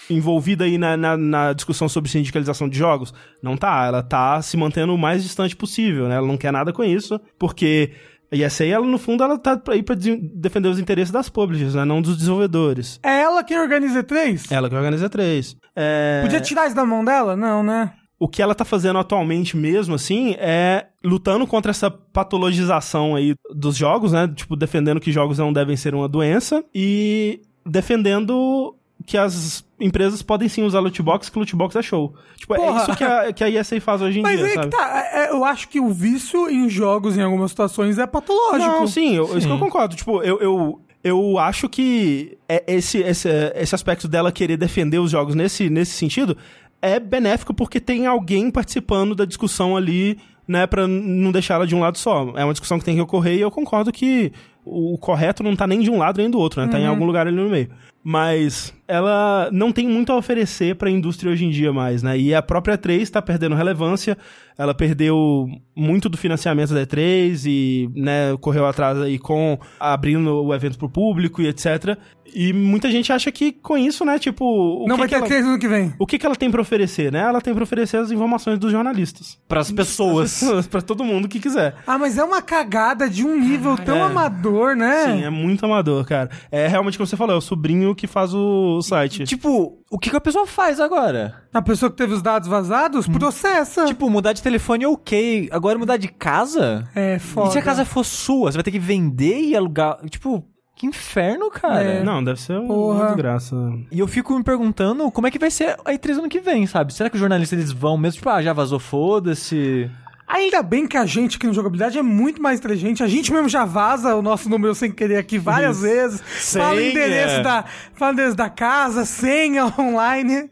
[0.09, 3.12] envolvida aí na, na, na discussão sobre sindicalização de jogos?
[3.43, 3.85] Não tá.
[3.87, 6.16] Ela tá se mantendo o mais distante possível, né?
[6.16, 7.91] Ela não quer nada com isso, porque
[8.33, 11.74] a ESA, ela, no fundo, ela tá aí pra de- defender os interesses das publishers,
[11.74, 11.85] né?
[11.85, 12.99] Não dos desenvolvedores.
[13.03, 14.47] É ela quem organiza E3?
[14.51, 15.57] Ela que organiza três.
[15.81, 16.22] É...
[16.22, 17.37] Podia tirar isso da mão dela?
[17.37, 17.93] Não, né?
[18.20, 23.76] o que ela tá fazendo atualmente mesmo, assim, é lutando contra essa patologização aí dos
[23.76, 24.26] jogos, né?
[24.35, 28.74] Tipo, defendendo que jogos não devem ser uma doença e defendendo
[29.07, 32.12] que as empresas podem sim usar loot box, que loot box é show.
[32.37, 32.81] Tipo, Porra.
[32.81, 34.68] é isso que a, que a ESA faz hoje em Mas dia, aí sabe?
[34.68, 35.09] que tá.
[35.12, 38.59] é- eu acho que o vício em jogos, em algumas situações, é patológico.
[38.59, 39.95] Não, sim, eu, isso que eu concordo.
[39.95, 45.11] Tipo, eu, eu, eu acho que é- esse, esse, esse aspecto dela querer defender os
[45.11, 46.36] jogos nesse, nesse sentido
[46.80, 51.74] é benéfico porque tem alguém participando da discussão ali, né, pra não deixar ela de
[51.74, 52.32] um lado só.
[52.36, 54.32] É uma discussão que tem que ocorrer e eu concordo que
[54.64, 56.68] o correto não tá nem de um lado nem do outro, né?
[56.68, 57.68] Tá em algum lugar ali no meio.
[58.03, 62.18] Mas ela não tem muito a oferecer pra indústria hoje em dia mais, né?
[62.18, 64.16] E a própria E3 tá perdendo relevância,
[64.57, 70.53] ela perdeu muito do financiamento da E3 e, né, correu atrás aí com abrindo o
[70.53, 71.97] evento pro público e etc.
[72.34, 75.20] E muita gente acha que com isso, né, tipo, o não que vai que ter
[75.20, 75.28] ela...
[75.28, 75.95] E3 no ano que vem.
[75.99, 77.20] O que, que ela tem pra oferecer, né?
[77.20, 79.39] Ela tem pra oferecer as informações dos jornalistas.
[79.47, 80.43] Pras pessoas.
[80.68, 81.76] pra todo mundo que quiser.
[81.86, 84.03] Ah, mas é uma cagada de um nível tão é.
[84.03, 85.05] amador, né?
[85.05, 86.30] Sim, é muito amador, cara.
[86.51, 89.24] É realmente como você falou, é o sobrinho que faz o site.
[89.24, 91.43] Tipo, o que, que a pessoa faz agora?
[91.53, 93.87] A pessoa que teve os dados vazados processa.
[93.87, 95.49] Tipo, mudar de telefone é ok.
[95.53, 96.89] Agora mudar de casa?
[96.95, 97.49] é foda.
[97.49, 98.51] E se a casa for sua?
[98.53, 99.99] Você vai ter que vender e alugar.
[100.09, 101.83] Tipo, que inferno, cara.
[101.83, 102.05] É.
[102.05, 103.07] Não, deve ser uma Porra.
[103.07, 103.57] desgraça.
[103.91, 106.66] E eu fico me perguntando como é que vai ser a E3 ano que vem,
[106.66, 106.95] sabe?
[106.95, 108.18] Será que os jornalistas eles vão mesmo?
[108.18, 109.91] Tipo, ah, já vazou, foda-se.
[110.29, 113.03] Ainda bem que a gente aqui no Jogabilidade é muito mais inteligente.
[113.03, 115.87] A gente mesmo já vaza o nosso número sem querer aqui várias Isso.
[115.87, 116.20] vezes.
[116.53, 116.91] Fala o Senha.
[116.91, 117.64] endereço da,
[117.95, 120.51] fala o endereço da casa, senha online.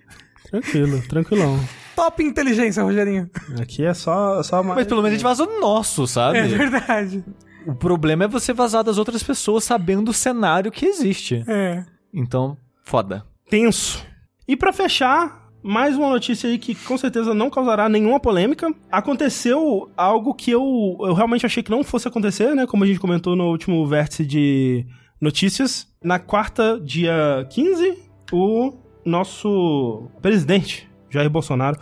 [0.50, 1.60] Tranquilo, tranquilão.
[1.94, 3.28] Top inteligência, Rogerinho.
[3.60, 4.76] Aqui é só, só mais.
[4.76, 6.38] Mas pelo menos a gente vazou nosso, sabe?
[6.38, 7.22] É verdade.
[7.66, 11.44] O problema é você vazar das outras pessoas sabendo o cenário que existe.
[11.48, 11.84] É.
[12.14, 13.24] Então, foda.
[13.50, 14.06] Tenso.
[14.46, 18.72] E pra fechar, mais uma notícia aí que com certeza não causará nenhuma polêmica.
[18.90, 22.66] Aconteceu algo que eu, eu realmente achei que não fosse acontecer, né?
[22.66, 24.86] Como a gente comentou no último vértice de
[25.20, 25.88] notícias.
[26.02, 27.98] Na quarta, dia 15,
[28.32, 31.78] o nosso presidente, Jair Bolsonaro,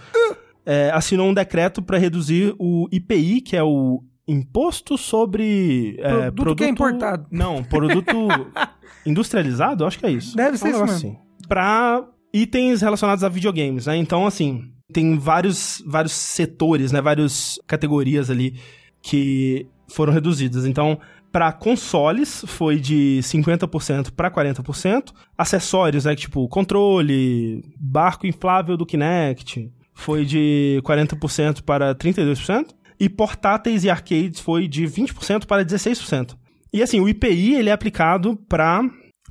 [0.64, 5.96] é, assinou um decreto para reduzir o IPI, que é o Imposto sobre.
[5.98, 7.26] é, Produto que é importado.
[7.30, 8.10] Não, produto
[9.04, 9.84] industrializado?
[9.84, 10.34] Acho que é isso.
[10.34, 11.18] Deve ser um isso assim.
[11.46, 12.02] Pra
[12.34, 13.96] itens relacionados a videogames, né?
[13.96, 17.00] Então, assim, tem vários, vários setores, né?
[17.00, 18.58] Várias categorias ali
[19.00, 20.66] que foram reduzidas.
[20.66, 20.98] Então,
[21.30, 25.12] para consoles foi de 50% para 40%.
[25.38, 32.68] Acessórios, né, tipo controle, barco inflável do Kinect, foi de 40% para 32%.
[32.98, 36.36] E portáteis e arcades foi de 20% para 16%.
[36.72, 38.82] E assim, o IPI ele é aplicado para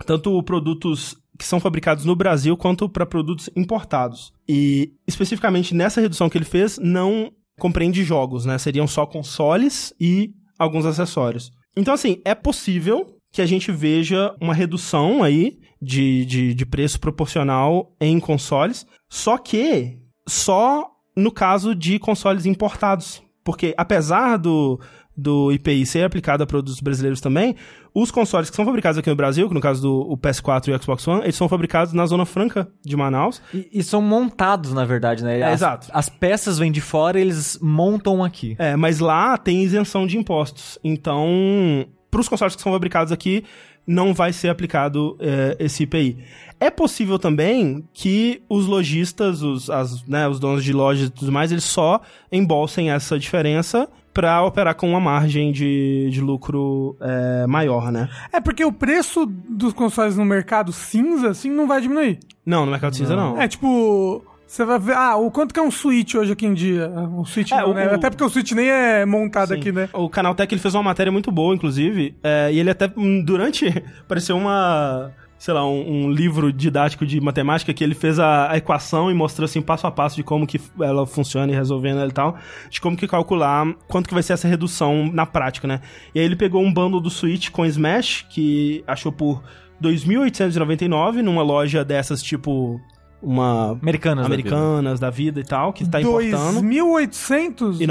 [0.05, 4.33] tanto produtos que são fabricados no Brasil quanto para produtos importados.
[4.47, 8.57] E especificamente nessa redução que ele fez, não compreende jogos, né?
[8.57, 11.51] Seriam só consoles e alguns acessórios.
[11.75, 16.99] Então, assim, é possível que a gente veja uma redução aí de, de, de preço
[16.99, 23.23] proporcional em consoles, só que só no caso de consoles importados.
[23.43, 24.79] Porque apesar do,
[25.15, 27.55] do IPI ser aplicado a produtos brasileiros também,
[27.93, 30.71] os consoles que são fabricados aqui no Brasil, que no caso do o PS4 e
[30.71, 33.41] o Xbox One, eles são fabricados na Zona Franca de Manaus.
[33.53, 35.39] E, e são montados, na verdade, né?
[35.39, 35.87] É, As- exato.
[35.93, 38.55] As peças vêm de fora e eles montam aqui.
[38.57, 40.79] É, mas lá tem isenção de impostos.
[40.83, 43.43] Então, para os consoles que são fabricados aqui,
[43.85, 46.17] não vai ser aplicado é, esse IPI.
[46.59, 51.31] É possível também que os lojistas, os, as, né, os donos de lojas e tudo
[51.31, 51.99] mais, eles só
[52.31, 58.09] embolsem essa diferença para operar com uma margem de, de lucro é, maior, né?
[58.31, 62.19] É porque o preço dos consoles no mercado cinza, assim, não vai diminuir.
[62.45, 63.41] Não, no mercado cinza não.
[63.41, 64.23] É tipo.
[64.45, 64.95] Você vai ver.
[64.95, 66.87] Ah, o quanto que é um Switch hoje aqui em dia?
[66.89, 67.87] Um Switch É, não, o- né?
[67.87, 69.55] o- Até porque o Switch nem é montado Sim.
[69.55, 69.89] aqui, né?
[69.93, 73.65] O Canaltech ele fez uma matéria muito boa, inclusive, é, e ele até, hum, durante,
[74.07, 75.11] pareceu uma,
[75.43, 79.13] sei lá, um, um livro didático de matemática que ele fez a, a equação e
[79.13, 82.37] mostrou, assim, passo a passo de como que ela funciona e resolvendo ela e tal,
[82.69, 85.81] de como que calcular quanto que vai ser essa redução na prática, né?
[86.15, 89.43] E aí ele pegou um bundle do Switch com Smash, que achou por
[89.83, 92.79] 2.899 numa loja dessas, tipo,
[93.21, 93.77] uma...
[93.81, 94.29] Americanas.
[94.29, 94.47] da vida.
[94.47, 96.61] Americanas da vida e tal, que tá importando.
[96.61, 97.81] 2.800?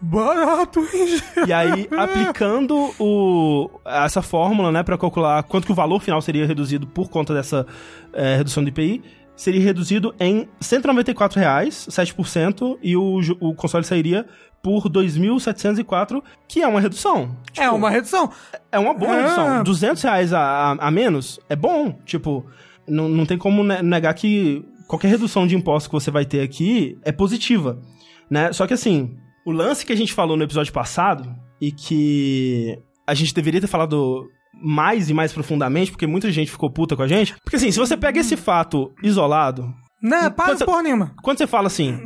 [0.00, 0.02] 99.
[0.02, 1.20] Barato, hein?
[1.46, 6.46] E aí, aplicando o, essa fórmula, né, para calcular quanto que o valor final seria
[6.46, 7.66] reduzido por conta dessa
[8.12, 9.02] eh, redução do IPI,
[9.36, 14.26] seria reduzido em 194 reais, 7%, e o, o console sairia
[14.62, 17.36] por R$ 2.704, que é uma redução.
[17.56, 18.30] É Tipo, uma redução.
[18.72, 19.16] é uma boa Ah.
[19.20, 19.62] redução.
[19.62, 21.92] 200 reais a, a, a menos é bom.
[22.04, 22.44] Tipo,
[22.86, 26.40] não, não tem como ne- negar que qualquer redução de imposto que você vai ter
[26.40, 27.78] aqui é positiva,
[28.28, 28.52] né?
[28.52, 29.16] Só que assim,
[29.48, 33.66] o lance que a gente falou no episódio passado e que a gente deveria ter
[33.66, 34.26] falado
[34.62, 37.34] mais e mais profundamente, porque muita gente ficou puta com a gente.
[37.42, 39.72] Porque assim, se você pega esse fato isolado,
[40.02, 41.14] Não, para Quanto- porra nenhuma.
[41.22, 41.98] quando você fala assim,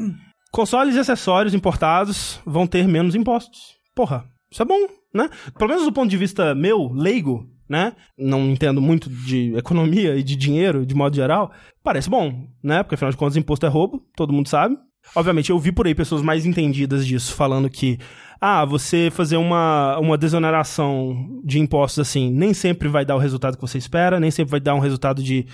[0.52, 3.58] consoles e acessórios importados vão ter menos impostos.
[3.94, 5.28] Porra, isso é bom, né?
[5.58, 7.92] Pelo menos do ponto de vista meu, leigo, né?
[8.18, 11.50] Não entendo muito de economia e de dinheiro, de modo geral.
[11.82, 12.82] Parece bom, né?
[12.82, 14.76] Porque afinal de contas, imposto é roubo, todo mundo sabe.
[15.14, 17.98] Obviamente, eu vi por aí pessoas mais entendidas disso, falando que,
[18.40, 23.56] ah, você fazer uma, uma desoneração de impostos assim, nem sempre vai dar o resultado
[23.56, 25.46] que você espera, nem sempre vai dar um resultado de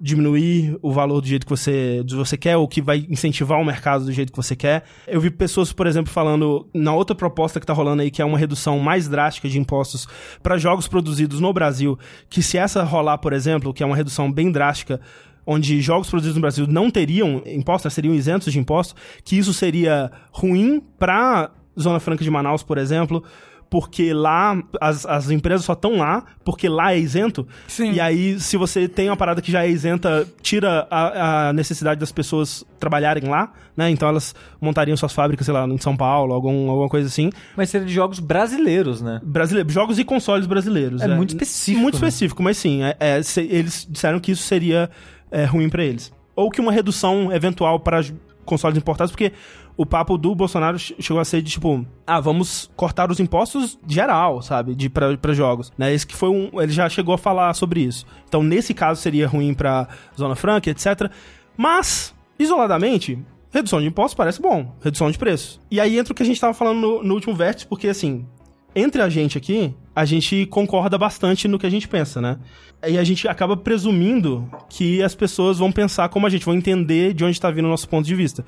[0.00, 3.64] diminuir o valor do jeito que você, do você quer, ou que vai incentivar o
[3.64, 4.84] mercado do jeito que você quer.
[5.06, 8.24] Eu vi pessoas, por exemplo, falando na outra proposta que tá rolando aí, que é
[8.24, 10.08] uma redução mais drástica de impostos
[10.42, 11.98] para jogos produzidos no Brasil,
[12.28, 15.00] que se essa rolar, por exemplo, que é uma redução bem drástica,
[15.46, 18.94] onde jogos produzidos no Brasil não teriam impostos, seriam isentos de impostos,
[19.24, 23.22] que isso seria ruim para Zona Franca de Manaus, por exemplo,
[23.70, 27.44] porque lá as, as empresas só estão lá porque lá é isento.
[27.66, 27.92] Sim.
[27.92, 31.98] E aí, se você tem uma parada que já é isenta, tira a, a necessidade
[31.98, 33.90] das pessoas trabalharem lá, né?
[33.90, 37.30] Então elas montariam suas fábricas, sei lá, em São Paulo, algum, alguma coisa assim.
[37.56, 39.20] Mas seria de jogos brasileiros, né?
[39.24, 41.02] Brasileiro, jogos e consoles brasileiros.
[41.02, 41.98] É muito específico, Muito né?
[42.08, 44.88] específico, mas sim, é- é, se- eles disseram que isso seria
[45.34, 46.12] é, ruim pra eles.
[46.36, 48.00] Ou que uma redução eventual para
[48.44, 49.32] consoles importados, porque
[49.76, 53.78] o papo do Bolsonaro che- chegou a ser de tipo, ah, vamos cortar os impostos
[53.86, 55.92] geral, sabe, de pra jogos, né?
[55.92, 58.04] Esse que foi um, ele já chegou a falar sobre isso.
[58.28, 59.88] Então, nesse caso seria ruim pra
[60.18, 61.10] Zona Franca, etc.
[61.56, 63.18] Mas, isoladamente,
[63.50, 65.60] redução de impostos parece bom, redução de preço.
[65.70, 68.26] E aí entra o que a gente tava falando no, no último vértice, porque assim,
[68.74, 72.38] entre a gente aqui, a gente concorda bastante no que a gente pensa, né?
[72.86, 77.14] E a gente acaba presumindo que as pessoas vão pensar como a gente, vão entender
[77.14, 78.44] de onde está vindo o nosso ponto de vista.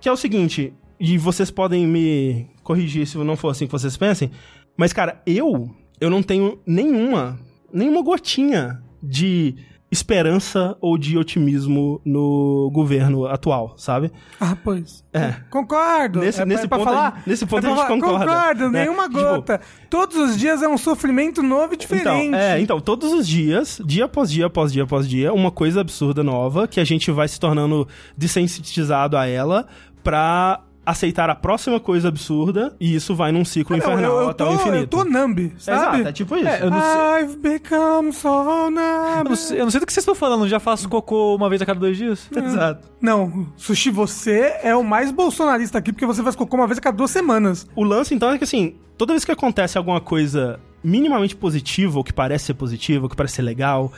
[0.00, 3.96] Que é o seguinte, e vocês podem me corrigir se não for assim que vocês
[3.96, 4.30] pensem,
[4.76, 7.38] mas cara, eu eu não tenho nenhuma,
[7.72, 9.54] nenhuma gotinha de
[9.94, 14.10] esperança ou de otimismo no governo atual, sabe?
[14.40, 15.02] Ah, pois.
[15.12, 15.36] É.
[15.48, 16.20] Concordo.
[16.20, 18.70] Nesse- é, nesse é ponto a falar, gente- nesse ponto é a gente concorda, Concordo,
[18.70, 18.80] né?
[18.82, 19.60] nenhuma Tipo, gota.
[19.88, 22.26] Todos os dias é um sofrimento novo e diferente.
[22.26, 25.80] Então, é, então, todos os dias, dia após dia, após dia, após dia, uma coisa
[25.80, 29.66] absurda nova que a gente vai se tornando desensitizado a ela
[30.02, 34.28] pra aceitar a próxima coisa absurda e isso vai num ciclo Não, infernal eu, eu
[34.30, 34.76] até tô, o infinito.
[34.82, 35.78] eu tô numb, sabe?
[35.96, 36.46] Exato, é tipo isso.
[36.48, 38.28] É, eu não sei- I've become so
[38.70, 38.78] numb.
[39.18, 41.48] Eu não, sei, eu não sei do que vocês estão falando, já faço cocô uma
[41.48, 42.28] vez a cada dois dias?
[42.34, 42.88] Exato.
[43.00, 46.82] Não, Sushi, você é o mais bolsonarista aqui, porque você faz cocô uma vez a
[46.82, 47.66] cada duas semanas.
[47.74, 52.04] O lance, então, é que assim, toda vez que acontece alguma coisa minimamente positiva, ou
[52.04, 53.90] que parece ser positiva, ou que parece ser legal,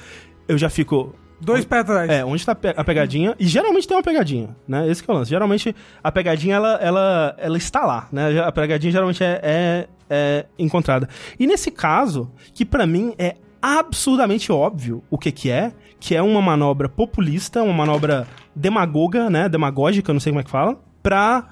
[0.47, 1.15] eu já fico.
[1.41, 2.11] Dois pés atrás.
[2.11, 3.35] É, onde tá pe- a pegadinha?
[3.39, 4.89] E geralmente tem uma pegadinha, né?
[4.89, 5.31] Esse que é o lance.
[5.31, 8.41] Geralmente a pegadinha, ela, ela, ela está lá, né?
[8.41, 11.09] A pegadinha geralmente é, é, é encontrada.
[11.39, 16.23] E nesse caso, que pra mim é absurdamente óbvio o que que é, que é
[16.23, 19.49] uma manobra populista, uma manobra demagoga, né?
[19.49, 21.49] Demagógica, não sei como é que fala, pra,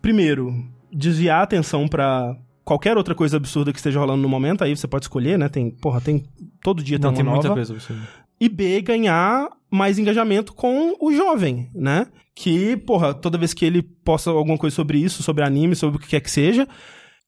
[0.00, 0.54] primeiro,
[0.92, 2.34] desviar a atenção pra
[2.64, 5.48] qualquer outra coisa absurda que esteja rolando no momento, aí você pode escolher, né?
[5.48, 6.24] Tem, porra, tem
[6.62, 7.72] todo dia Não, tem tem uma muita nova coisa.
[7.74, 8.02] absurda.
[8.40, 12.06] E B, ganhar mais engajamento com o jovem, né?
[12.34, 16.00] Que, porra, toda vez que ele posta alguma coisa sobre isso, sobre anime, sobre o
[16.00, 16.66] que quer que seja,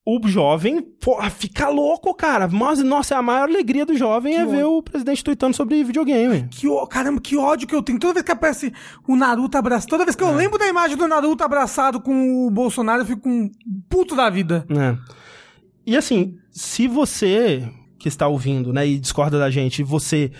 [0.06, 2.48] o jovem, porra, fica louco, cara.
[2.48, 6.48] Mas, nossa, a maior alegria do jovem é Que ver o presidente tweetando sobre videogame.
[6.50, 7.98] Que caramba, que ódio que eu tenho.
[7.98, 8.72] Toda vez que aparece
[9.06, 10.26] o Naruto abraçado, toda vez que É.
[10.26, 13.50] eu lembro da imagem do Naruto abraçado com o Bolsonaro, eu fico com um
[13.90, 14.64] puto da vida.
[14.70, 14.96] né?
[15.86, 17.68] E assim, se você
[17.98, 20.30] que está ouvindo, né, e discorda da gente, você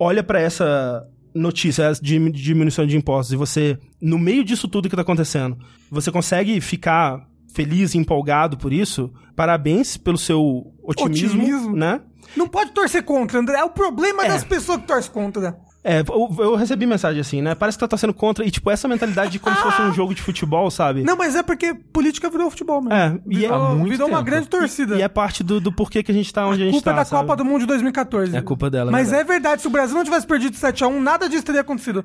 [0.00, 4.96] olha pra essa notícia de diminuição de impostos e você, no meio disso tudo que
[4.96, 5.56] tá acontecendo,
[5.90, 7.24] você consegue ficar
[7.54, 11.76] feliz e empolgado por isso, parabéns pelo seu otimismo, Otimismo.
[11.76, 12.00] né?
[12.36, 13.58] Não pode torcer contra, André.
[13.58, 14.28] É o problema É.
[14.28, 15.56] das pessoas que torcem contra.
[15.82, 17.54] É, eu, eu recebi mensagem assim, né?
[17.54, 20.14] Parece que tá torcendo contra e, tipo, essa mentalidade de como se fosse um jogo
[20.14, 21.02] de futebol, sabe?
[21.02, 22.94] Não, mas é porque política virou futebol mesmo.
[22.94, 24.96] É, e é, virou, muito virou uma grande torcida.
[24.96, 26.96] e é parte do, do porquê que a gente tá onde a, gente culpa tá,
[26.96, 27.22] da sabe?
[27.22, 28.36] Copa do Mundo de 2014.
[28.36, 29.30] É culpa dela, Mas verdade.
[29.30, 32.04] é verdade, se o Brasil não tivesse perdido 7x1, nada disso teria acontecido.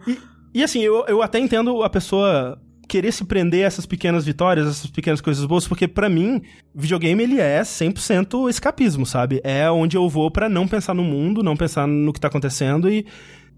[0.53, 2.57] E assim, eu, eu até entendo a pessoa
[2.87, 6.41] querer se prender a essas pequenas vitórias, essas pequenas coisas boas, porque pra mim,
[6.73, 9.41] videogame ele é 100% escapismo, sabe?
[9.43, 12.89] É onde eu vou pra não pensar no mundo, não pensar no que tá acontecendo
[12.89, 13.05] e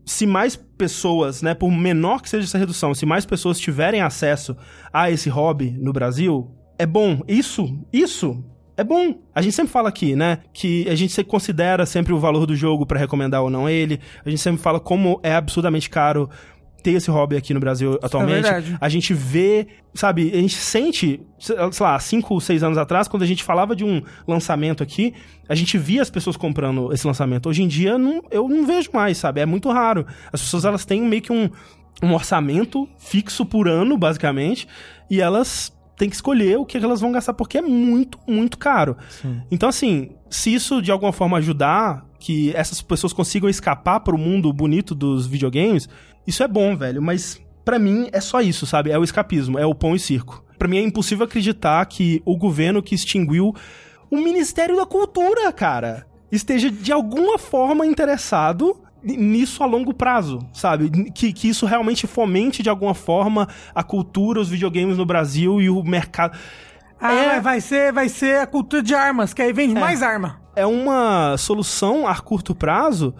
[0.08, 4.56] se mais pessoas, né, por menor que seja essa redução, se mais pessoas tiverem acesso
[4.92, 7.22] a esse hobby no Brasil, é bom.
[7.28, 8.42] Isso, isso
[8.78, 9.20] é bom.
[9.36, 12.56] A gente sempre fala aqui, né, que a gente sempre considera sempre o valor do
[12.56, 14.00] jogo pra recomendar ou não ele.
[14.26, 16.30] A gente sempre fala como é absurdamente caro
[16.82, 18.44] ter esse hobby aqui no Brasil atualmente.
[18.44, 18.78] verdade.
[18.80, 23.26] a gente vê, sabe, a gente sente, sei lá, cinco, seis anos atrás, quando a
[23.26, 25.14] gente falava de um lançamento aqui,
[25.50, 27.50] a gente via as pessoas comprando esse lançamento.
[27.50, 29.42] Hoje em dia, não, eu não vejo mais, sabe?
[29.42, 30.06] É muito raro.
[30.32, 31.50] As pessoas, elas têm meio que um,
[32.02, 34.68] um orçamento fixo por ano, basicamente,
[35.10, 38.96] e elas têm que escolher o que elas vão gastar, porque é muito, muito caro.
[39.50, 44.52] Então, assim, se isso de alguma forma ajudar que essas pessoas consigam escapar pro mundo
[44.54, 45.90] bonito dos videogames,
[46.28, 47.02] isso é bom, velho.
[47.02, 48.92] Mas pra mim é só isso, sabe?
[48.92, 50.44] É o escapismo, é o pão e circo.
[50.60, 53.56] Pra mim é impossível acreditar que o governo que extinguiu
[54.12, 60.90] o Ministério da Cultura, cara, esteja de alguma forma interessado nisso a longo prazo, sabe?
[61.12, 65.70] Que, que isso realmente fomente de alguma forma a cultura, os videogames no Brasil e
[65.70, 66.38] o mercado.
[67.00, 67.40] Ah, É.
[67.40, 70.42] vai ser, vai ser a cultura de armas, que aí vende mais arma.
[70.56, 73.14] é uma solução a curto prazo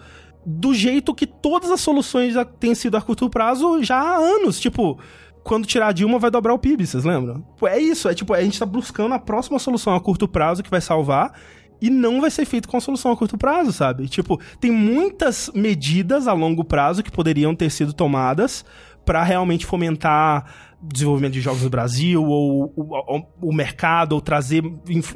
[0.44, 4.58] do jeito que todas as soluções já têm sido a curto prazo já há anos.
[4.58, 4.98] Tipo,
[5.44, 7.44] quando tirar a Dilma vai dobrar o PIB, vocês lembram?
[7.64, 10.70] É isso, é tipo, a gente tá buscando a próxima solução a curto prazo que
[10.70, 11.32] vai salvar
[11.80, 14.08] e não vai ser feito com solução a curto prazo, sabe?
[14.08, 18.64] Tipo, tem muitas medidas a longo prazo que poderiam ter sido tomadas
[19.04, 20.44] pra realmente fomentar
[20.82, 24.62] desenvolvimento de jogos no Brasil ou o, o- o mercado ou trazer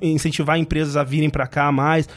[0.01, 2.09] incentivar empresas a virem pra cá mais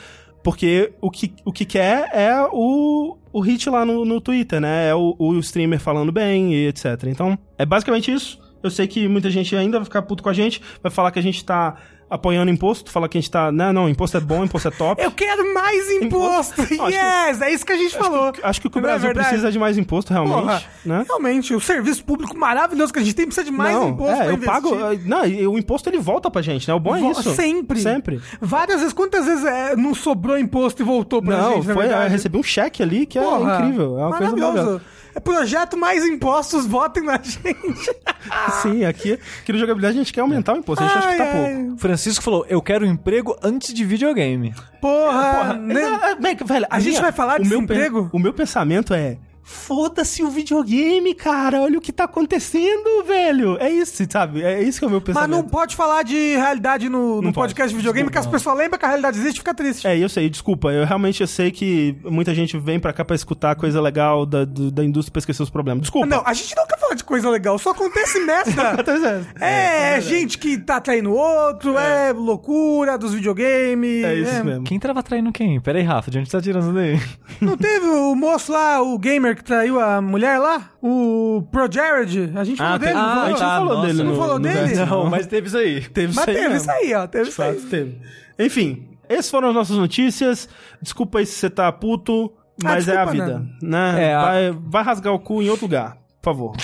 [0.45, 4.89] porque o que, o que quer é o, o hit lá no, no Twitter, né?
[4.89, 6.85] É o, o streamer falando bem e etc.
[7.07, 8.39] Então, é basicamente isso.
[8.61, 11.17] Eu sei que muita gente ainda vai ficar puto com a gente, vai falar que
[11.17, 11.77] a gente tá
[12.15, 13.51] apoiando imposto, fala que a gente tá.
[13.51, 15.01] Não, não, imposto é bom, imposto é top.
[15.01, 16.61] Eu quero mais imposto!
[16.63, 17.41] Acho que- yes!
[17.41, 18.33] É isso que a gente falou.
[18.43, 19.27] Acho que o que o Não é Brasil verdade?
[19.29, 20.39] precisa de mais imposto, realmente.
[20.41, 21.05] Porra, né?
[21.07, 24.27] Realmente, o serviço público maravilhoso que a gente tem precisa de mais não, imposto é,
[24.27, 24.45] eu investir.
[24.51, 24.69] pago.
[25.05, 26.73] Não, e o imposto ele volta pra gente, né?
[26.73, 27.33] O bom é Vo- isso.
[27.35, 27.79] Sempre.
[27.79, 28.21] Sempre.
[28.41, 28.93] Várias vezes.
[28.93, 32.11] Quantas vezes é, não sobrou imposto e voltou pra Não, gente, na foi, eu verdade?
[32.11, 33.99] recebi um cheque ali que é Porra, incrível.
[33.99, 34.53] É uma coisa maravilhoso.
[34.53, 34.81] maravilhosa.
[35.15, 37.39] É projeto mais impostos, votem na gente.
[38.61, 41.17] Sim, aqui, aqui no jogabilidade a gente quer aumentar o imposto, a gente acha que
[41.17, 41.55] tá Ai, ai.
[41.63, 41.77] pouco.
[41.77, 44.53] Francisco falou, eu quero um emprego antes de videogame.
[44.81, 45.81] Porra, Porra, né?
[45.81, 48.33] é, é, bem, velho, A gente minha- vai falar o de meu pen- O meu
[48.33, 49.17] pensamento é.
[49.47, 51.61] Foda-se o videogame, cara.
[51.61, 53.57] Olha o que tá acontecendo, velho.
[53.59, 54.41] É isso, sabe?
[54.43, 55.29] É isso que é o meu Mas pensamento.
[55.29, 57.69] não pode falar de realidade no, no Não podcast pode.
[57.73, 59.85] de videogame, Desculpa, que as pessoas lembram que a realidade existe e fica triste.
[59.87, 60.69] É, eu sei, desculpa.
[60.71, 64.45] Eu realmente eu sei que muita gente vem pra cá pra escutar coisa legal da,
[64.45, 65.81] do- da indústria pra esquecer os problemas.
[65.83, 66.07] Desculpa.
[66.07, 68.75] Não, a gente nunca fala de coisa legal, só acontece merda.
[69.39, 74.03] É, gente que tá traindo outro, é, loucura dos videogames.
[74.03, 74.63] É isso mesmo.
[74.63, 75.59] Quem tava traindo quem?
[75.59, 76.99] Pera aí, Rafa, de onde você tá tirando daí?
[77.39, 80.71] Não teve o moço lá, o gamer que traiu a mulher lá?
[80.81, 82.31] O Pro Jared?
[82.35, 83.27] A gente falou Ah, dele, tem- não a falou?
[83.29, 84.75] gente não falou nossa, dele não no, falou no dele?
[84.85, 85.81] Não, mas teve isso aí.
[85.89, 86.55] Teve Mas teve mesmo.
[86.57, 87.07] isso aí, ó.
[87.07, 87.55] Teve De isso aí.
[87.61, 88.01] teve.
[88.39, 90.49] Enfim, essas foram as nossas notícias.
[90.81, 92.31] Desculpa aí se você tá puto,
[92.63, 93.45] mas Ah, é a desculpa, vida.
[93.61, 93.69] não.
[93.69, 94.03] Né?
[94.09, 96.55] É, a- vai, vai rasgar o cu em outro lugar, por favor.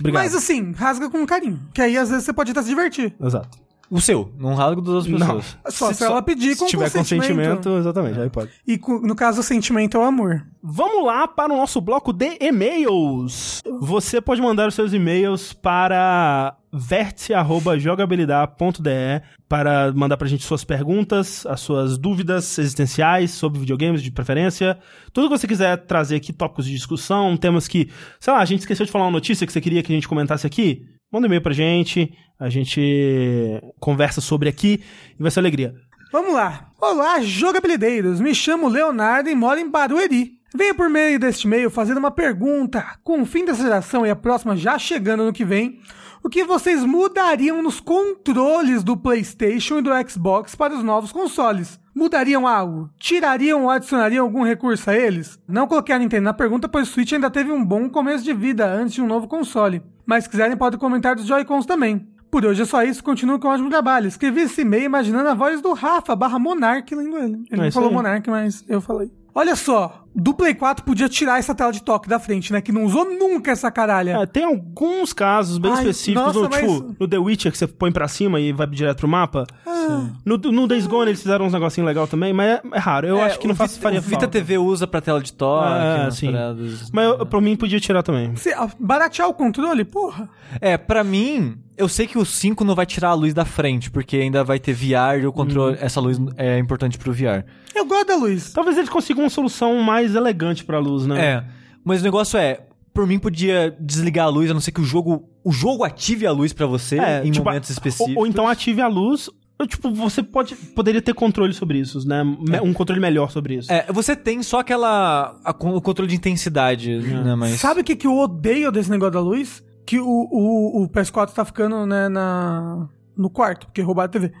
[0.00, 0.22] Obrigado.
[0.22, 1.60] Mas assim, rasga com carinho.
[1.72, 3.14] Que aí às vezes você pode até se divertir.
[3.22, 3.58] Exato.
[3.92, 5.36] O seu, não rasgo das outras Não.
[5.36, 5.58] pessoas.
[5.68, 7.68] Só se, ela pedir Se com tiver consentimento.
[7.76, 8.50] exatamente, aí pode.
[8.66, 10.46] E no caso, o sentimento é o amor.
[10.62, 13.60] Vamos lá para o nosso bloco de e-mails.
[13.82, 21.60] Você pode mandar os seus e-mails para vértice.jogabilidade.de para mandar pra gente suas perguntas, as
[21.60, 24.78] suas dúvidas existenciais sobre videogames de preferência.
[25.12, 28.60] Tudo que você quiser trazer aqui, tópicos de discussão, temas que, sei lá, a gente
[28.60, 31.28] esqueceu de falar uma notícia que você queria que a gente comentasse aqui, manda um
[31.28, 34.82] e-mail pra gente, a gente conversa sobre aqui
[35.18, 35.74] e vai ser alegria.
[36.10, 36.70] Vamos lá.
[36.80, 38.20] Olá, jogabilideiros.
[38.20, 40.38] Me chamo Leonardo e moro em Barueri.
[40.54, 42.98] Venho por meio deste e-mail fazendo uma pergunta.
[43.02, 45.80] Com o fim dessa geração e a próxima já chegando no que vem,
[46.24, 51.80] o que vocês mudariam nos controles do PlayStation e do Xbox para os novos consoles?
[51.94, 52.88] Mudariam algo?
[52.98, 55.38] Tirariam ou adicionariam algum recurso a eles?
[55.46, 58.32] Não coloquei a Nintendo na pergunta, pois o Switch ainda teve um bom começo de
[58.32, 59.82] vida antes de um novo console.
[60.06, 62.08] Mas se quiserem, podem comentar dos Joy-Cons também.
[62.30, 64.08] Por hoje é só isso, continuo com um ótimo trabalho.
[64.08, 67.44] Escrevi esse e-mail imaginando a voz do Rafa barra Monark lendo ele.
[67.50, 67.94] Ele É não falou aí.
[67.94, 69.10] Monark, mas eu falei.
[69.34, 72.60] Olha só, do Play 4 podia tirar essa tela de toque da frente, né?
[72.60, 74.18] Que não usou nunca essa caralha.
[74.22, 77.56] É, tem alguns casos bem Ai, específicos, nossa, no, tipo, mas- no The Witcher, que
[77.56, 79.46] você põe pra cima e vai direto pro mapa.
[79.66, 80.10] Ah.
[80.24, 83.06] No, no Days Gone eles fizeram uns negocinhos legais também, mas é, é raro.
[83.08, 84.28] Eu É, acho que não faz, Vita- faria o Vita falta.
[84.28, 86.26] TV usa pra tela de toque, É, umas sim.
[86.30, 86.90] paradas.
[86.92, 88.36] Mas eu, pra mim podia tirar também.
[88.36, 90.28] Se, ah, baratear o controle, porra.
[90.60, 93.90] É, pra mim, eu sei que o 5 não vai tirar a luz da frente,
[93.90, 97.44] porque ainda vai ter VR e o controle, essa luz é importante pro VR.
[97.74, 98.52] Eu gosto da luz.
[98.52, 101.24] Talvez eles consigam uma solução mais elegante pra luz, né?
[101.24, 101.44] É,
[101.84, 102.60] mas o negócio é,
[102.92, 106.26] por mim podia desligar a luz, a não ser que o jogo, o jogo ative
[106.26, 108.16] a luz pra você É, em tipo, momentos ou- específicos.
[108.16, 109.28] Ou, então ative a luz.
[109.58, 112.24] ou, Tipo, você pode, poderia ter controle sobre isso, né?
[112.24, 113.72] Me- Um controle melhor sobre isso.
[113.72, 117.94] É, você tem só aquela a- o controle de intensidade, né, mas Sabe o que,
[117.96, 119.62] que eu odeio desse negócio da luz?
[119.86, 124.32] Que o, o, o PS4 tá ficando, né, na, no quarto, porque roubaram a TV.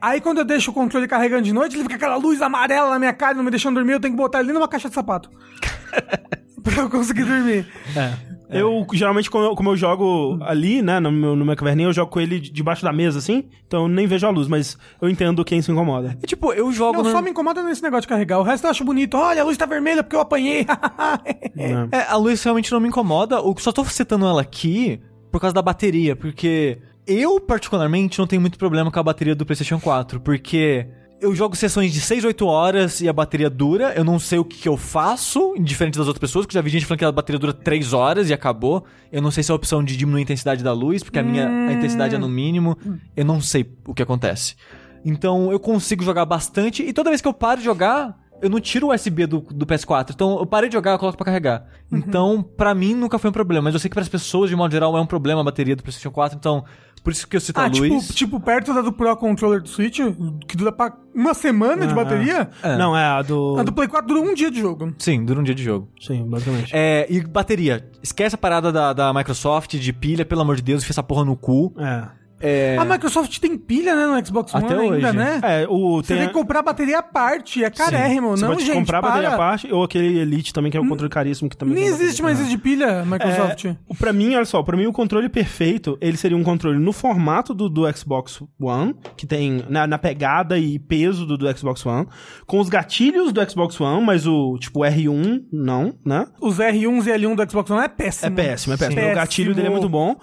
[0.00, 2.98] Aí quando eu deixo o controle carregando de noite, ele fica aquela luz amarela na
[2.98, 5.30] minha cara, não me deixando dormir, eu tenho que botar ele numa caixa de sapato.
[6.62, 7.66] pra eu conseguir dormir.
[7.96, 8.30] É.
[8.52, 11.92] Eu, geralmente, como eu, como eu jogo ali, né, no meu, no meu caverninha, eu
[11.92, 15.08] jogo com ele debaixo da mesa, assim, então eu nem vejo a luz, mas eu
[15.08, 16.18] entendo quem se incomoda.
[16.20, 18.40] E, tipo, eu jogo Não, no- só me incomoda nesse negócio de carregar.
[18.40, 19.16] O resto eu acho bonito.
[19.16, 20.66] Olha, a luz tá vermelha porque eu apanhei.
[21.54, 21.88] né?
[21.92, 23.36] É, a luz realmente não me incomoda.
[23.36, 25.00] Eu só tô citando ela aqui
[25.30, 29.44] por causa da bateria, porque eu, particularmente, não tenho muito problema com a bateria do
[29.44, 30.86] PlayStation 4, porque
[31.20, 33.92] eu jogo sessões de 6, 8 horas e a bateria dura.
[33.94, 36.70] Eu não sei o que, que eu faço, diferente das outras pessoas, que já vi
[36.70, 38.84] gente falando que a bateria dura 3 horas e acabou.
[39.12, 41.22] Eu não sei se é a opção de diminuir a intensidade da luz, porque a
[41.22, 42.76] minha a intensidade é no mínimo.
[43.14, 44.56] Eu não sei o que acontece.
[45.04, 48.60] Então eu consigo jogar bastante e toda vez que eu paro de jogar, eu não
[48.60, 50.12] tiro o USB do, do PS4.
[50.14, 51.66] Então eu parei de jogar, eu coloco pra carregar.
[51.92, 54.56] Então, pra mim nunca foi um problema, mas eu sei que para as pessoas de
[54.56, 56.64] modo geral é um problema a bateria do PlayStation 4, então
[57.02, 58.08] por isso que eu cito a ah, tipo, luz.
[58.08, 60.00] tipo, perto da do Pro Controller do Switch,
[60.46, 62.50] que dura pra uma semana de Ah, bateria.
[62.62, 62.76] É.
[62.76, 63.56] Não, é a do...
[63.58, 64.94] A do Play 4 dura um dia de jogo.
[64.98, 65.88] Sim, dura um dia de jogo.
[66.00, 66.70] Sim, basicamente.
[66.74, 67.88] É, e bateria.
[68.02, 71.24] Esquece a parada da, da Microsoft de pilha, pelo amor de Deus, enfia essa porra
[71.24, 71.74] no cu.
[71.78, 72.19] É.
[72.40, 72.76] É...
[72.78, 75.16] A Microsoft tem pilha, né, no Xbox One Até ainda, hoje.
[75.16, 75.40] né?
[75.42, 78.64] É, o Você tem, tem que comprar bateria à parte, é carérrimo, Você não, pode
[78.64, 79.10] gente, comprar a para.
[79.10, 81.84] bateria à parte, ou aquele Elite também, que é um controle caríssimo que também Nem
[81.86, 83.66] existe mais isso de pilha, Microsoft.
[83.66, 86.78] É, o- pra mim, olha só, pra mim o controle perfeito, ele seria um controle
[86.78, 91.58] no formato do, do Xbox One, que tem na, na pegada e peso do, do
[91.58, 92.06] Xbox One,
[92.46, 96.26] com os gatilhos do Xbox One, mas o tipo R1 não, né?
[96.40, 98.32] Os R1s e L1 do Xbox One é péssimo.
[98.32, 99.00] É péssimo, é péssimo.
[99.00, 99.10] Sim.
[99.10, 100.16] O gatilho dele é muito bom.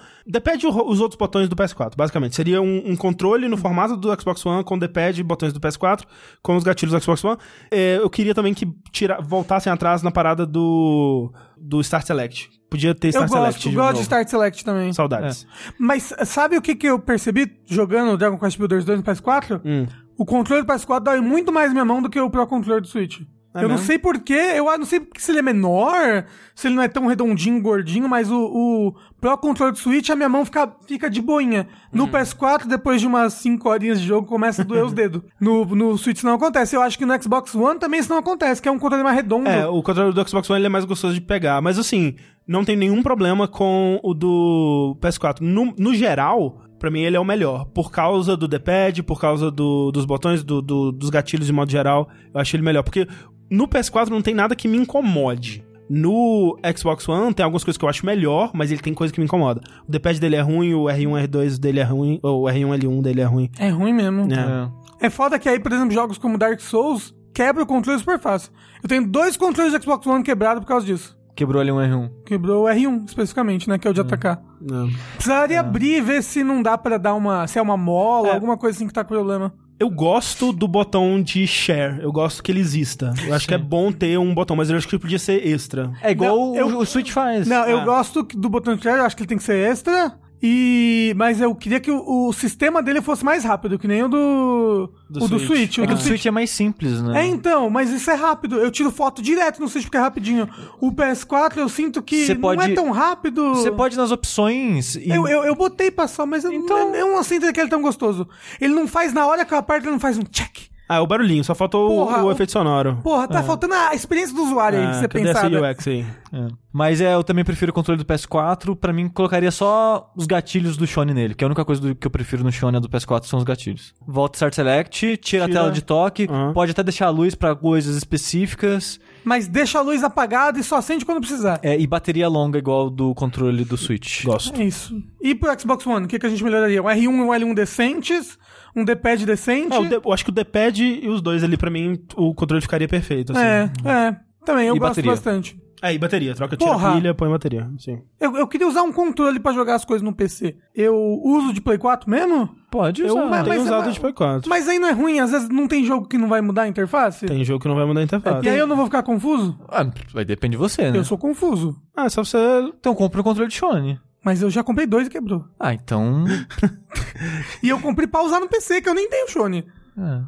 [0.67, 2.35] O- os outros botões do PS4, basicamente.
[2.35, 6.03] Seria um, um controle no formato do Xbox One com D-pad e botões do PS4,
[6.41, 7.37] com os gatilhos do Xbox One.
[7.71, 12.49] É, eu queria também que tira, voltassem atrás na parada do, do Start Select.
[12.69, 13.53] Podia ter Eu Start Select.
[13.53, 13.95] gosto, de gosto novo.
[13.97, 14.91] de Start Select também.
[14.93, 15.47] Saudades.
[15.79, 19.61] Mas sabe o que, que eu percebi jogando Dragon Quest Builders 2 no PS4?
[19.63, 19.87] Hum.
[20.17, 22.87] O controle do PS4 dói muito mais minha mão do que o Pro Controller do
[22.87, 23.21] Switch.
[23.55, 23.85] É eu não mesmo?
[23.87, 27.59] sei porquê, eu não sei se ele é menor, se ele não é tão redondinho,
[27.61, 31.67] gordinho, mas o, o Pro Controller do Switch, a minha mão fica, fica de boinha.
[31.91, 32.11] No Uhum.
[32.11, 35.23] PS4, depois de umas 5 horinhas de jogo, começa a doer os dedos.
[35.41, 36.75] No, no Switch isso não acontece.
[36.75, 39.15] Eu acho que no Xbox One também isso não acontece, que é um controle mais
[39.15, 39.49] redondo.
[39.49, 41.59] É, o controle do Xbox One ele é mais gostoso de pegar.
[41.61, 42.15] Mas assim,
[42.47, 45.37] não tem nenhum problema com o do PS4.
[45.41, 47.65] No, no geral, pra mim ele é o melhor.
[47.73, 51.71] Por causa do D-pad, por causa do- dos botões, do- do- dos gatilhos de modo
[51.71, 52.83] geral, eu acho ele melhor.
[52.83, 53.07] Porque
[53.49, 55.65] no PS4 não tem nada que me incomode.
[55.89, 59.19] No Xbox One tem algumas coisas que eu acho melhor, mas ele tem coisa que
[59.21, 59.61] me incomoda.
[59.87, 63.01] O D-pad dele é ruim, o R1, R2 dele é ruim, ou o R1, L1
[63.01, 63.49] dele é ruim.
[63.57, 64.27] É ruim mesmo.
[64.33, 65.05] É.
[65.07, 68.51] É foda que aí, por exemplo, jogos como Dark Souls quebra o controle super fácil.
[68.83, 71.15] Eu tenho dois controles de Xbox One quebrados por causa disso.
[71.35, 72.09] Quebrou ali um R1.
[72.25, 73.77] Quebrou o R1, especificamente, né?
[73.77, 74.41] Que é o de atacar.
[74.61, 75.13] É.
[75.13, 77.45] Precisaria abrir e ver se não dá pra dar uma.
[77.47, 78.33] Se é uma mola, É.
[78.33, 79.53] alguma coisa assim que tá com problema.
[79.79, 82.01] Eu gosto do botão de share.
[82.01, 83.13] Eu gosto que ele exista.
[83.27, 85.91] Eu acho que é bom ter um botão, mas eu acho que podia ser extra.
[86.01, 87.47] É igual Não, eu- o, o Switch faz.
[87.47, 87.85] Não, eu Ah.
[87.85, 90.17] gosto que- do botão de share, eu acho que ele tem que ser extra.
[90.41, 91.13] E.
[91.17, 94.91] Mas eu queria que o, o sistema dele fosse mais rápido, que nem o do.
[95.09, 95.47] Do o do Switch.
[95.47, 95.77] Switch.
[95.79, 97.23] O É que do o Switch é mais simples, né?
[97.23, 98.57] É, então, mas isso é rápido.
[98.57, 100.47] Eu tiro foto direto no Switch porque é rapidinho.
[100.79, 103.55] O PS4 eu sinto que Você não pode- é tão rápido.
[103.55, 105.09] Você pode nas opções e...
[105.09, 107.67] Eu, eu, eu botei pra só, mas eu, Então- eu, eu não sinto que ele
[107.67, 108.27] é tão gostoso.
[108.59, 110.67] Ele não faz na hora que eu aperto, ele não faz um check.
[110.89, 112.99] Ah, o barulhinho, só faltou o- Porra, o, o- efeito sonoro.
[113.03, 115.49] Porra, tá faltando a experiência do usuário aí, Ah, você pensar.
[115.49, 115.71] né?
[115.71, 116.05] UX aí?
[116.31, 116.47] É.
[116.71, 118.75] Mas é, eu também prefiro o controle do PS4.
[118.75, 121.33] Pra mim, colocaria só os gatilhos do Shone nele.
[121.33, 123.93] Que a única coisa do- que eu prefiro no Shone do PS4 são os gatilhos.
[124.07, 125.59] Volta Start Select, tira, a Tira.
[125.59, 126.27] tela de toque.
[126.29, 126.53] Aham.
[126.53, 127.95] Pode até deixar a luz pra coisas
[128.31, 128.99] específicas.
[129.23, 131.59] Mas deixa a luz apagada e só acende quando precisar.
[131.63, 134.23] É, e bateria longa igual do controle do Switch.
[134.23, 134.59] Gosto.
[134.61, 135.01] É isso.
[135.21, 136.81] E pro Xbox One, o que, que a gente melhoraria?
[136.81, 138.37] Um R1 e um L1 decentes,
[138.75, 139.75] um D-pad decente.
[139.75, 142.61] É, D- eu acho que o D-pad e os dois ali, pra mim, o controle
[142.61, 143.31] ficaria perfeito.
[143.33, 143.41] Assim.
[143.41, 144.15] É, é.
[144.45, 145.11] Também, eu E gosto bateria?
[145.11, 145.59] bastante.
[145.79, 146.33] É, e bateria.
[146.33, 146.89] Troca, tira Porra.
[146.89, 147.69] a pilha, põe bateria.
[147.77, 148.01] Sim.
[148.19, 150.55] Eu, eu queria usar um controle pra jogar as coisas no PC.
[150.73, 152.49] Eu uso de Play 4 mesmo?
[152.71, 153.25] Pode Eu usar.
[153.27, 154.49] mas- tenho mas- usado mas- de Play 4.
[154.49, 156.67] Mas aí não é ruim, às vezes não tem jogo que não vai mudar a
[156.67, 157.27] interface?
[157.27, 158.43] Tem jogo que não vai mudar a interface.
[158.43, 159.55] E aí eu não vou ficar confuso?
[159.69, 160.97] Ah, vai depender de você, né?
[160.97, 161.75] Eu sou confuso.
[161.95, 162.37] Ah, é só você...
[162.79, 163.99] Então compra o controle de Shone.
[164.27, 165.45] Mas eu já comprei dois e quebrou.
[165.57, 166.25] Ah, então...
[167.63, 169.65] E eu comprei pra usar no PC, que eu nem tenho Shone.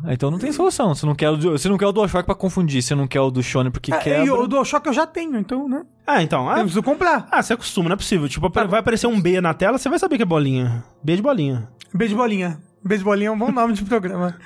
[0.08, 0.96] É, então não tem solução.
[0.96, 2.82] Você não quer o, você não quer o DualShock pra confundir.
[2.82, 4.26] Você não quer o do Shone porque Ah, quebra.
[4.26, 5.84] e o DualShock eu já tenho, então, né?
[6.08, 6.46] Ah, então...
[6.46, 7.28] Eu Ah, preciso comprar.
[7.30, 8.30] ah, você acostuma, não é possível.
[8.30, 10.82] Tipo, Tá vai aparecer um B na tela, você vai saber que é bolinha.
[11.04, 11.70] B de bolinha.
[11.94, 12.58] Beijo bolinha.
[12.82, 14.38] Beijo bolinha é um bom nome de programa.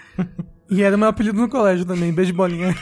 [0.68, 2.76] e era meu apelido no colégio também, beijo bolinha.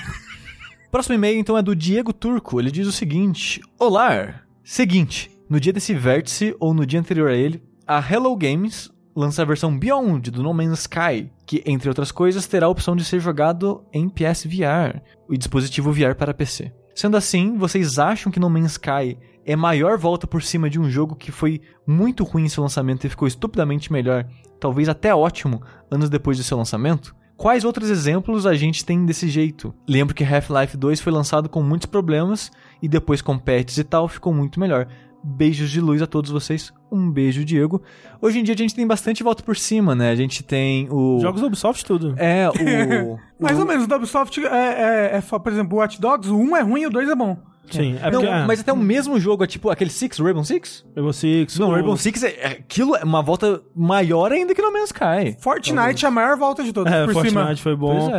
[0.89, 2.59] Próximo e-mail, então, é do Diego Turco.
[2.61, 4.35] Ele diz o seguinte: Olá!
[4.63, 9.41] Seguinte, no dia desse vértice, ou no dia anterior a ele, a Hello Games lança
[9.41, 13.03] a versão Beyond do No Man's Sky, que, entre outras coisas, terá a opção de
[13.03, 16.71] ser jogado em PSVR, o dispositivo VR para PC.
[16.95, 20.89] Sendo assim, vocês acham que No Man's Sky é maior volta por cima de um
[20.89, 24.25] jogo que foi muito ruim em seu lançamento e ficou estupidamente melhor,
[24.57, 25.61] talvez até ótimo,
[25.91, 27.13] anos depois de seu lançamento?
[27.35, 29.73] Quais outros exemplos a gente tem desse jeito?
[29.89, 32.51] Lembro que Half-Life 2 foi lançado com muitos problemas
[32.81, 34.87] e depois com patches e tal ficou muito melhor.
[35.23, 36.73] Beijos de luz a todos vocês.
[36.91, 37.81] Um beijo, Diego.
[38.21, 40.11] Hoje em dia a gente tem bastante volta por cima, né?
[40.11, 41.19] A gente tem o.
[41.21, 42.13] Jogos da Ubisoft, tudo.
[42.17, 43.17] É, o.
[43.39, 46.29] Mais o- ou menos, o da Ubisoft é, é, é, por exemplo, o Watch Dogs,
[46.29, 47.37] o 1 é ruim e o 2 é bom.
[47.69, 47.95] Sim.
[48.01, 50.83] É Não, porque, ah, mas até o mesmo jogo, é tipo aquele Six, Rainbow Six?
[50.93, 51.57] Rainbow Six...
[51.57, 54.87] Não, o- Rainbow Six, é, é- aquilo é uma volta maior ainda que No Man's
[54.91, 55.37] Sky.
[55.39, 57.55] Fortnite é a maior volta de todas, É, por Fortnite cima.
[57.57, 58.09] foi bom.
[58.09, 58.13] Pois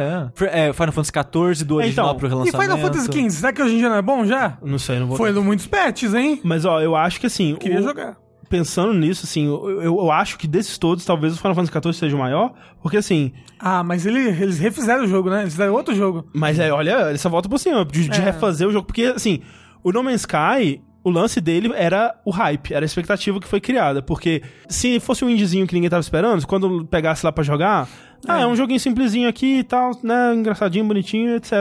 [0.51, 0.69] é.
[0.69, 0.73] É.
[0.73, 2.63] Final Fantasy XIV do original Então, pro E relançamento.
[2.63, 4.57] Final Fantasy XV, será que hoje em dia não é bom já?
[4.63, 5.17] Não sei, não vou...
[5.19, 6.41] Foi muitos patches, hein?
[6.43, 7.55] Mas, ó, eu acho que, assim...
[7.57, 8.17] Queria o- jogar.
[8.53, 12.17] Pensando nisso, assim, eu, eu, acho que desses todos, talvez o Final Fantasy XIV seja
[12.17, 12.53] o maior,
[12.83, 13.33] porque, assim...
[13.59, 15.41] Ah, mas ele- eles refizeram o jogo, né?
[15.41, 16.27] Eles fizeram outro jogo.
[16.35, 18.25] Mas, é, olha, essa volta por cima, de, de É.
[18.25, 19.41] refazer o jogo, porque, assim,
[19.83, 20.83] o No Man's Sky...
[21.05, 24.01] O lance dele era o hype, era a expectativa que foi criada.
[24.01, 27.89] Porque se fosse um indiezinho que ninguém tava esperando, quando pegasse lá pra jogar,
[28.27, 30.35] ah, é um joguinho simplesinho aqui e tal, né?
[30.35, 31.53] Engraçadinho, bonitinho, etc.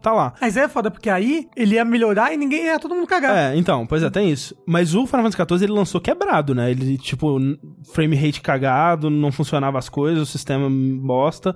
[0.00, 0.34] Tá lá.
[0.40, 3.36] Mas é foda, porque aí ele ia melhorar e ninguém ia todo mundo cagar.
[3.36, 4.56] É, então, pois é, tem isso.
[4.66, 6.70] Mas o Final Fantasy XIV ele lançou quebrado, né?
[6.70, 7.38] Ele, tipo,
[7.92, 11.54] frame rate cagado, não funcionava as coisas, o sistema bosta.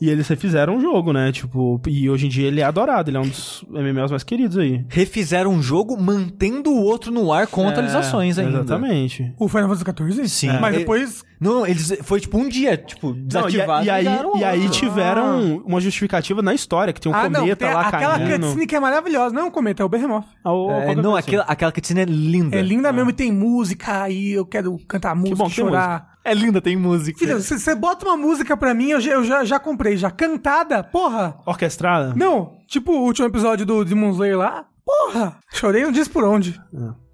[0.00, 1.32] E eles refizeram o jogo, né?
[1.32, 4.56] Tipo, e hoje em dia ele é adorado, ele é um dos MMOs mais queridos
[4.56, 4.84] aí.
[4.88, 8.58] Refizeram um jogo mantendo o outro no ar com atualizações É, ainda.
[8.60, 9.32] Exatamente.
[9.38, 10.28] O Final Fantasy XIV?
[10.28, 10.58] Sim.
[10.60, 10.78] Mas É.
[10.78, 11.24] depois.
[11.40, 13.86] Não, eles foi tipo um dia, tipo, Não, e, desativado.
[13.86, 14.06] e aí,
[14.40, 17.40] e aí tiveram uma justificativa na história, que tem um ah, não.
[17.40, 18.40] cometa Tem lá aquela caindo.
[18.40, 19.34] cutscene que é maravilhosa.
[19.34, 20.24] Não é um cometa, é o Behemoth.
[20.44, 22.56] Ou É, qualquer não, aquela, aquela cutscene é linda.
[22.56, 26.17] É linda mesmo e tem música aí eu quero cantar música, bom que tem chorar.
[26.30, 27.18] É linda, tem música.
[27.18, 30.82] Filha, você bota uma música pra mim, eu já, eu já, já comprei, já cantada,
[30.84, 31.36] porra.
[31.46, 32.14] Orquestrada?
[32.16, 35.36] Não, tipo o último episódio do Demon Slayer lá, porra.
[35.52, 36.60] Chorei não diz por onde.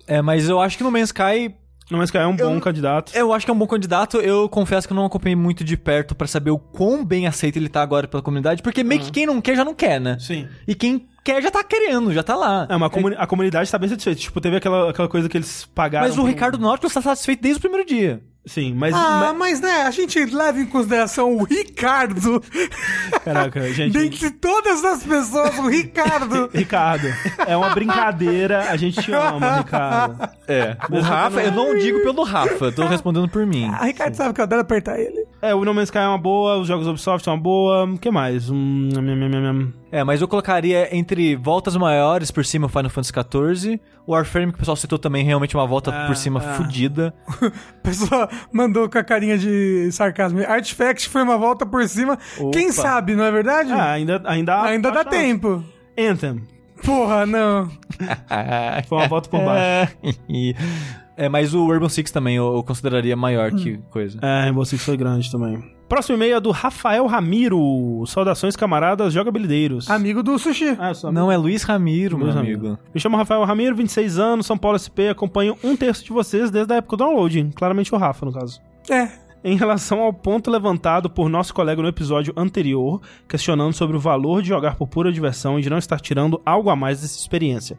[0.06, 1.54] É, mas eu acho que no Man's Sky
[1.90, 3.12] No Man's Sky é um bom candidato.
[3.14, 4.16] Eu acho que é um bom candidato.
[4.18, 7.56] Eu confesso que eu não acompanhei muito de perto pra saber o quão bem aceito
[7.56, 10.16] ele tá agora pela comunidade, porque meio que quem não quer já não quer, né?
[10.18, 10.48] Sim.
[10.66, 12.66] E quem quer já tá querendo, já tá lá.
[12.70, 14.20] É, uma comuni- a comunidade tá bem satisfeita.
[14.20, 16.06] Tipo, teve aquela, aquela coisa que eles pagaram.
[16.06, 18.22] Mas o Ricardo Nautilus tá satisfeito desde o primeiro dia.
[18.46, 18.94] Sim, mas.
[18.94, 22.42] Ah, mas- mas né, a gente leva em consideração o Ricardo.
[23.24, 23.92] Caraca, gente.
[23.92, 26.50] Dentre todas as pessoas, o Ricardo.
[26.54, 27.06] Ricardo,
[27.46, 28.70] é uma brincadeira.
[28.70, 30.28] A gente te ama, Ricardo.
[30.46, 30.76] É.
[30.90, 33.64] O Rafa, eu não digo pelo Rafa, eu tô respondendo por mim.
[33.72, 35.24] A Ricardo sabe que eu adoro apertar ele.
[35.40, 37.84] É, o No Man's Sky é uma boa, os jogos Ubisoft são uma boa.
[37.84, 38.50] O que mais?
[38.50, 38.88] Hum.
[39.94, 44.50] É, mas eu colocaria entre voltas maiores por cima o Final Fantasy XIV, o Warframe
[44.50, 46.54] que o pessoal citou também, realmente uma volta Ah, por cima ah.
[46.54, 47.14] fodida.
[47.40, 50.40] A pessoa mandou com a carinha de sarcasmo.
[50.40, 52.18] Artifact foi uma volta por cima.
[52.52, 52.72] Quem Opa.
[52.72, 53.70] sabe, não é verdade?
[53.70, 55.10] Ah, ainda, ainda, Ainda dá chance.
[55.10, 55.62] tempo.
[55.96, 56.42] Anthem.
[56.84, 57.70] Porra, não.
[58.88, 59.96] Foi uma volta por baixo.
[61.16, 64.18] é, mas o Urban Six também eu, eu consideraria maior que coisa.
[64.20, 65.62] É, Rainbow Six foi grande também.
[65.94, 68.04] Próximo e-mail é do Rafael Ramiro.
[68.08, 69.88] Saudações, camaradas jogabilideiros.
[69.88, 70.74] Amigo do sushi.
[70.76, 72.64] Ah, sou Não, é Luiz Ramiro, meu Luiz amigo.
[72.64, 72.80] Ramiro.
[72.92, 75.06] Me chamo Rafael Ramiro, 26 anos, São Paulo SP.
[75.08, 77.48] Acompanho um terço de vocês desde a época do download.
[77.54, 78.60] Claramente o Rafa, no caso.
[78.90, 79.08] É.
[79.44, 84.42] Em relação ao ponto levantado por nosso colega no episódio anterior, questionando sobre o valor
[84.42, 87.78] de jogar por pura diversão e de não estar tirando algo a mais dessa experiência.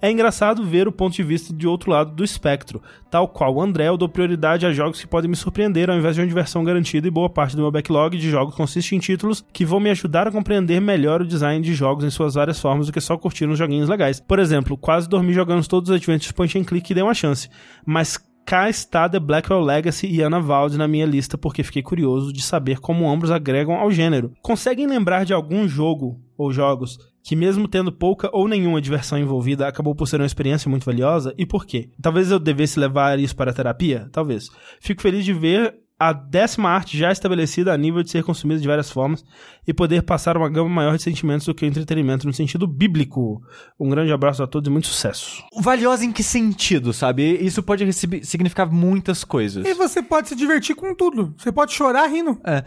[0.00, 2.82] É engraçado ver o ponto de vista de outro lado do espectro.
[3.10, 6.14] Tal qual o André, eu dou prioridade a jogos que podem me surpreender ao invés
[6.14, 9.44] de uma diversão garantida e boa parte do meu backlog de jogos consiste em títulos
[9.52, 12.86] que vão me ajudar a compreender melhor o design de jogos em suas várias formas
[12.86, 14.20] do que só curtir uns joguinhos legais.
[14.20, 17.48] Por exemplo, quase dormi jogando todos os adventures point and click e dei uma chance.
[17.84, 22.32] Mas cá está The Blackwell Legacy e Anna Vald na minha lista porque fiquei curioso
[22.32, 24.32] de saber como ambos agregam ao gênero.
[24.42, 29.66] Conseguem lembrar de algum jogo ou jogos que mesmo tendo pouca ou nenhuma diversão envolvida,
[29.66, 31.34] acabou por ser uma experiência muito valiosa?
[31.36, 31.90] E por quê?
[32.00, 34.08] Talvez eu devesse levar isso para a terapia?
[34.12, 34.48] Talvez.
[34.80, 38.68] Fico feliz de ver a décima arte já estabelecida a nível de ser consumida de
[38.68, 39.24] várias formas
[39.66, 43.40] e poder passar uma gama maior de sentimentos do que o entretenimento no sentido bíblico.
[43.80, 45.42] Um grande abraço a todos e muito sucesso.
[45.58, 47.22] Valiosa em que sentido, sabe?
[47.42, 49.64] Isso pode receber- significar muitas coisas.
[49.66, 51.34] E você pode se divertir com tudo.
[51.38, 52.38] Você pode chorar rindo.
[52.44, 52.62] É.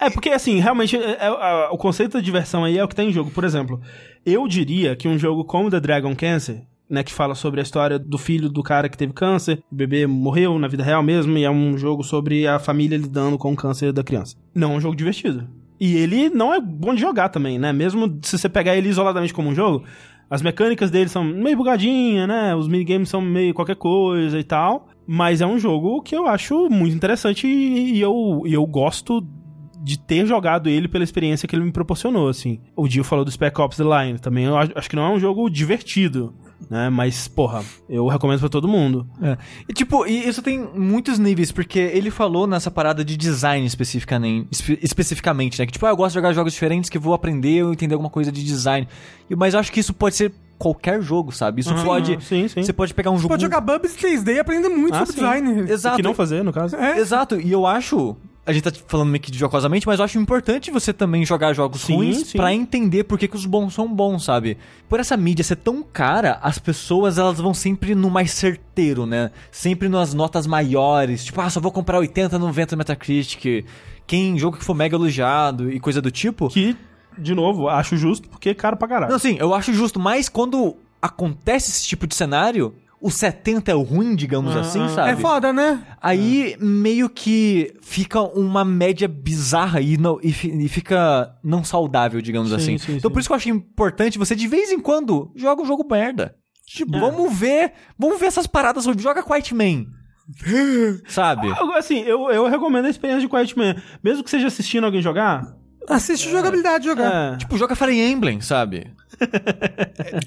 [0.00, 3.08] É, porque assim, realmente, é- é- o conceito da diversão aí é o que tem
[3.08, 3.30] em jogo.
[3.30, 3.80] Por exemplo,
[4.24, 7.98] eu diria que um jogo como The Dragon Cancer, né, que fala sobre a história
[7.98, 11.44] do filho do cara que teve câncer, o bebê morreu na vida real mesmo, e
[11.44, 14.36] é um jogo sobre a família lidando com o câncer da criança.
[14.54, 15.48] Não é um jogo divertido.
[15.80, 17.72] E ele não é bom de jogar também, né?
[17.72, 19.84] Mesmo se você pegar ele isoladamente como um jogo,
[20.30, 22.54] as mecânicas dele são meio bugadinha, né?
[22.54, 24.88] Os minigames são meio qualquer coisa e tal.
[25.06, 29.26] Mas é um jogo que eu acho muito interessante e eu, e eu gosto
[29.88, 32.60] de ter jogado ele pela experiência que ele me proporcionou, assim.
[32.76, 35.08] O Dio falou do Spec Ops The Line, também eu acho acho que não é
[35.14, 36.34] um jogo divertido,
[36.68, 36.90] né?
[36.90, 39.06] Mas, porra, eu recomendo pra todo mundo.
[39.22, 39.38] É.
[39.66, 44.48] E tipo, e isso tem muitos níveis, porque ele falou nessa parada de design especificamente,
[44.52, 45.64] espe- especificamente né?
[45.64, 47.94] Que tipo, ah, eu gosto de jogar jogos diferentes que eu vou aprender ou entender
[47.94, 48.86] alguma coisa de design.
[49.30, 51.60] E- Mas eu acho que isso pode ser qualquer jogo, sabe?
[51.60, 52.18] Isso Uhum, pode.
[52.24, 52.62] sim, sim.
[52.62, 53.28] Você pode pegar um jogo.
[53.28, 55.20] Pode jogar Bubbles 3D e aprender muito Ah, sobre sim.
[55.20, 55.70] design.
[55.70, 55.94] Exato.
[55.94, 56.76] O que não fazer, no caso.
[56.76, 56.98] É.
[56.98, 58.16] Exato, e eu acho.
[58.48, 61.52] A gente tá falando meio que de jocosamente, mas eu acho importante você também jogar
[61.52, 64.56] jogos Sim, ruins pra entender por que, que os bons são bons, sabe?
[64.88, 69.30] Por essa mídia ser tão cara, as pessoas elas vão sempre no mais certeiro, né?
[69.52, 71.26] Sempre nas notas maiores.
[71.26, 73.66] Tipo, ah, só vou comprar 80, 90 no Metacritic.
[74.06, 76.48] Quem jogo que for mega elogiado e coisa do tipo.
[76.48, 76.74] Que,
[77.18, 79.12] de novo, acho justo porque é caro pra caralho.
[79.12, 83.74] Não, sim, eu acho justo, mas quando acontece esse tipo de cenário, o 70 é
[83.74, 84.88] o ruim, digamos Ah, assim, ah.
[84.88, 85.10] sabe?
[85.10, 85.86] É foda, né?
[86.00, 92.50] Aí meio que fica uma média bizarra e, não, e, e fica não saudável, digamos
[92.50, 92.78] Sim, assim.
[92.78, 93.12] sim, então sim.
[93.12, 96.34] por isso que eu acho importante você de vez em quando joga um jogo merda.
[96.66, 99.86] Tipo, vamos ver, vamos ver essas paradas, joga Quiet Man.
[101.08, 101.48] Sabe?
[101.76, 103.74] Assim, eu, eu recomendo a experiência de Quiet Man.
[104.04, 105.56] Mesmo que seja assistindo alguém jogar.
[105.88, 107.34] Assiste jogabilidade jogar.
[107.34, 107.36] É.
[107.38, 108.88] Tipo, joga Fire Emblem, sabe?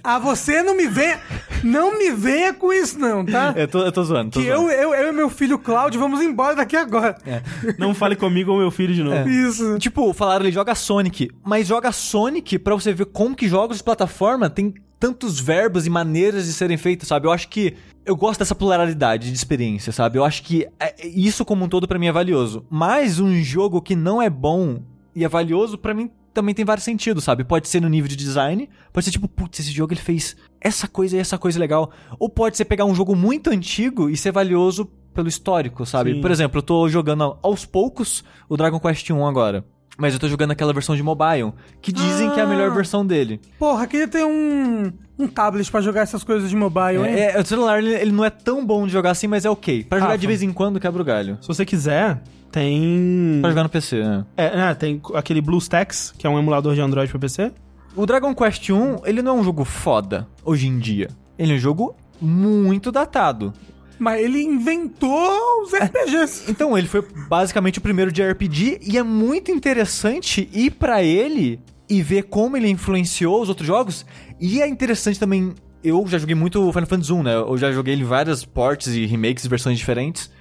[0.04, 1.20] Ah, você não me venha.
[1.64, 3.54] Não me venha com isso, não, tá?
[3.56, 4.70] Eu tô, eu tô zoando, tô Que zoando.
[4.70, 7.16] eu, eu, eu e meu filho Cláudio vamos embora daqui agora.
[7.78, 9.30] Não fale comigo ou meu filho de novo.
[9.30, 9.78] Isso.
[9.80, 13.84] Tipo, falaram ele joga Sonic, mas joga Sonic pra você ver como que jogos de
[13.84, 17.28] plataforma tem tantos verbos e maneiras de serem feitos, sabe?
[17.28, 17.76] Eu acho que
[18.06, 20.18] eu gosto dessa pluralidade de experiência, sabe?
[20.18, 22.66] Eu acho que é- isso como um todo pra mim é valioso.
[22.70, 24.82] Mas um jogo que não é bom
[25.16, 27.44] e é valioso pra mim também tem vários sentidos, sabe?
[27.44, 30.88] Pode ser no nível de design, pode ser tipo, putz, esse jogo ele fez essa
[30.88, 34.32] coisa e essa coisa legal, ou pode ser pegar um jogo muito antigo e ser
[34.32, 36.14] valioso pelo histórico, sabe?
[36.14, 36.22] Sim.
[36.22, 39.66] Por exemplo, eu tô jogando aos poucos o Dragon Quest 1 agora.
[39.98, 42.74] Mas eu tô jogando aquela versão de mobile, que dizem que é a melhor Ah.
[42.74, 43.40] versão dele.
[43.60, 47.14] Porra, queria ter um, um tablet pra jogar essas coisas de mobile, hein?
[47.14, 49.50] É, é, o celular ele, ele não é tão bom de jogar assim, mas é
[49.50, 49.84] ok.
[49.84, 50.18] Pra jogar Rafa.
[50.20, 51.38] de vez em quando, quebra o galho.
[51.42, 53.40] Se você quiser, tem.
[53.42, 54.26] Pra jogar no PC, né?
[54.38, 57.52] É, né, tem aquele BlueStacks, que é um emulador de Android pra PC.
[57.96, 61.10] O Dragon Quest 1, ele não é um jogo foda hoje em dia.
[61.38, 63.54] Ele é um jogo muito datado.
[64.02, 66.50] Mas ele inventou os RPGs.
[66.50, 71.60] Então, ele foi basicamente o primeiro de RPG e é muito interessante ir pra ele
[71.88, 74.04] e ver como ele influenciou os outros jogos.
[74.40, 75.54] E é interessante também.
[75.84, 77.36] Eu já joguei muito Final Fantasy 1, né?
[77.36, 80.32] Eu já joguei ele em várias ports e remakes e versões diferentes.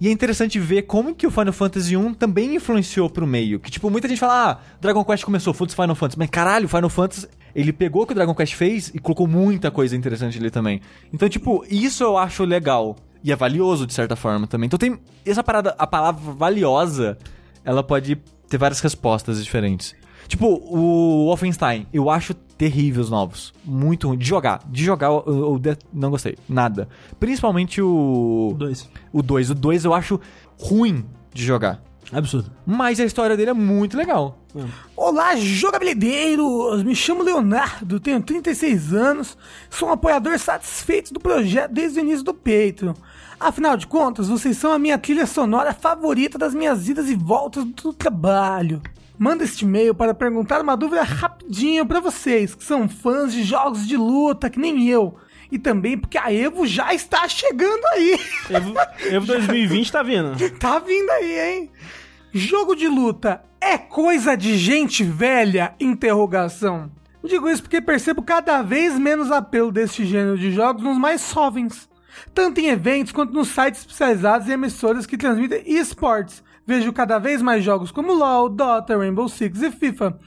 [0.00, 3.60] E é interessante ver como que o Final Fantasy 1 também influenciou pro meio.
[3.60, 6.18] Que, tipo, muita gente fala, ah, Dragon Quest começou, foda-se Final Fantasy.
[6.18, 9.70] Mas, caralho, Final Fantasy, ele pegou o que o Dragon Quest fez e colocou muita
[9.70, 10.80] coisa interessante ali também.
[11.12, 12.94] Então, tipo, isso eu acho legal.
[13.24, 14.66] E é valioso, de certa forma, também.
[14.66, 17.16] Então tem essa parada, a palavra valiosa,
[17.64, 18.16] ela pode
[18.48, 19.94] ter várias respostas diferentes.
[20.28, 23.54] Tipo, o Wolfenstein, eu acho terrível os novos.
[23.64, 24.18] Muito ruim.
[24.18, 24.60] De jogar.
[24.68, 26.36] De jogar, eu, eu de- não gostei.
[26.48, 26.88] Nada.
[27.18, 28.54] Principalmente o...
[28.56, 28.88] Dois.
[29.12, 29.50] O 2.
[29.50, 30.20] O 2 eu acho
[30.60, 31.80] ruim de jogar.
[32.12, 32.50] Absurdo.
[32.64, 34.38] Mas a história dele é muito legal.
[34.96, 36.82] Olá, jogabilideiros!
[36.82, 39.36] Me chamo Leonardo, tenho 36 anos,
[39.68, 42.94] sou um apoiador satisfeito do projeto desde o início do Patreon.
[43.38, 47.64] Afinal de contas, vocês são a minha trilha sonora favorita das minhas idas e voltas
[47.64, 48.80] do trabalho.
[49.18, 53.86] Manda este e-mail para perguntar uma dúvida rapidinho para vocês, que são fãs de jogos
[53.86, 55.16] de luta, que nem eu.
[55.50, 58.18] E também porque a Evo já está chegando aí.
[58.50, 58.74] Evo,
[59.04, 60.50] Evo 2020 tá vindo.
[60.58, 61.70] Tá vindo aí, hein?
[62.32, 65.74] Jogo de luta é coisa de gente velha?
[65.80, 66.90] Interrogação.
[67.24, 71.88] Digo isso porque percebo cada vez menos apelo deste gênero de jogos nos mais jovens.
[72.32, 76.42] Tanto em eventos quanto nos sites especializados e emissoras que transmitem esportes.
[76.66, 80.18] Vejo cada vez mais jogos como LoL, Dota, Rainbow Six e FIFA.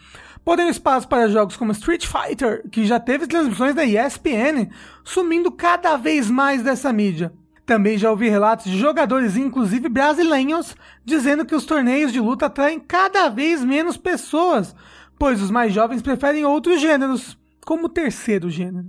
[0.49, 4.71] Porém, o espaço para jogos como Street Fighter, que já teve transmissões da ESPN,
[5.03, 7.31] sumindo cada vez mais dessa mídia.
[7.67, 12.79] Também já ouvi relatos de jogadores, inclusive brasileiros, dizendo que os torneios de luta atraem
[12.79, 14.75] cada vez menos pessoas,
[15.19, 18.87] pois os mais jovens preferem outros gêneros, como o terceiro gênero.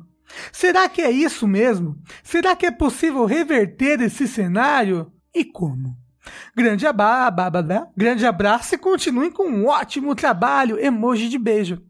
[0.50, 1.94] Será que é isso mesmo?
[2.24, 5.12] Será que é possível reverter esse cenário?
[5.34, 5.99] E como?
[6.56, 10.78] Grande, aba aba- aba- grande abraço e continuem com um ótimo trabalho.
[10.78, 11.80] Emoji de beijo.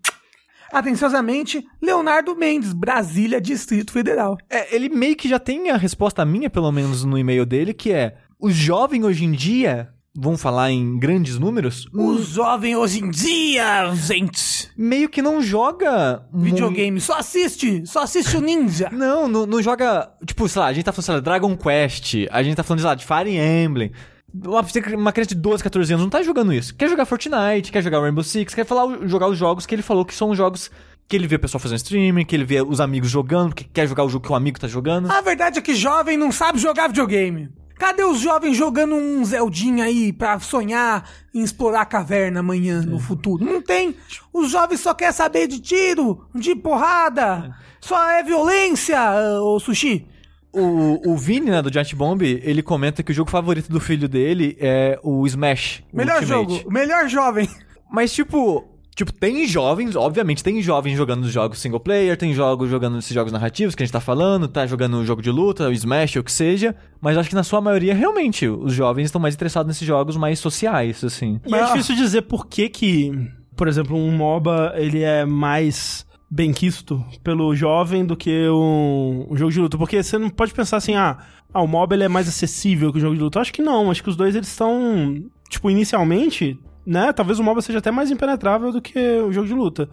[0.73, 4.39] Atenciosamente, Leonardo Mendes, Brasília, Distrito Federal.
[4.49, 7.91] É, ele meio que já tem a resposta minha, pelo menos no e-mail dele, que
[7.93, 13.11] é: os jovens hoje em dia, vamos falar em grandes números, O jovem hoje em
[13.11, 14.71] dia, gente.
[14.79, 18.89] meio que não joga Videogame, só assiste, só assiste o Ninja.
[18.95, 20.09] Não, não, não joga.
[20.25, 22.81] Tipo, sei lá, a gente tá falando, sei lá, Dragon Quest, a gente tá falando,
[22.81, 23.91] sei lá, de Fire Emblem.
[24.33, 26.75] Uma, criança de 12, 14 anos não tá jogando isso.
[26.75, 30.05] Quer jogar Fortnite, quer jogar Rainbow Six, quer falar, jogar os jogos que ele falou
[30.05, 30.71] que são jogos
[31.09, 33.89] que ele vê o pessoal fazendo streaming, que ele vê os amigos jogando, que quer
[33.89, 35.11] jogar o jogo que o amigo tá jogando.
[35.11, 37.51] A verdade é que jovem não sabe jogar videogame.
[37.81, 43.01] Cadê os jovens jogando um Zeldinha aí pra sonhar em explorar a caverna amanhã, no
[43.01, 43.43] futuro?
[43.43, 43.97] Não tem.
[44.33, 47.57] Os jovens só querem saber de tiro, de porrada.
[47.81, 49.01] Só é violência,
[49.41, 50.07] ô sushi.
[50.53, 54.09] O, o Vini, né, do Giant Bomb, ele comenta que o jogo favorito do filho
[54.09, 55.83] dele é o Smash.
[55.93, 56.55] Melhor Ultimate.
[56.55, 57.49] jogo, melhor jovem.
[57.91, 62.69] Mas, tipo, tipo, tem jovens, obviamente, tem jovens jogando os jogos single player, tem jogos
[62.69, 65.69] jogando esses jogos narrativos que a gente tá falando, tá jogando um jogo de luta,
[65.69, 66.75] o Smash, ou o que seja.
[67.01, 70.39] Mas acho que na sua maioria, realmente, os jovens estão mais interessados nesses jogos mais
[70.39, 71.41] sociais, assim.
[71.47, 73.13] E é difícil dizer por que que,
[73.57, 79.37] por exemplo, um MOBA, ele é mais bem quisto pelo jovem do que um, um
[79.37, 79.77] jogo de luta.
[79.77, 81.19] Porque você não pode pensar assim, ah,
[81.53, 83.39] ah, o MOBA ele é mais acessível que o jogo de luta.
[83.39, 87.43] Eu acho que não, acho que os dois eles estão, tipo, inicialmente, né, talvez o
[87.45, 89.89] MOBA seja até mais impenetrável do que o jogo de luta.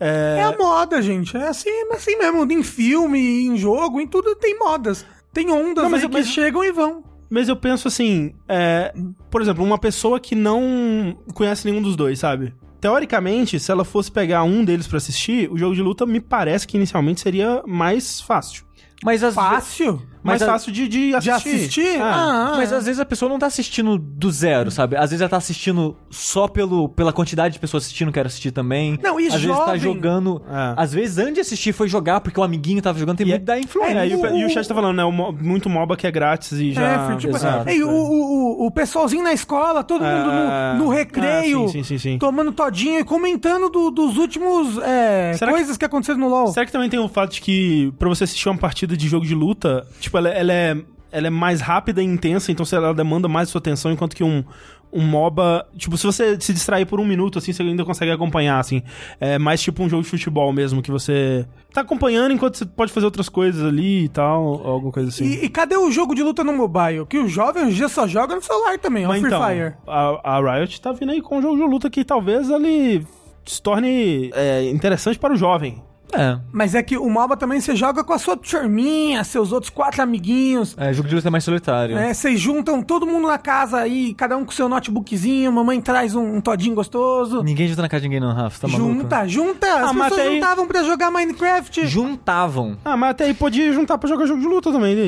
[0.00, 1.36] É a moda, gente.
[1.36, 2.50] É assim, é assim mesmo.
[2.52, 5.04] Em filme, em jogo, em tudo tem modas.
[5.32, 7.02] Tem ondas Não, mas aí que mas- chegam e vão.
[7.30, 8.94] Mas eu penso assim, é,
[9.30, 12.54] por exemplo, uma pessoa que não conhece nenhum dos dois, sabe?
[12.80, 16.66] Teoricamente, se ela fosse pegar um deles pra assistir, o jogo de luta me parece
[16.66, 18.64] que inicialmente seria mais fácil.
[19.04, 20.02] Mas ve- Fácil.
[20.28, 21.48] Mais Mas a- fácil de, de De assistir.
[21.56, 21.86] assistir?
[21.96, 22.00] É.
[22.00, 22.76] Ah, mas é.
[22.76, 24.96] às vezes a pessoa não tá assistindo do zero, sabe?
[24.96, 28.98] Às vezes ela tá assistindo só pelo, pela quantidade de pessoas assistindo, quero assistir também.
[29.02, 30.42] Não, e Às vezes tá jovem- jogando.
[30.48, 30.74] É.
[30.76, 33.58] Às vezes antes de assistir foi jogar porque o amiguinho tava jogando, tem muito da
[33.58, 33.98] influência.
[33.98, 35.04] É, e, o, o- e o chat tá falando, né?
[35.04, 37.12] o mo- muito MOBA que é grátis e já.
[37.12, 40.30] É, tipo, exato, Ei, o, o, o- o pessoalzinho na escola, todo É, mundo
[40.78, 42.18] no, no recreio, ah, sim, sim, sim, sim.
[42.18, 45.84] tomando todinho e comentando do- dos últimos é, Será que- coisas que...
[45.84, 46.48] aconteceram no LoL.
[46.48, 49.24] Será que também tem o fato de que pra você assistir uma partida de jogo
[49.24, 50.76] de luta, tipo, ela, ela é,
[51.10, 54.44] ela é mais rápida e intensa, então ela demanda mais sua atenção, enquanto que um,
[54.92, 58.58] um MOBA, tipo, se você se distrair por um minuto, assim, você ainda consegue acompanhar,
[58.58, 58.82] assim.
[59.20, 62.92] É mais tipo um jogo de futebol mesmo, que você tá acompanhando enquanto você pode
[62.92, 65.24] fazer outras coisas ali e tal, alguma coisa assim.
[65.24, 67.06] E, e cadê o jogo de luta no mobile?
[67.06, 69.74] Que o jovem hoje dia só joga no celular também, ó, Free então, Fire.
[69.86, 73.06] a, a Riot tá vindo aí com um jogo de luta que talvez ele
[73.44, 75.82] se torne é, interessante para o jovem.
[76.12, 76.38] É.
[76.52, 80.02] Mas é que o MOBA também você joga com a sua turminha, seus outros quatro
[80.02, 80.74] amiguinhos.
[80.78, 81.94] É, jogo de luta é mais solitário.
[81.94, 82.14] né?
[82.14, 86.36] Vocês juntam todo mundo na casa aí, cada um com seu notebookzinho, mamãe traz um,
[86.36, 87.42] um todinho gostoso.
[87.42, 88.60] Ninguém junta na casa de ninguém, não, Rafa.
[88.60, 88.92] Tá maluco?
[88.94, 89.66] junta, junta!
[89.74, 91.86] As Ah, pessoas tem- juntavam pra jogar Minecraft.
[91.86, 92.76] Juntavam.
[92.84, 95.00] Ah, mas até aí podia juntar pra jogar jogo de luta também, e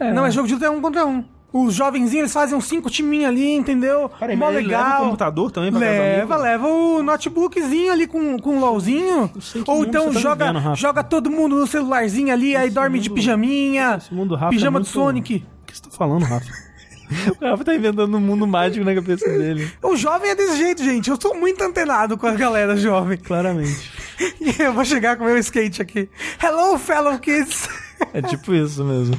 [0.00, 0.12] aí?
[0.12, 1.24] Não, é jogo de luta é um contra um.
[1.52, 4.10] Os jovenzinhos, eles fazem uns cinco timinhos ali, entendeu?
[4.18, 5.04] Peraí, Mó ele leva o legal.
[5.04, 9.30] computador também pra do Leva, leva o notebookzinho ali com, com o LOLzinho.
[9.66, 13.16] Ou então tá joga, vivendo, joga todo mundo no celularzinho ali, aí dorme de mundo-
[13.16, 13.96] pijaminha.
[13.98, 15.36] Esse mundo Rafa Pijama é do muito- Sonic.
[15.62, 16.46] O que você tá falando, Rafa?
[17.42, 19.70] O Rafa tá inventando um mundo mágico na cabeça dele.
[19.82, 21.10] O jovem é desse jeito, gente.
[21.10, 23.18] Eu sou muito antenado com a galera jovem.
[23.18, 23.92] Claramente.
[24.40, 26.08] E eu vou chegar com o meu skate aqui.
[26.42, 27.68] Hello, fellow kids.
[28.14, 29.14] É tipo isso mesmo.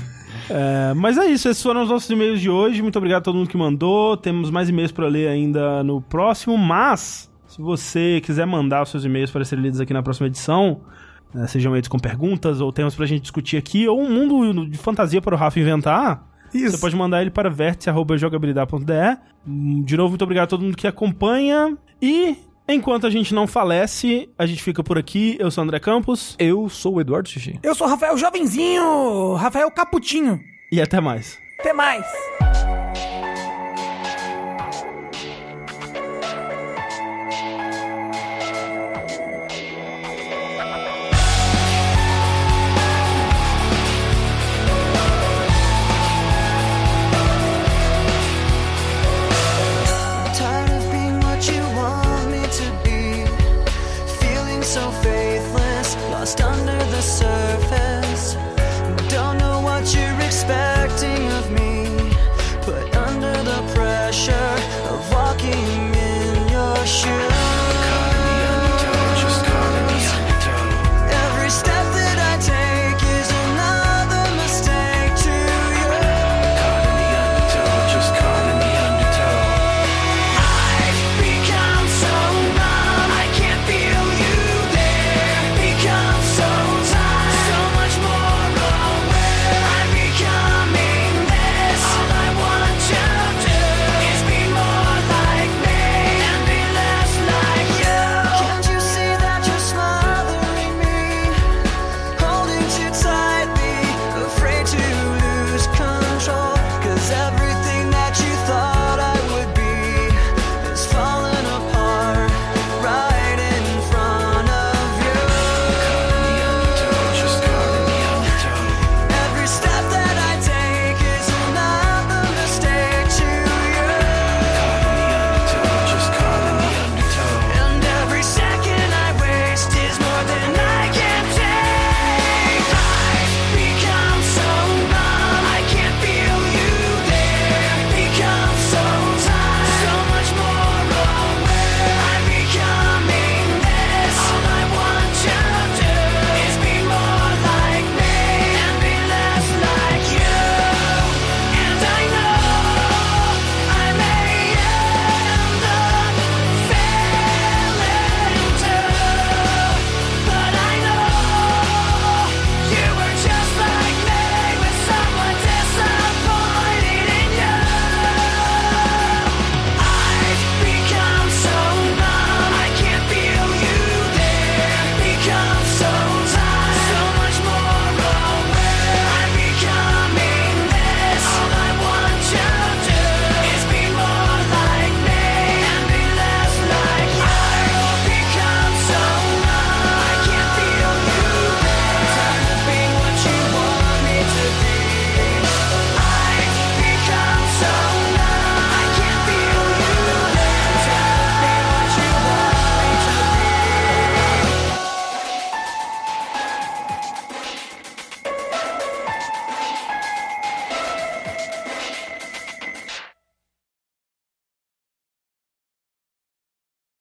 [0.49, 2.81] É, mas é isso, esses foram os nossos e-mails de hoje.
[2.81, 4.17] Muito obrigado a todo mundo que mandou.
[4.17, 9.05] Temos mais e-mails pra ler ainda no próximo, mas se você quiser mandar os seus
[9.05, 10.81] e-mails para serem lidos aqui na próxima edição,
[11.33, 14.77] né, sejam e-mails com perguntas ou temas pra gente discutir aqui, ou um mundo de
[14.77, 16.71] fantasia para o Rafa inventar, Isso.
[16.71, 19.17] você pode mandar ele para vértice.jogabilidade.de.
[19.47, 21.77] Hum, De novo, muito obrigado a todo mundo que acompanha.
[22.01, 22.35] E
[22.67, 25.35] enquanto a gente não falece, a gente fica por aqui.
[25.39, 27.59] Eu sou o André Campos Eu sou o Eduardo Xixi.
[27.63, 29.33] Eu sou o Rafael Jovenzinho.
[29.35, 30.39] Rafael Caputinho.
[30.71, 31.37] e até mais.
[31.59, 32.05] Até mais.